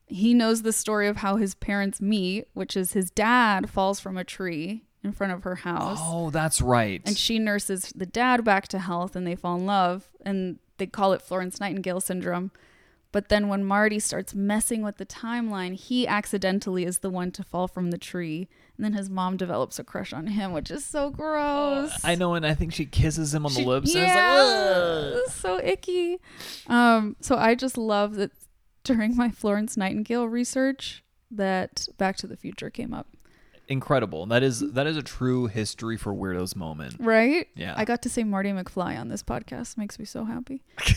he 0.06 0.34
knows 0.34 0.60
the 0.62 0.72
story 0.72 1.08
of 1.08 1.16
how 1.18 1.36
his 1.36 1.54
parents 1.54 2.00
meet, 2.02 2.46
which 2.52 2.76
is 2.76 2.92
his 2.92 3.10
dad 3.10 3.70
falls 3.70 4.00
from 4.00 4.18
a 4.18 4.24
tree 4.24 4.84
in 5.02 5.12
front 5.12 5.32
of 5.32 5.44
her 5.44 5.54
house. 5.56 5.98
Oh, 6.00 6.28
that's 6.30 6.60
right. 6.60 7.00
and 7.06 7.16
she 7.16 7.38
nurses 7.38 7.92
the 7.96 8.04
dad 8.06 8.44
back 8.44 8.68
to 8.68 8.78
health 8.78 9.16
and 9.16 9.26
they 9.26 9.34
fall 9.34 9.56
in 9.56 9.64
love 9.64 10.10
and 10.20 10.58
they 10.76 10.86
call 10.86 11.12
it 11.14 11.22
Florence 11.22 11.58
Nightingale 11.58 12.00
syndrome. 12.02 12.50
But 13.12 13.28
then 13.28 13.48
when 13.48 13.62
Marty 13.64 13.98
starts 13.98 14.34
messing 14.34 14.82
with 14.82 14.96
the 14.96 15.04
timeline, 15.06 15.74
he 15.74 16.08
accidentally 16.08 16.84
is 16.86 16.98
the 17.00 17.10
one 17.10 17.30
to 17.32 17.42
fall 17.44 17.68
from 17.68 17.90
the 17.90 17.98
tree. 17.98 18.48
And 18.76 18.84
then 18.84 18.94
his 18.94 19.10
mom 19.10 19.36
develops 19.36 19.78
a 19.78 19.84
crush 19.84 20.14
on 20.14 20.28
him, 20.28 20.52
which 20.52 20.70
is 20.70 20.82
so 20.84 21.10
gross. 21.10 21.92
I 22.02 22.14
know 22.14 22.32
and 22.34 22.46
I 22.46 22.54
think 22.54 22.72
she 22.72 22.86
kisses 22.86 23.34
him 23.34 23.44
on 23.44 23.52
She- 23.52 23.62
the 23.62 23.68
lips 23.68 23.94
and 23.94 24.04
yeah, 24.06 25.10
it's 25.14 25.26
like 25.28 25.36
so 25.36 25.60
icky. 25.62 26.18
Um, 26.68 27.16
so 27.20 27.36
I 27.36 27.54
just 27.54 27.76
love 27.76 28.14
that 28.14 28.30
during 28.82 29.14
my 29.14 29.30
Florence 29.30 29.76
Nightingale 29.76 30.26
research 30.26 31.04
that 31.30 31.86
Back 31.98 32.16
to 32.16 32.26
the 32.26 32.36
Future 32.36 32.70
came 32.70 32.92
up. 32.94 33.06
incredible. 33.68 34.26
That 34.26 34.42
is 34.42 34.60
that 34.72 34.86
is 34.86 34.96
a 34.96 35.02
true 35.02 35.46
history 35.46 35.96
for 35.96 36.12
weirdos 36.14 36.56
moment. 36.56 36.96
Right? 36.98 37.46
Yeah. 37.54 37.74
I 37.76 37.84
got 37.84 38.02
to 38.02 38.08
say 38.08 38.24
Marty 38.24 38.50
McFly 38.52 38.98
on 38.98 39.08
this 39.08 39.22
podcast. 39.22 39.76
Makes 39.78 39.98
me 39.98 40.04
so 40.06 40.24
happy. 40.24 40.62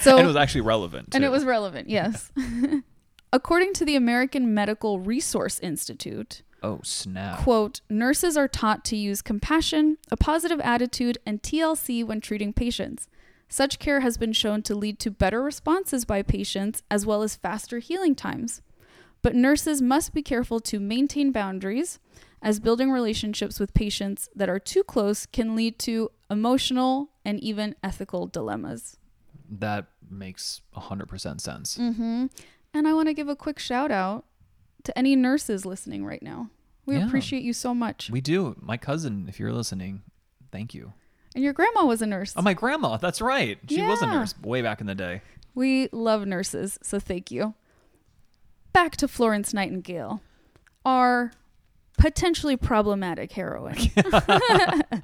so 0.00 0.16
and 0.16 0.24
it 0.24 0.26
was 0.26 0.36
actually 0.36 0.62
relevant. 0.62 1.14
and 1.14 1.22
too. 1.22 1.26
it 1.26 1.30
was 1.30 1.44
relevant, 1.44 1.88
yes. 1.88 2.30
According 3.32 3.72
to 3.74 3.84
the 3.84 3.96
American 3.96 4.52
Medical 4.52 5.00
Resource 5.00 5.58
Institute, 5.60 6.42
Oh, 6.62 6.80
snap. 6.84 7.38
quote, 7.40 7.80
nurses 7.88 8.36
are 8.36 8.46
taught 8.48 8.84
to 8.86 8.96
use 8.96 9.22
compassion, 9.22 9.96
a 10.10 10.16
positive 10.16 10.60
attitude, 10.60 11.18
and 11.26 11.42
TLC 11.42 12.04
when 12.04 12.20
treating 12.20 12.52
patients. 12.52 13.08
Such 13.48 13.78
care 13.78 14.00
has 14.00 14.16
been 14.16 14.32
shown 14.32 14.62
to 14.62 14.74
lead 14.74 14.98
to 15.00 15.10
better 15.10 15.42
responses 15.42 16.04
by 16.04 16.22
patients 16.22 16.82
as 16.90 17.04
well 17.04 17.22
as 17.22 17.36
faster 17.36 17.78
healing 17.80 18.14
times. 18.14 18.62
But 19.22 19.34
nurses 19.34 19.80
must 19.82 20.14
be 20.14 20.22
careful 20.22 20.60
to 20.60 20.78
maintain 20.80 21.32
boundaries, 21.32 21.98
as 22.42 22.60
building 22.60 22.90
relationships 22.90 23.60
with 23.60 23.72
patients 23.74 24.28
that 24.34 24.48
are 24.48 24.58
too 24.58 24.82
close 24.82 25.26
can 25.26 25.54
lead 25.54 25.78
to 25.80 26.10
emotional 26.30 27.10
and 27.24 27.38
even 27.40 27.76
ethical 27.84 28.26
dilemmas. 28.26 28.96
That 29.54 29.86
makes 30.10 30.62
100% 30.74 31.40
sense. 31.40 31.76
Mm-hmm. 31.76 32.26
And 32.72 32.88
I 32.88 32.94
want 32.94 33.08
to 33.08 33.14
give 33.14 33.28
a 33.28 33.36
quick 33.36 33.58
shout 33.58 33.90
out 33.90 34.24
to 34.84 34.96
any 34.98 35.14
nurses 35.14 35.66
listening 35.66 36.06
right 36.06 36.22
now. 36.22 36.48
We 36.86 36.96
Yeah. 36.96 37.06
appreciate 37.06 37.42
you 37.42 37.52
so 37.52 37.74
much. 37.74 38.08
We 38.10 38.20
do. 38.22 38.56
My 38.60 38.76
cousin, 38.78 39.26
if 39.28 39.38
you're 39.38 39.52
listening, 39.52 40.02
thank 40.50 40.72
you. 40.74 40.94
and 41.34 41.42
your 41.44 41.52
grandma 41.52 41.84
was 41.84 42.00
a 42.02 42.06
nurse. 42.06 42.32
Oh, 42.36 42.42
my 42.42 42.54
grandma. 42.54 42.96
That's 42.98 43.20
right. 43.20 43.58
She 43.68 43.80
was 43.82 44.02
a 44.02 44.06
nurse 44.06 44.34
way 44.42 44.60
back 44.62 44.80
in 44.80 44.86
the 44.86 44.94
day. 44.94 45.22
We 45.54 45.88
love 45.92 46.26
nurses, 46.26 46.78
so 46.82 46.98
thank 46.98 47.30
you. 47.30 47.54
Back 48.72 48.96
to 48.98 49.06
Florence 49.08 49.52
Nightingale, 49.54 50.22
our 50.84 51.32
potentially 51.98 52.56
problematic 52.56 53.32
heroine. 53.32 53.76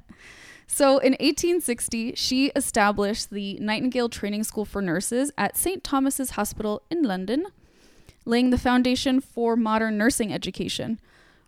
so 0.71 0.99
in 0.99 1.13
1860, 1.13 2.13
she 2.15 2.47
established 2.55 3.31
the 3.31 3.57
Nightingale 3.59 4.07
Training 4.07 4.43
School 4.43 4.65
for 4.65 4.81
Nurses 4.81 5.31
at 5.37 5.57
St. 5.57 5.83
Thomas's 5.83 6.31
Hospital 6.31 6.83
in 6.91 7.01
London, 7.01 7.47
laying 8.23 8.51
the 8.51 8.57
foundation 8.57 9.19
for 9.19 9.55
modern 9.55 9.97
nursing 9.97 10.31
education. 10.31 10.99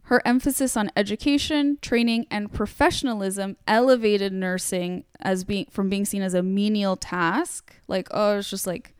Her 0.05 0.21
emphasis 0.25 0.75
on 0.75 0.91
education, 0.97 1.77
training, 1.81 2.25
and 2.31 2.51
professionalism 2.51 3.55
elevated 3.67 4.33
nursing 4.33 5.05
as 5.19 5.43
being 5.43 5.67
from 5.69 5.87
being 5.89 6.03
seen 6.05 6.23
as 6.23 6.33
a 6.33 6.41
menial 6.41 6.95
task, 6.97 7.75
like 7.87 8.07
oh, 8.11 8.39
it's 8.39 8.49
just 8.49 8.65
like 8.67 8.95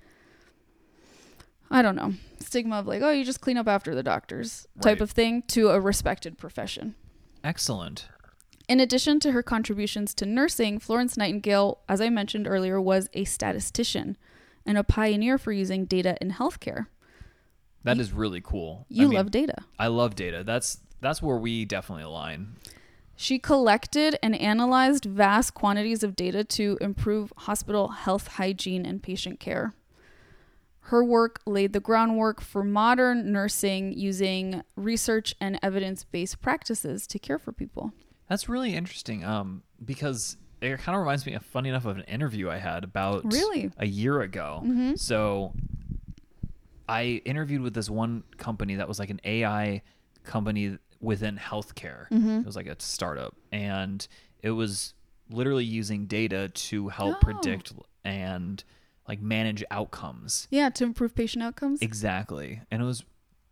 I 1.70 1.82
don't 1.82 1.96
know, 1.96 2.14
stigma 2.40 2.78
of 2.80 2.88
like 2.88 3.02
oh, 3.02 3.10
you 3.10 3.26
just 3.26 3.42
clean 3.42 3.58
up 3.58 3.68
after 3.68 3.96
the 3.96 4.04
doctors 4.04 4.68
type 4.82 5.00
Right. 5.00 5.02
of 5.02 5.12
thing, 5.12 5.42
to 5.48 5.70
a 5.70 5.80
respected 5.82 6.38
profession. 6.38 6.94
Excellent. 7.44 8.08
In 8.72 8.80
addition 8.80 9.20
to 9.20 9.34
her 9.34 9.44
contributions 9.44 10.14
to 10.14 10.26
nursing, 10.26 10.80
Florence 10.80 11.18
Nightingale, 11.18 11.80
as 11.90 12.00
I 12.00 12.08
mentioned 12.08 12.48
earlier, 12.48 12.80
was 12.80 13.10
a 13.14 13.26
statistician 13.26 14.16
and 14.66 14.78
a 14.78 14.84
pioneer 14.86 15.38
for 15.38 15.52
using 15.52 15.84
data 15.84 16.16
in 16.22 16.32
healthcare. 16.32 16.88
That 17.84 18.00
is 18.00 18.14
really 18.14 18.40
cool. 18.40 18.86
I 18.90 18.94
You 18.94 19.10
mean, 19.10 19.18
love 19.18 19.30
data. 19.30 19.66
I 19.78 19.88
love 19.88 20.16
data. 20.16 20.46
That's 20.46 20.78
that's 21.02 21.22
where 21.22 21.36
we 21.36 21.66
definitely 21.66 22.06
align. 22.06 22.56
She 23.18 23.40
collected 23.40 24.18
and 24.24 24.40
analyzed 24.40 25.04
vast 25.04 25.54
quantities 25.54 26.02
of 26.02 26.16
data 26.16 26.46
to 26.46 26.78
improve 26.80 27.34
hospital 27.40 27.90
health 27.90 28.28
hygiene 28.28 28.86
and 28.86 29.04
patient 29.04 29.42
care. 29.42 29.74
Her 30.86 31.04
work 31.04 31.42
laid 31.46 31.74
the 31.74 31.82
groundwork 31.82 32.40
for 32.40 32.64
modern 32.64 33.34
nursing 33.34 33.92
using 33.92 34.64
research 34.78 35.36
and 35.42 35.60
evidence 35.62 36.06
based 36.06 36.40
practices 36.40 37.06
to 37.08 37.20
care 37.20 37.38
for 37.38 37.52
people. 37.52 37.92
That's 38.32 38.48
really 38.48 38.74
interesting. 38.76 39.26
Um, 39.26 39.62
because 39.84 40.38
it 40.62 40.80
kind 40.80 40.96
of 40.96 41.02
reminds 41.02 41.26
me 41.26 41.34
of 41.34 41.44
funny 41.44 41.68
enough 41.68 41.84
of 41.86 41.98
an 41.98 42.04
interview 42.06 42.50
I 42.50 42.60
had 42.60 42.86
about 42.86 43.26
Really? 43.26 43.72
a 43.78 43.86
year 43.86 44.22
ago. 44.22 44.62
Mm-hmm. 44.64 44.96
So 44.96 45.52
I 46.88 47.22
interviewed 47.26 47.62
with 47.62 47.74
this 47.74 47.90
one 47.90 48.24
company 48.38 48.76
that 48.76 48.88
was 48.88 49.00
like 49.00 49.10
an 49.10 49.20
AI 49.26 49.82
company 50.24 50.78
within 51.02 51.36
healthcare. 51.38 52.08
Mm-hmm. 52.10 52.40
It 52.40 52.46
was 52.46 52.56
like 52.56 52.68
a 52.68 52.76
startup, 52.80 53.36
and 53.52 54.08
it 54.42 54.52
was 54.52 54.94
literally 55.30 55.66
using 55.66 56.06
data 56.06 56.48
to 56.48 56.88
help 56.88 57.18
Oh. 57.18 57.20
predict 57.20 57.74
and 58.06 58.64
like 59.10 59.22
manage 59.22 59.62
outcomes. 59.72 60.48
Yeah, 60.52 60.70
to 60.70 60.86
improve 60.86 61.16
patient 61.16 61.44
outcomes. 61.44 61.82
Exactly. 61.82 62.62
And 62.72 62.82
it 62.82 62.86
was 62.86 63.04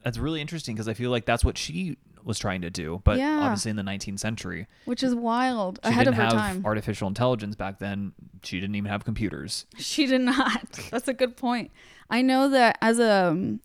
that's 0.03 0.17
really 0.17 0.39
interesting 0.39 0.75
because 0.75 0.87
I 0.87 0.93
feel 0.93 1.11
like 1.11 1.25
that's 1.25 1.43
what 1.43 1.57
she 1.57 1.97
was 2.23 2.37
trying 2.39 2.61
to 2.61 2.69
do, 2.69 3.01
but 3.03 3.17
Yeah. 3.17 3.39
obviously 3.41 3.69
in 3.71 3.75
the 3.77 3.83
19th 3.83 4.19
century, 4.19 4.67
Which 4.85 5.03
is 5.03 5.13
wild. 5.15 5.79
she 5.83 5.89
Ahead 5.89 6.05
didn't 6.05 6.13
of 6.13 6.15
her 6.17 6.23
have 6.23 6.33
time. 6.33 6.65
artificial 6.65 7.07
intelligence 7.07 7.55
back 7.55 7.79
then. 7.79 8.13
She 8.43 8.59
didn't 8.59 8.75
even 8.75 8.89
have 8.91 9.03
computers. 9.05 9.65
She 9.77 10.05
did 10.05 10.21
not. 10.21 10.71
That's 10.91 11.07
a 11.07 11.13
good 11.13 11.35
point. 11.37 11.71
I 12.09 12.21
know 12.21 12.49
that 12.49 12.77
as 12.81 12.99
a 12.99 13.57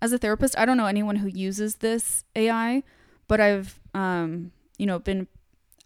as 0.00 0.12
a 0.12 0.18
therapist, 0.18 0.58
I 0.58 0.64
don't 0.64 0.76
know 0.76 0.86
anyone 0.86 1.16
who 1.16 1.28
uses 1.28 1.76
this 1.76 2.24
AI, 2.34 2.82
but 3.28 3.40
I've 3.40 3.78
um, 3.94 4.50
you 4.78 4.86
know 4.86 4.98
been 4.98 5.28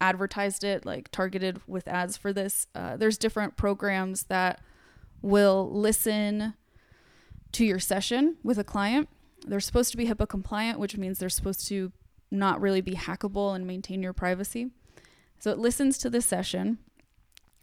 advertised 0.00 0.62
it 0.64 0.84
like 0.86 1.10
targeted 1.10 1.60
with 1.66 1.86
ads 1.88 2.16
for 2.16 2.32
this. 2.32 2.66
Uh, 2.74 2.96
there's 2.96 3.18
different 3.18 3.56
programs 3.56 4.24
that 4.24 4.60
will 5.22 5.70
listen 5.72 6.54
to 7.52 7.64
your 7.64 7.78
session 7.78 8.36
with 8.42 8.58
a 8.58 8.64
client. 8.64 9.08
They're 9.46 9.60
supposed 9.60 9.90
to 9.92 9.96
be 9.96 10.06
HIPAA 10.06 10.28
compliant, 10.28 10.78
which 10.78 10.96
means 10.96 11.18
they're 11.18 11.28
supposed 11.28 11.66
to 11.68 11.92
not 12.30 12.60
really 12.60 12.80
be 12.80 12.94
hackable 12.94 13.54
and 13.54 13.66
maintain 13.66 14.02
your 14.02 14.12
privacy. 14.12 14.70
So 15.38 15.50
it 15.50 15.58
listens 15.58 15.98
to 15.98 16.10
the 16.10 16.20
session 16.20 16.78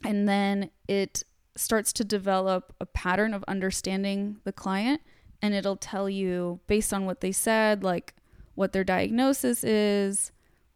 and 0.04 0.28
then 0.28 0.70
it 0.88 1.24
starts 1.56 1.94
to 1.94 2.04
develop 2.04 2.74
a 2.80 2.86
pattern 2.86 3.34
of 3.34 3.44
understanding 3.48 4.38
the 4.44 4.52
client 4.52 5.02
and 5.42 5.54
it'll 5.54 5.76
tell 5.76 6.10
you 6.10 6.60
based 6.68 6.94
on 6.94 7.06
what 7.06 7.22
they 7.22 7.32
said 7.32 7.84
like 7.84 8.16
what 8.56 8.74
their 8.74 8.84
diagnosis 8.84 9.64
is 9.64 10.32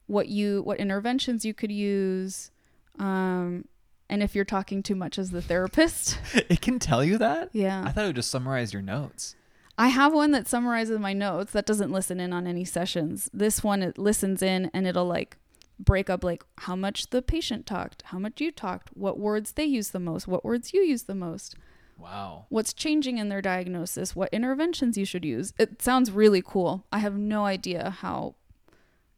what 0.05 0.27
you 0.27 0.61
what 0.63 0.79
interventions 0.79 1.43
you 1.43 1.53
could 1.53 1.71
use 1.71 2.51
um, 2.99 3.65
and 4.09 4.21
if 4.21 4.35
you're 4.35 4.45
talking 4.45 4.83
too 4.83 4.95
much 4.95 5.17
as 5.17 5.31
the 5.31 5.41
therapist 5.41 6.19
It 6.33 6.61
can 6.61 6.77
tell 6.79 7.03
you 7.03 7.17
that? 7.17 7.49
yeah 7.53 7.83
I 7.83 7.91
thought 7.91 8.03
it 8.03 8.07
would 8.07 8.15
just 8.17 8.31
summarize 8.31 8.71
your 8.73 8.83
notes. 8.83 9.35
I 9.77 9.89
have 9.89 10.13
one 10.13 10.31
that 10.31 10.47
summarizes 10.47 10.99
my 10.99 11.13
notes 11.13 11.51
that 11.51 11.65
doesn't 11.65 11.91
listen 11.91 12.19
in 12.19 12.33
on 12.33 12.47
any 12.47 12.65
sessions. 12.65 13.29
This 13.33 13.63
one 13.63 13.83
it 13.83 13.97
listens 13.97 14.41
in 14.41 14.71
and 14.73 14.87
it'll 14.87 15.05
like 15.05 15.37
break 15.79 16.09
up 16.09 16.23
like 16.23 16.43
how 16.59 16.75
much 16.75 17.11
the 17.11 17.21
patient 17.21 17.65
talked, 17.67 18.01
how 18.07 18.17
much 18.17 18.41
you 18.41 18.51
talked, 18.51 18.89
what 18.95 19.19
words 19.19 19.51
they 19.51 19.65
use 19.65 19.89
the 19.91 19.99
most, 19.99 20.27
what 20.27 20.43
words 20.43 20.73
you 20.73 20.81
use 20.81 21.03
the 21.03 21.13
most, 21.13 21.55
Wow. 21.97 22.45
what's 22.49 22.73
changing 22.73 23.19
in 23.19 23.29
their 23.29 23.41
diagnosis, 23.41 24.15
what 24.15 24.29
interventions 24.33 24.97
you 24.97 25.05
should 25.05 25.23
use. 25.23 25.53
It 25.59 25.81
sounds 25.81 26.11
really 26.11 26.41
cool. 26.41 26.85
I 26.91 26.99
have 26.99 27.15
no 27.15 27.45
idea 27.45 27.91
how 27.91 28.33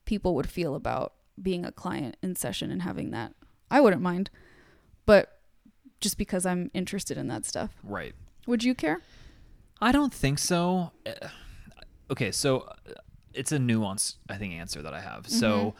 people 0.03 0.35
would 0.35 0.49
feel 0.49 0.75
about 0.75 1.13
being 1.41 1.63
a 1.65 1.71
client 1.71 2.17
in 2.21 2.35
session 2.35 2.69
and 2.71 2.81
having 2.81 3.11
that. 3.11 3.33
I 3.71 3.79
wouldn't 3.79 4.01
mind, 4.01 4.29
but 5.05 5.39
just 6.01 6.17
because 6.17 6.45
I'm 6.45 6.69
interested 6.73 7.17
in 7.17 7.27
that 7.29 7.45
stuff. 7.45 7.71
Right. 7.83 8.13
Would 8.47 8.63
you 8.65 8.75
care? 8.75 8.99
I 9.81 9.91
don't 9.91 10.13
think 10.13 10.39
so. 10.39 10.91
Uh, 11.05 11.27
Okay, 12.11 12.31
so 12.31 12.61
uh, 12.61 12.93
it's 13.35 13.51
a 13.51 13.59
nuanced, 13.59 14.15
I 14.27 14.37
think, 14.37 14.53
answer 14.53 14.81
that 14.81 14.95
I 14.95 14.99
have. 15.01 15.27
So 15.29 15.75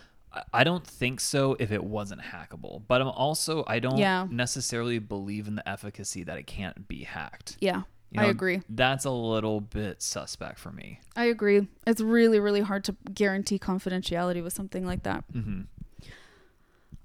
I- 0.54 0.64
don't 0.64 0.86
think 0.86 1.20
so 1.20 1.56
if 1.60 1.72
it 1.72 1.84
wasn't 1.84 2.22
hackable, 2.22 2.84
but 2.88 3.02
I'm 3.02 3.08
also 3.08 3.64
I 3.66 3.80
don't 3.80 3.98
Yeah. 3.98 4.28
necessarily 4.30 5.00
believe 5.00 5.48
in 5.48 5.56
the 5.56 5.68
efficacy 5.68 6.24
that 6.26 6.38
it 6.38 6.46
can't 6.46 6.88
be 6.88 7.04
hacked. 7.04 7.58
Yeah, 7.60 7.82
You 8.12 8.22
I 8.22 8.26
agree. 8.26 8.62
That's 8.70 9.06
a 9.06 9.10
little 9.10 9.60
bit 9.60 10.04
suspect 10.04 10.60
for 10.60 10.72
me. 10.72 11.00
I 11.16 11.26
agree. 11.26 11.68
It's 11.88 12.00
really, 12.00 12.40
really 12.40 12.62
hard 12.62 12.84
to 12.84 12.96
guarantee 13.12 13.58
confidentiality 13.58 14.44
with 14.44 14.54
something 14.54 14.86
like 14.86 15.02
that. 15.02 15.24
Mm-hmm. 15.34 15.62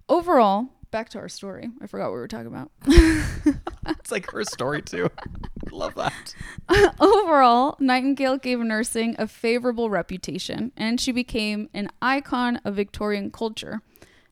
Overall, 0.09 0.68
back 0.95 1.09
to 1.09 1.18
our 1.18 1.28
story. 1.28 1.68
I 1.82 1.88
forgot 1.88 2.05
what 2.05 2.12
we 2.14 2.20
were 2.20 2.28
talking 2.28 2.47
about. 2.47 2.70
It's 3.86 4.12
like 4.12 4.30
her 4.30 4.45
story 4.45 4.80
too. 4.80 5.11
Love 5.72 5.95
that. 5.97 6.34
Overall, 7.01 7.76
Nightingale 7.80 8.38
gave 8.38 8.61
nursing 8.61 9.16
a 9.18 9.26
favorable 9.26 9.90
reputation 9.90 10.72
and 10.76 11.01
she 11.01 11.11
became 11.11 11.68
an 11.74 11.88
icon 12.01 12.61
of 12.64 12.76
Victorian 12.76 13.30
culture. 13.30 13.82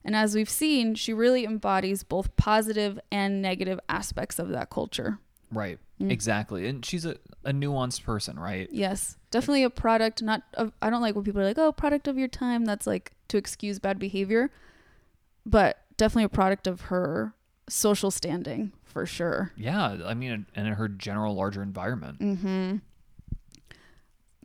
And 0.04 0.14
as 0.14 0.34
we've 0.34 0.48
seen, 0.48 0.94
she 0.94 1.12
really 1.12 1.44
embodies 1.44 2.02
both 2.02 2.36
positive 2.36 3.00
and 3.10 3.42
negative 3.42 3.80
aspects 3.88 4.38
of 4.38 4.50
that 4.50 4.70
culture. 4.70 5.18
Right. 5.50 5.78
Mm. 6.00 6.12
Exactly. 6.12 6.68
And 6.68 6.84
she's 6.84 7.04
a, 7.04 7.16
a 7.44 7.52
nuanced 7.52 8.04
person, 8.04 8.38
right? 8.38 8.68
Yes, 8.70 9.16
definitely 9.30 9.64
a 9.64 9.70
product. 9.70 10.22
Not 10.22 10.42
of. 10.54 10.72
I 10.80 10.90
don't 10.90 11.02
like 11.02 11.14
when 11.14 11.24
people 11.24 11.40
are 11.40 11.44
like, 11.44 11.58
"Oh, 11.58 11.72
product 11.72 12.08
of 12.08 12.16
your 12.16 12.28
time." 12.28 12.64
That's 12.64 12.86
like 12.86 13.12
to 13.28 13.36
excuse 13.36 13.78
bad 13.78 13.98
behavior, 13.98 14.50
but 15.44 15.81
definitely 16.02 16.24
a 16.24 16.28
product 16.28 16.66
of 16.66 16.80
her 16.82 17.32
social 17.68 18.10
standing 18.10 18.72
for 18.82 19.06
sure. 19.06 19.52
Yeah. 19.56 19.98
I 20.04 20.14
mean, 20.14 20.46
and 20.52 20.66
in 20.66 20.72
her 20.72 20.88
general 20.88 21.36
larger 21.36 21.62
environment. 21.62 22.18
Mm-hmm. 22.18 22.76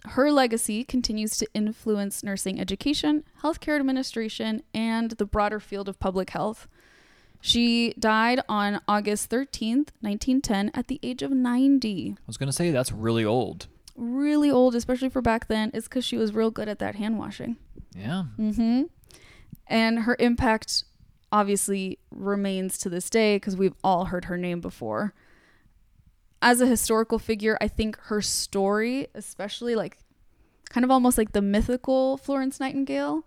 Her 0.09 0.31
legacy 0.31 0.83
continues 0.83 1.35
to 1.37 1.47
influence 1.55 2.23
nursing 2.23 2.61
education, 2.61 3.23
healthcare 3.41 3.79
administration, 3.79 4.61
and 4.71 5.11
the 5.11 5.25
broader 5.25 5.59
field 5.59 5.89
of 5.89 5.99
public 5.99 6.29
health. 6.29 6.67
She 7.41 7.95
died 7.97 8.39
on 8.47 8.79
August 8.87 9.31
13th, 9.31 9.89
1910, 10.01 10.69
at 10.75 10.87
the 10.87 10.99
age 11.01 11.23
of 11.23 11.31
90. 11.31 12.15
I 12.15 12.21
was 12.27 12.37
going 12.37 12.47
to 12.47 12.53
say 12.53 12.69
that's 12.69 12.91
really 12.91 13.25
old. 13.25 13.65
Really 13.95 14.51
old, 14.51 14.75
especially 14.75 15.09
for 15.09 15.23
back 15.23 15.47
then. 15.47 15.71
It's 15.73 15.87
because 15.87 16.05
she 16.05 16.17
was 16.17 16.35
real 16.35 16.51
good 16.51 16.69
at 16.69 16.77
that 16.77 16.95
hand 16.95 17.17
washing. 17.17 17.57
Yeah. 17.95 18.25
Mm-hmm. 18.37 18.83
And 19.65 19.99
her 20.01 20.15
impact 20.19 20.83
obviously 21.31 21.99
remains 22.11 22.77
to 22.79 22.89
this 22.89 23.09
day 23.09 23.35
because 23.35 23.57
we've 23.57 23.75
all 23.83 24.05
heard 24.05 24.25
her 24.25 24.37
name 24.37 24.61
before. 24.61 25.13
As 26.41 26.61
a 26.61 26.67
historical 26.67 27.19
figure, 27.19 27.57
I 27.59 27.67
think 27.67 27.97
her 28.03 28.21
story, 28.21 29.07
especially 29.15 29.75
like 29.75 29.97
kind 30.69 30.83
of 30.83 30.91
almost 30.91 31.17
like 31.17 31.31
the 31.31 31.41
mythical 31.41 32.17
Florence 32.17 32.59
Nightingale, 32.59 33.25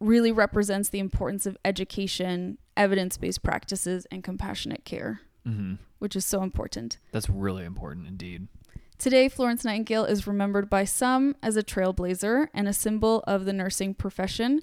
really 0.00 0.32
represents 0.32 0.88
the 0.88 0.98
importance 0.98 1.46
of 1.46 1.56
education, 1.64 2.58
evidence 2.76 3.16
based 3.16 3.42
practices, 3.42 4.06
and 4.10 4.24
compassionate 4.24 4.84
care, 4.84 5.20
hmm 5.44 5.74
which 5.98 6.16
is 6.16 6.24
so 6.24 6.42
important. 6.42 6.96
That's 7.12 7.28
really 7.28 7.64
important 7.64 8.06
indeed. 8.06 8.48
Today, 8.96 9.28
Florence 9.28 9.64
Nightingale 9.64 10.06
is 10.06 10.26
remembered 10.26 10.70
by 10.70 10.84
some 10.84 11.36
as 11.42 11.56
a 11.56 11.62
trailblazer 11.62 12.48
and 12.54 12.66
a 12.66 12.72
symbol 12.72 13.22
of 13.26 13.44
the 13.44 13.52
nursing 13.52 13.92
profession, 13.94 14.62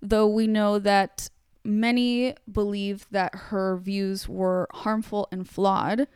though 0.00 0.28
we 0.28 0.46
know 0.46 0.78
that 0.78 1.28
many 1.66 2.34
believe 2.50 3.06
that 3.10 3.34
her 3.34 3.76
views 3.76 4.28
were 4.28 4.68
harmful 4.72 5.28
and 5.30 5.48
flawed 5.48 6.06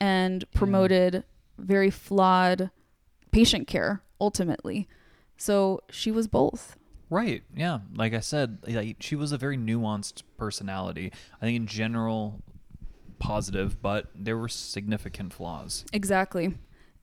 and 0.00 0.44
mm. 0.44 0.52
promoted 0.54 1.24
very 1.58 1.90
flawed 1.90 2.70
patient 3.30 3.66
care 3.66 4.02
ultimately. 4.20 4.88
So 5.36 5.80
she 5.90 6.10
was 6.10 6.26
both. 6.26 6.76
Right. 7.10 7.42
Yeah. 7.54 7.80
Like 7.94 8.14
I 8.14 8.20
said, 8.20 8.58
like, 8.66 8.96
she 9.00 9.14
was 9.14 9.32
a 9.32 9.38
very 9.38 9.56
nuanced 9.56 10.22
personality. 10.36 11.12
I 11.40 11.44
think 11.44 11.56
in 11.56 11.66
general, 11.66 12.42
positive, 13.18 13.80
but 13.80 14.10
there 14.14 14.36
were 14.36 14.48
significant 14.48 15.32
flaws. 15.32 15.84
Exactly. 15.92 16.54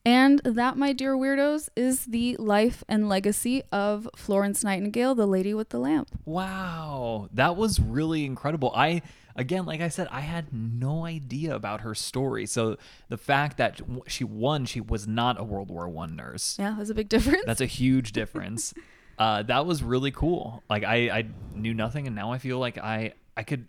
And 0.05 0.39
that, 0.43 0.77
my 0.77 0.91
dear 0.91 1.15
weirdos, 1.15 1.69
is 1.77 2.05
the 2.05 2.35
life 2.35 2.83
and 2.89 3.07
legacy 3.07 3.63
of 3.71 4.09
Florence 4.17 4.61
Nightingale, 4.61 5.15
the 5.15 5.25
lady 5.25 5.53
with 5.53 5.69
the 5.69 5.79
lamp. 5.79 6.09
Wow. 6.25 7.29
That 7.31 7.55
was 7.55 7.79
really 7.79 8.25
incredible. 8.25 8.73
I, 8.75 9.01
again, 9.37 9.65
like 9.65 9.79
I 9.79 9.87
said, 9.87 10.09
I 10.11 10.19
had 10.19 10.51
no 10.51 11.05
idea 11.05 11.55
about 11.55 11.81
her 11.81 11.95
story. 11.95 12.45
So 12.45 12.75
the 13.07 13.17
fact 13.17 13.57
that 13.57 13.79
she 14.07 14.25
won, 14.25 14.65
she 14.65 14.81
was 14.81 15.07
not 15.07 15.39
a 15.39 15.43
World 15.43 15.69
War 15.69 15.87
One 15.87 16.17
nurse. 16.17 16.57
Yeah, 16.59 16.75
that's 16.77 16.89
a 16.89 16.95
big 16.95 17.07
difference. 17.07 17.43
That's 17.45 17.61
a 17.61 17.65
huge 17.65 18.11
difference. 18.11 18.73
uh, 19.17 19.43
that 19.43 19.65
was 19.65 19.83
really 19.83 20.11
cool. 20.11 20.63
Like 20.69 20.83
I, 20.83 21.09
I 21.09 21.25
knew 21.55 21.73
nothing, 21.73 22.07
and 22.07 22.15
now 22.15 22.33
I 22.33 22.39
feel 22.39 22.59
like 22.59 22.77
I, 22.77 23.13
I 23.37 23.43
could, 23.43 23.67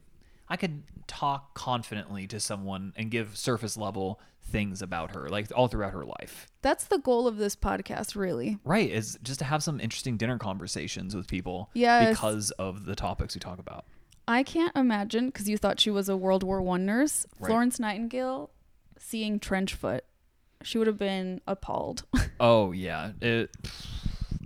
I 0.48 0.56
could 0.56 0.82
talk 1.06 1.54
confidently 1.54 2.26
to 2.26 2.40
someone 2.40 2.92
and 2.96 3.08
give 3.08 3.36
surface 3.36 3.76
level 3.76 4.18
things 4.44 4.82
about 4.82 5.14
her, 5.14 5.28
like 5.28 5.48
all 5.54 5.68
throughout 5.68 5.92
her 5.92 6.04
life. 6.04 6.46
That's 6.62 6.84
the 6.84 6.98
goal 6.98 7.26
of 7.26 7.36
this 7.38 7.56
podcast, 7.56 8.14
really. 8.14 8.58
Right? 8.64 8.88
Is 8.90 9.18
just 9.22 9.38
to 9.40 9.44
have 9.44 9.62
some 9.62 9.80
interesting 9.80 10.16
dinner 10.16 10.38
conversations 10.38 11.14
with 11.16 11.26
people. 11.26 11.70
Yes. 11.74 12.10
Because 12.10 12.50
of 12.52 12.84
the 12.84 12.94
topics 12.94 13.34
we 13.34 13.40
talk 13.40 13.58
about. 13.58 13.84
I 14.26 14.42
can't 14.42 14.74
imagine 14.76 15.26
because 15.26 15.48
you 15.48 15.58
thought 15.58 15.80
she 15.80 15.90
was 15.90 16.08
a 16.08 16.16
World 16.16 16.42
War 16.42 16.62
One 16.62 16.86
nurse. 16.86 17.26
Right. 17.38 17.48
Florence 17.48 17.78
Nightingale 17.78 18.50
seeing 18.98 19.38
trench 19.38 19.74
foot, 19.74 20.04
she 20.62 20.78
would 20.78 20.86
have 20.86 20.98
been 20.98 21.40
appalled. 21.46 22.04
Oh 22.40 22.72
yeah. 22.72 23.12
It. 23.20 23.54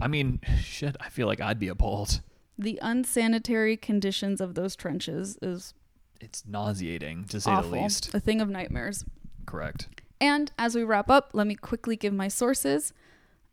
I 0.01 0.09
mean, 0.09 0.40
shit. 0.62 0.94
I 1.01 1.09
feel 1.09 1.26
like 1.26 1.40
I'd 1.40 1.59
be 1.59 1.68
appalled. 1.68 2.20
the 2.59 2.78
unsanitary 2.82 3.76
conditions 3.76 4.40
of 4.40 4.55
those 4.55 4.76
trenches 4.76 5.38
is 5.42 5.72
It's 6.20 6.44
nauseating 6.46 7.24
to 7.26 7.40
say 7.40 7.51
awful, 7.51 7.70
the 7.70 7.80
least. 7.82 8.14
a 8.14 8.20
thing 8.20 8.40
of 8.40 8.49
nightmares. 8.51 9.05
Correct. 9.49 9.88
And 10.20 10.53
as 10.59 10.74
we 10.74 10.84
wrap 10.84 11.09
up, 11.09 11.30
let 11.32 11.46
me 11.46 11.55
quickly 11.55 11.96
give 11.96 12.12
my 12.12 12.28
sources. 12.28 12.92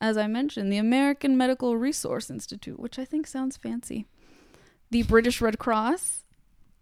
As 0.02 0.18
I 0.18 0.28
mentioned, 0.28 0.72
the 0.72 0.78
American 0.78 1.38
Medical 1.38 1.78
Resource 1.78 2.30
Institute, 2.30 2.80
which 2.80 3.00
I 3.00 3.06
think 3.06 3.26
sounds 3.28 3.56
fancy, 3.56 4.06
the 4.92 5.04
British 5.04 5.40
Red 5.40 5.58
Cross, 5.58 6.26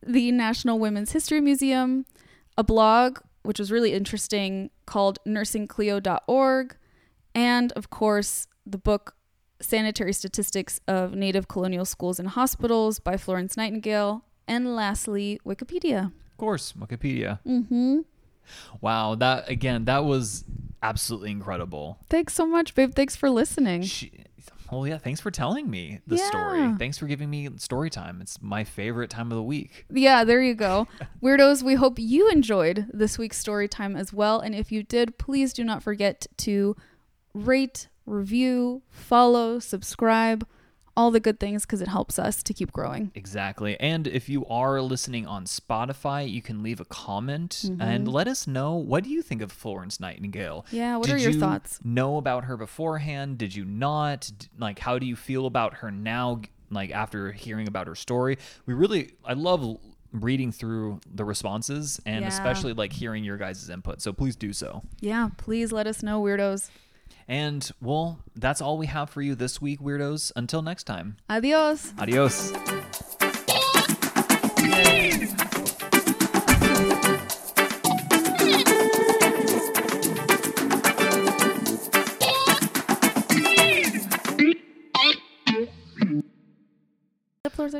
the 0.01 0.31
National 0.31 0.79
Women's 0.79 1.11
History 1.11 1.41
Museum, 1.41 2.07
a 2.57 2.63
blog, 2.63 3.19
which 3.43 3.59
was 3.59 3.71
really 3.71 3.93
interesting, 3.93 4.71
called 4.87 5.19
nursingclio.org, 5.27 6.75
and 7.35 7.71
of 7.73 7.89
course, 7.91 8.47
the 8.65 8.79
book 8.79 9.15
Sanitary 9.61 10.13
Statistics 10.13 10.79
of 10.87 11.13
Native 11.13 11.47
Colonial 11.47 11.85
Schools 11.85 12.19
and 12.19 12.29
Hospitals 12.29 12.99
by 12.99 13.17
Florence 13.17 13.55
Nightingale, 13.55 14.25
and 14.47 14.75
lastly, 14.75 15.39
Wikipedia. 15.45 16.07
Of 16.31 16.37
course, 16.37 16.73
Wikipedia. 16.73 17.39
Mm-hmm. 17.45 17.99
Wow, 18.81 19.15
that 19.15 19.49
again, 19.49 19.85
that 19.85 20.05
was 20.05 20.43
absolutely 20.81 21.31
incredible. 21.31 21.97
Thanks 22.09 22.33
so 22.33 22.45
much, 22.45 22.75
babe. 22.75 22.93
Thanks 22.93 23.15
for 23.15 23.29
listening. 23.29 23.83
She, 23.83 24.11
Well, 24.71 24.87
yeah. 24.87 24.97
Thanks 24.97 25.21
for 25.21 25.31
telling 25.31 25.69
me 25.69 25.99
the 26.07 26.17
story. 26.17 26.73
Thanks 26.77 26.97
for 26.97 27.05
giving 27.07 27.29
me 27.29 27.49
story 27.57 27.89
time. 27.89 28.19
It's 28.21 28.41
my 28.41 28.63
favorite 28.63 29.09
time 29.09 29.31
of 29.31 29.35
the 29.35 29.43
week. 29.43 29.85
Yeah, 29.91 30.23
there 30.23 30.41
you 30.41 30.55
go. 30.55 30.87
Weirdos, 31.21 31.63
we 31.63 31.75
hope 31.75 31.99
you 31.99 32.29
enjoyed 32.29 32.87
this 32.91 33.17
week's 33.17 33.37
story 33.37 33.67
time 33.67 33.95
as 33.95 34.11
well. 34.11 34.39
And 34.39 34.53
if 34.55 34.71
you 34.71 34.83
did, 34.83 35.17
please 35.17 35.53
do 35.53 35.63
not 35.63 35.83
forget 35.83 36.25
to 36.37 36.75
rate, 37.33 37.87
review, 38.05 38.81
follow, 38.89 39.59
subscribe, 39.59 40.45
all 40.95 41.09
the 41.11 41.19
good 41.19 41.39
things 41.39 41.63
because 41.65 41.81
it 41.81 41.87
helps 41.87 42.19
us 42.19 42.43
to 42.43 42.53
keep 42.53 42.71
growing. 42.71 43.11
Exactly. 43.15 43.79
And 43.79 44.07
if 44.07 44.29
you 44.29 44.45
are 44.45 44.79
listening 44.81 45.25
on 45.25 45.45
Spotify, 45.45 46.29
you 46.29 46.41
can 46.41 46.61
leave 46.61 46.79
a 46.79 46.85
comment 46.85 47.63
and 47.79 48.07
let 48.07 48.27
us 48.27 48.45
know 48.45 48.75
what 48.75 49.03
do 49.03 49.09
you 49.09 49.21
think 49.23 49.41
of 49.41 49.51
Florence 49.51 49.99
Nightingale? 49.99 50.65
Mm-hmm. 50.67 50.75
Yeah, 50.75 50.97
what 50.97 51.07
Did 51.07 51.15
are 51.15 51.17
your 51.17 51.31
you 51.31 51.39
thoughts? 51.39 51.79
Know 51.83 52.17
about 52.17 52.45
her 52.45 52.57
beforehand? 52.57 53.37
Did 53.39 53.55
you 53.55 53.65
not? 53.65 54.31
Like 54.59 54.79
how 54.79 54.99
do 54.99 55.05
you 55.05 55.15
feel 55.15 55.45
about 55.47 55.75
her 55.75 55.89
now 55.91 56.41
like 56.69 56.91
after 56.91 57.31
hearing 57.31 57.67
about 57.67 57.87
her 57.87 57.95
story? 57.95 58.37
We 58.67 58.73
really 58.75 59.13
I 59.25 59.33
love 59.33 59.77
reading 60.11 60.51
through 60.51 60.99
the 61.11 61.25
responses 61.25 61.99
and 62.05 62.21
Yeah. 62.21 62.27
especially 62.27 62.73
like 62.73 62.93
hearing 62.93 63.23
your 63.23 63.37
guys' 63.37 63.67
input. 63.67 63.99
So 63.99 64.13
please 64.13 64.35
do 64.35 64.53
so. 64.53 64.83
Yeah, 64.99 65.29
please 65.37 65.71
let 65.71 65.87
us 65.87 66.03
know, 66.03 66.21
weirdos. 66.21 66.69
And 67.27 67.69
well, 67.81 68.19
that's 68.35 68.61
all 68.61 68.77
we 68.77 68.87
have 68.87 69.09
for 69.09 69.21
you 69.21 69.35
this 69.35 69.61
week, 69.61 69.79
weirdos. 69.79 70.31
Until 70.35 70.61
next 70.61 70.83
time. 70.83 71.17
Adios. 71.29 71.93
Adios. 71.97 72.53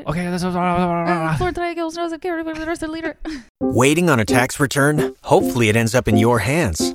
Okay, 0.06 0.24
that's 0.26 0.44
leader. 2.90 3.16
Waiting 3.60 4.08
on 4.08 4.20
a 4.20 4.24
tax 4.24 4.60
return? 4.60 5.14
Hopefully, 5.22 5.68
it 5.68 5.76
ends 5.76 5.94
up 5.94 6.08
in 6.08 6.16
your 6.16 6.40
hands. 6.40 6.94